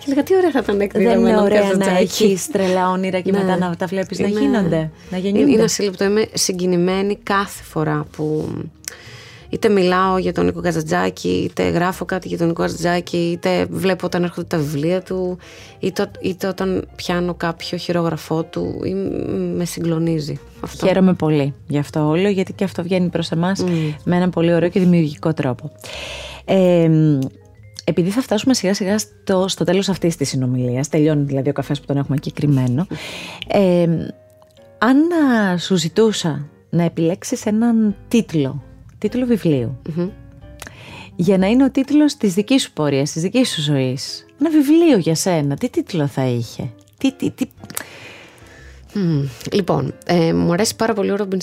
Και 0.00 0.06
λέγα 0.08 0.22
τι 0.22 0.36
ωραία 0.36 0.50
θα 0.50 0.58
ήταν 0.58 0.80
εκδίδαμε 0.80 1.16
Δεν 1.16 1.26
είναι 1.26 1.40
ωραία 1.40 1.72
να 1.76 1.98
έχεις 1.98 2.50
τρελά 2.50 2.90
όνειρα 2.90 3.20
και 3.20 3.30
ναι. 3.30 3.38
μετά 3.38 3.56
να 3.56 3.76
τα 3.76 3.86
βλέπεις 3.86 4.18
να 4.18 4.26
γίνονται. 4.26 4.90
Να 5.10 5.18
γεννιούνται. 5.18 5.50
Είναι 5.52 5.62
ασύλληπτο. 5.62 6.04
Είμαι 6.04 6.26
συγκινημένη 6.32 7.18
κάθε 7.22 7.62
φορά 7.62 8.06
που 8.16 8.48
είτε 9.50 9.68
μιλάω 9.68 10.18
για 10.18 10.32
τον 10.32 10.44
Νίκο 10.44 10.60
Καζατζάκη, 10.60 11.28
είτε 11.28 11.68
γράφω 11.68 12.04
κάτι 12.04 12.28
για 12.28 12.38
τον 12.38 12.46
Νίκο 12.46 12.62
Καζατζάκη, 12.62 13.16
είτε 13.16 13.66
βλέπω 13.70 14.06
όταν 14.06 14.22
έρχονται 14.22 14.46
τα 14.46 14.56
βιβλία 14.56 15.02
του, 15.02 15.38
είτε, 15.78 16.10
είτε 16.20 16.46
όταν 16.46 16.88
πιάνω 16.96 17.34
κάποιο 17.34 17.78
χειρόγραφό 17.78 18.42
του, 18.42 18.80
ή 18.84 18.94
με 19.56 19.64
συγκλονίζει. 19.64 20.40
Αυτό. 20.60 20.86
Χαίρομαι 20.86 21.12
πολύ 21.12 21.54
γι' 21.66 21.78
αυτό 21.78 22.08
όλο, 22.08 22.28
γιατί 22.28 22.52
και 22.52 22.64
αυτό 22.64 22.82
βγαίνει 22.82 23.08
προς 23.08 23.30
εμάς 23.30 23.64
mm. 23.64 23.94
με 24.04 24.16
έναν 24.16 24.30
πολύ 24.30 24.54
ωραίο 24.54 24.68
και 24.68 24.80
δημιουργικό 24.80 25.32
τρόπο. 25.32 25.70
Ε, 26.44 26.90
επειδή 27.90 28.10
θα 28.10 28.20
φτάσουμε 28.20 28.54
σιγά 28.54 28.74
σιγά 28.74 28.98
στο, 28.98 29.48
στο 29.48 29.64
τέλος 29.64 29.88
αυτής 29.88 30.16
της 30.16 30.28
συνομιλίας, 30.28 30.88
τελειώνει 30.88 31.22
δηλαδή 31.22 31.48
ο 31.48 31.52
καφές 31.52 31.80
που 31.80 31.86
τον 31.86 31.96
έχουμε 31.96 32.16
εκεί 32.16 32.32
κρυμμένο, 32.32 32.86
ε, 33.48 33.86
αν 34.78 34.98
σου 35.58 35.76
ζητούσα 35.76 36.48
να 36.70 36.82
επιλέξεις 36.82 37.46
έναν 37.46 37.96
τίτλο, 38.08 38.62
τίτλο 38.98 39.26
για 41.16 41.38
να 41.38 41.46
είναι 41.46 41.64
ο 41.64 41.70
τίτλος 41.70 42.16
της 42.16 42.34
δικής 42.34 42.62
σου 42.62 42.72
πορείας, 42.72 43.12
της 43.12 43.22
δικής 43.22 43.50
σου 43.50 43.62
ζωής, 43.62 44.26
ένα 44.40 44.50
βιβλίο 44.50 44.98
για 44.98 45.14
σένα, 45.14 45.56
τι 45.56 45.68
τίτλο 45.68 46.06
θα 46.06 46.26
είχε, 46.26 46.70
τι... 46.98 47.12
τι, 47.12 47.30
τι... 47.30 47.44
Λοιπόν, 49.52 49.94
ε, 50.06 50.32
μου 50.32 50.52
αρέσει 50.52 50.76
πάρα 50.76 50.92
πολύ 50.92 51.10
ο 51.10 51.16
Ρόμπιν 51.16 51.40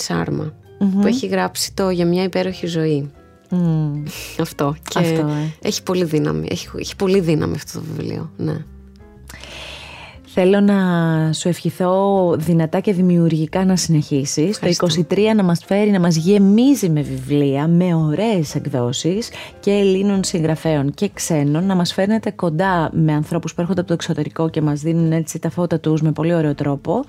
που 0.78 1.08
έχει 1.08 1.28
γράψει 1.28 1.74
το 1.74 1.90
«Για 1.90 2.06
μια 2.06 2.24
υπέροχη 2.24 2.68
ζωή». 2.68 3.12
Αυτό. 4.40 4.76
Και 4.90 5.00
αυτό, 5.00 5.28
ε. 5.28 5.54
έχει 5.62 5.84
πολύ 5.84 6.04
δύναμη. 6.04 6.48
Έχει, 6.52 6.70
έχει 6.80 6.96
πολύ 6.96 7.20
δύναμη 7.20 7.56
αυτό 7.56 7.80
το 7.80 7.86
βιβλίο. 7.96 8.32
Ναι. 8.38 8.58
Θέλω 10.40 10.60
να 10.60 11.34
σου 11.34 11.48
ευχηθώ 11.48 12.36
δυνατά 12.38 12.80
και 12.80 12.94
δημιουργικά 12.94 13.66
να 13.66 13.76
συνεχίσεις. 13.76 14.60
Το 14.60 14.88
23 15.10 15.18
να 15.36 15.44
μας 15.44 15.64
φέρει, 15.66 15.90
να 15.90 16.00
μας 16.00 16.16
γεμίζει 16.16 16.90
με 16.90 17.02
βιβλία, 17.02 17.68
με 17.68 17.96
ωραίες 17.96 18.56
εκδόσεις 18.56 19.30
και 19.60 19.72
Ελλήνων 19.72 20.24
συγγραφέων 20.24 20.92
και 20.92 21.10
ξένων. 21.14 21.66
Να 21.66 21.76
μας 21.76 21.94
φέρνετε 21.94 22.32
κοντά 22.32 22.90
με 22.94 23.14
ανθρώπους 23.14 23.54
που 23.54 23.62
έρχονται 23.62 23.80
από 23.80 23.90
το 23.90 23.94
εξωτερικό 23.94 24.50
και 24.50 24.62
μας 24.62 24.82
δίνουν 24.82 25.12
έτσι 25.12 25.40
τα 25.40 25.50
φώτα 25.50 25.80
τους 25.80 26.02
με 26.02 26.12
πολύ 26.12 26.34
ωραίο 26.34 26.56
τρόπο 26.56 27.04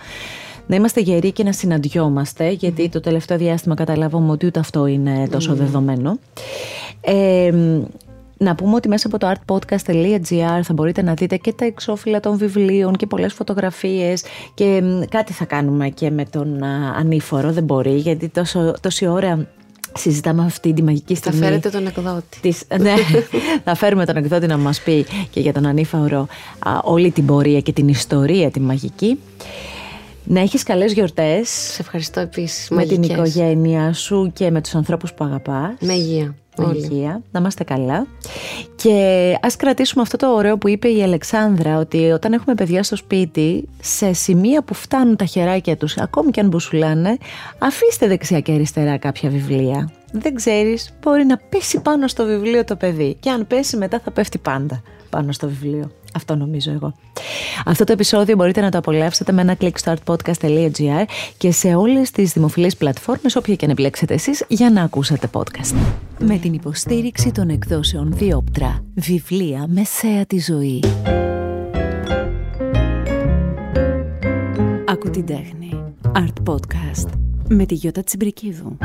να 0.69 0.77
είμαστε 0.77 1.01
γεροί 1.01 1.33
και 1.33 1.43
να 1.43 1.53
συναντιόμαστε, 1.53 2.51
γιατί 2.51 2.89
το 2.89 3.01
τελευταίο 3.01 3.39
διάστημα 3.39 3.75
καταλάβαμε 3.75 4.31
ότι 4.31 4.47
ούτε 4.47 4.59
αυτό 4.59 4.87
είναι 4.87 5.29
τόσο 5.31 5.55
δεδομένο. 5.55 6.19
Ε, 7.01 7.53
να 8.39 8.55
πούμε 8.55 8.75
ότι 8.75 8.89
μέσα 8.89 9.07
από 9.07 9.19
το 9.19 9.33
artpodcast.gr 9.33 10.61
θα 10.63 10.73
μπορείτε 10.73 11.03
να 11.03 11.15
δείτε 11.15 11.37
και 11.37 11.53
τα 11.53 11.65
εξώφυλλα 11.65 12.21
των 12.21 12.39
βιβλίων 12.39 12.97
και 12.97 13.07
πολλές 13.07 13.33
φωτογραφίες 13.33 14.25
και 14.55 14.83
κάτι 15.09 15.33
θα 15.33 15.45
κάνουμε 15.45 15.89
και 15.89 16.11
με 16.11 16.25
τον 16.25 16.63
ανήφορο, 16.97 17.53
δεν 17.53 17.65
μπορεί 17.65 17.95
γιατί 17.97 18.29
τόσο, 18.29 18.75
τόση 18.81 19.07
ώρα 19.07 19.47
συζητάμε 19.95 20.45
αυτή 20.45 20.73
τη 20.73 20.83
μαγική 20.83 21.15
στιγμή. 21.15 21.39
Θα 21.39 21.45
φέρετε 21.45 21.71
τον 21.71 21.87
εκδότη. 21.87 22.41
Της, 22.41 22.63
ναι, 22.79 22.95
θα 23.65 23.75
φέρουμε 23.75 24.05
τον 24.05 24.17
εκδότη 24.17 24.47
να 24.47 24.57
μας 24.57 24.81
πει 24.81 25.07
και 25.31 25.41
για 25.41 25.53
τον 25.53 25.67
ανήφορο 25.67 26.27
όλη 26.83 27.11
την 27.11 27.27
πορεία 27.27 27.61
και 27.61 27.73
την 27.73 27.89
ιστορία 27.89 28.51
τη 28.51 28.61
μαγική. 28.61 29.19
Να 30.31 30.41
έχεις 30.41 30.63
καλές 30.63 30.93
γιορτές. 30.93 31.49
Σε 31.49 31.83
ευχαριστώ 31.83 32.21
επίσης. 32.21 32.69
Με 32.71 32.85
την 32.85 33.03
οικογένεια 33.03 33.93
σου 33.93 34.31
και 34.35 34.51
με 34.51 34.61
τους 34.61 34.75
ανθρώπους 34.75 35.13
που 35.13 35.25
αγαπάς. 35.25 35.75
Με 35.81 35.93
υγεία. 35.93 36.35
Με 36.57 36.73
υγεία. 36.75 37.23
Να 37.31 37.41
είμαστε 37.41 37.65
καλά. 37.65 38.07
Και 38.77 39.39
ας 39.43 39.57
κρατήσουμε 39.57 40.03
αυτό 40.03 40.17
το 40.17 40.27
ωραίο 40.27 40.59
που 40.59 40.69
είπε 40.69 40.89
η 40.89 41.03
Αλεξάνδρα, 41.03 41.79
ότι 41.79 42.11
όταν 42.11 42.33
έχουμε 42.33 42.55
παιδιά 42.55 42.83
στο 42.83 42.97
σπίτι, 42.97 43.69
σε 43.81 44.13
σημεία 44.13 44.63
που 44.63 44.75
φτάνουν 44.75 45.17
τα 45.17 45.25
χεράκια 45.25 45.77
τους, 45.77 45.97
ακόμη 45.97 46.31
και 46.31 46.41
αν 46.41 46.49
μπουσουλάνε, 46.49 47.17
αφήστε 47.59 48.07
δεξιά 48.07 48.41
και 48.41 48.53
αριστερά 48.53 48.97
κάποια 48.97 49.31
βιβλία. 49.31 49.91
Δεν 50.13 50.35
ξέρεις, 50.35 50.91
μπορεί 51.03 51.25
να 51.25 51.37
πέσει 51.37 51.81
πάνω 51.81 52.09
στο 52.09 52.25
βιβλίο 52.25 52.65
το 52.65 52.77
παιδί. 52.77 53.17
Και 53.21 53.31
αν 53.31 53.47
πέσει 53.47 53.77
μετά 53.77 54.01
θα 54.05 54.11
πέφτει 54.11 54.39
πάντα 54.39 54.83
πάνω 55.11 55.33
στο 55.33 55.49
βιβλίο. 55.49 55.91
Αυτό 56.19 56.37
νομίζω 56.37 56.71
εγώ. 56.71 56.95
Αυτό 57.65 57.85
το 57.85 57.93
επεισόδιο 57.93 58.37
μπορείτε 58.37 58.61
να 58.61 58.71
το 58.71 58.79
απολαύσετε 58.79 59.33
με 59.33 59.41
ένα 59.41 59.55
κλικ 59.55 59.79
στο 59.79 59.95
artpodcast.gr 59.95 61.05
και 61.37 61.51
σε 61.53 61.75
όλες 61.75 62.11
τις 62.11 62.33
δημοφιλείς 62.33 62.77
πλατφόρμες 62.77 63.37
όποια 63.37 63.55
και 63.55 63.65
αν 63.65 63.71
επιλέξετε 63.71 64.15
εσείς 64.15 64.45
για 64.49 64.71
να 64.71 64.83
ακούσετε 64.83 65.29
podcast. 65.33 65.75
Με 66.19 66.39
την 66.39 66.53
υποστήριξη 66.53 67.33
των 67.33 67.49
εκδόσεων 67.49 68.13
Διόπτρα, 68.13 68.85
βιβλία 68.95 69.67
μεσαία 69.69 70.27
τη 70.27 70.41
ζωή. 70.41 70.83
Ακού 74.87 75.11
την 75.11 75.27
τέχνη. 75.27 75.83
Art 76.13 76.53
Podcast 76.53 77.09
με 77.49 77.67
τη 77.67 77.75
Γιώτα 77.75 78.03
Τσιμπρικίδου. 78.03 78.77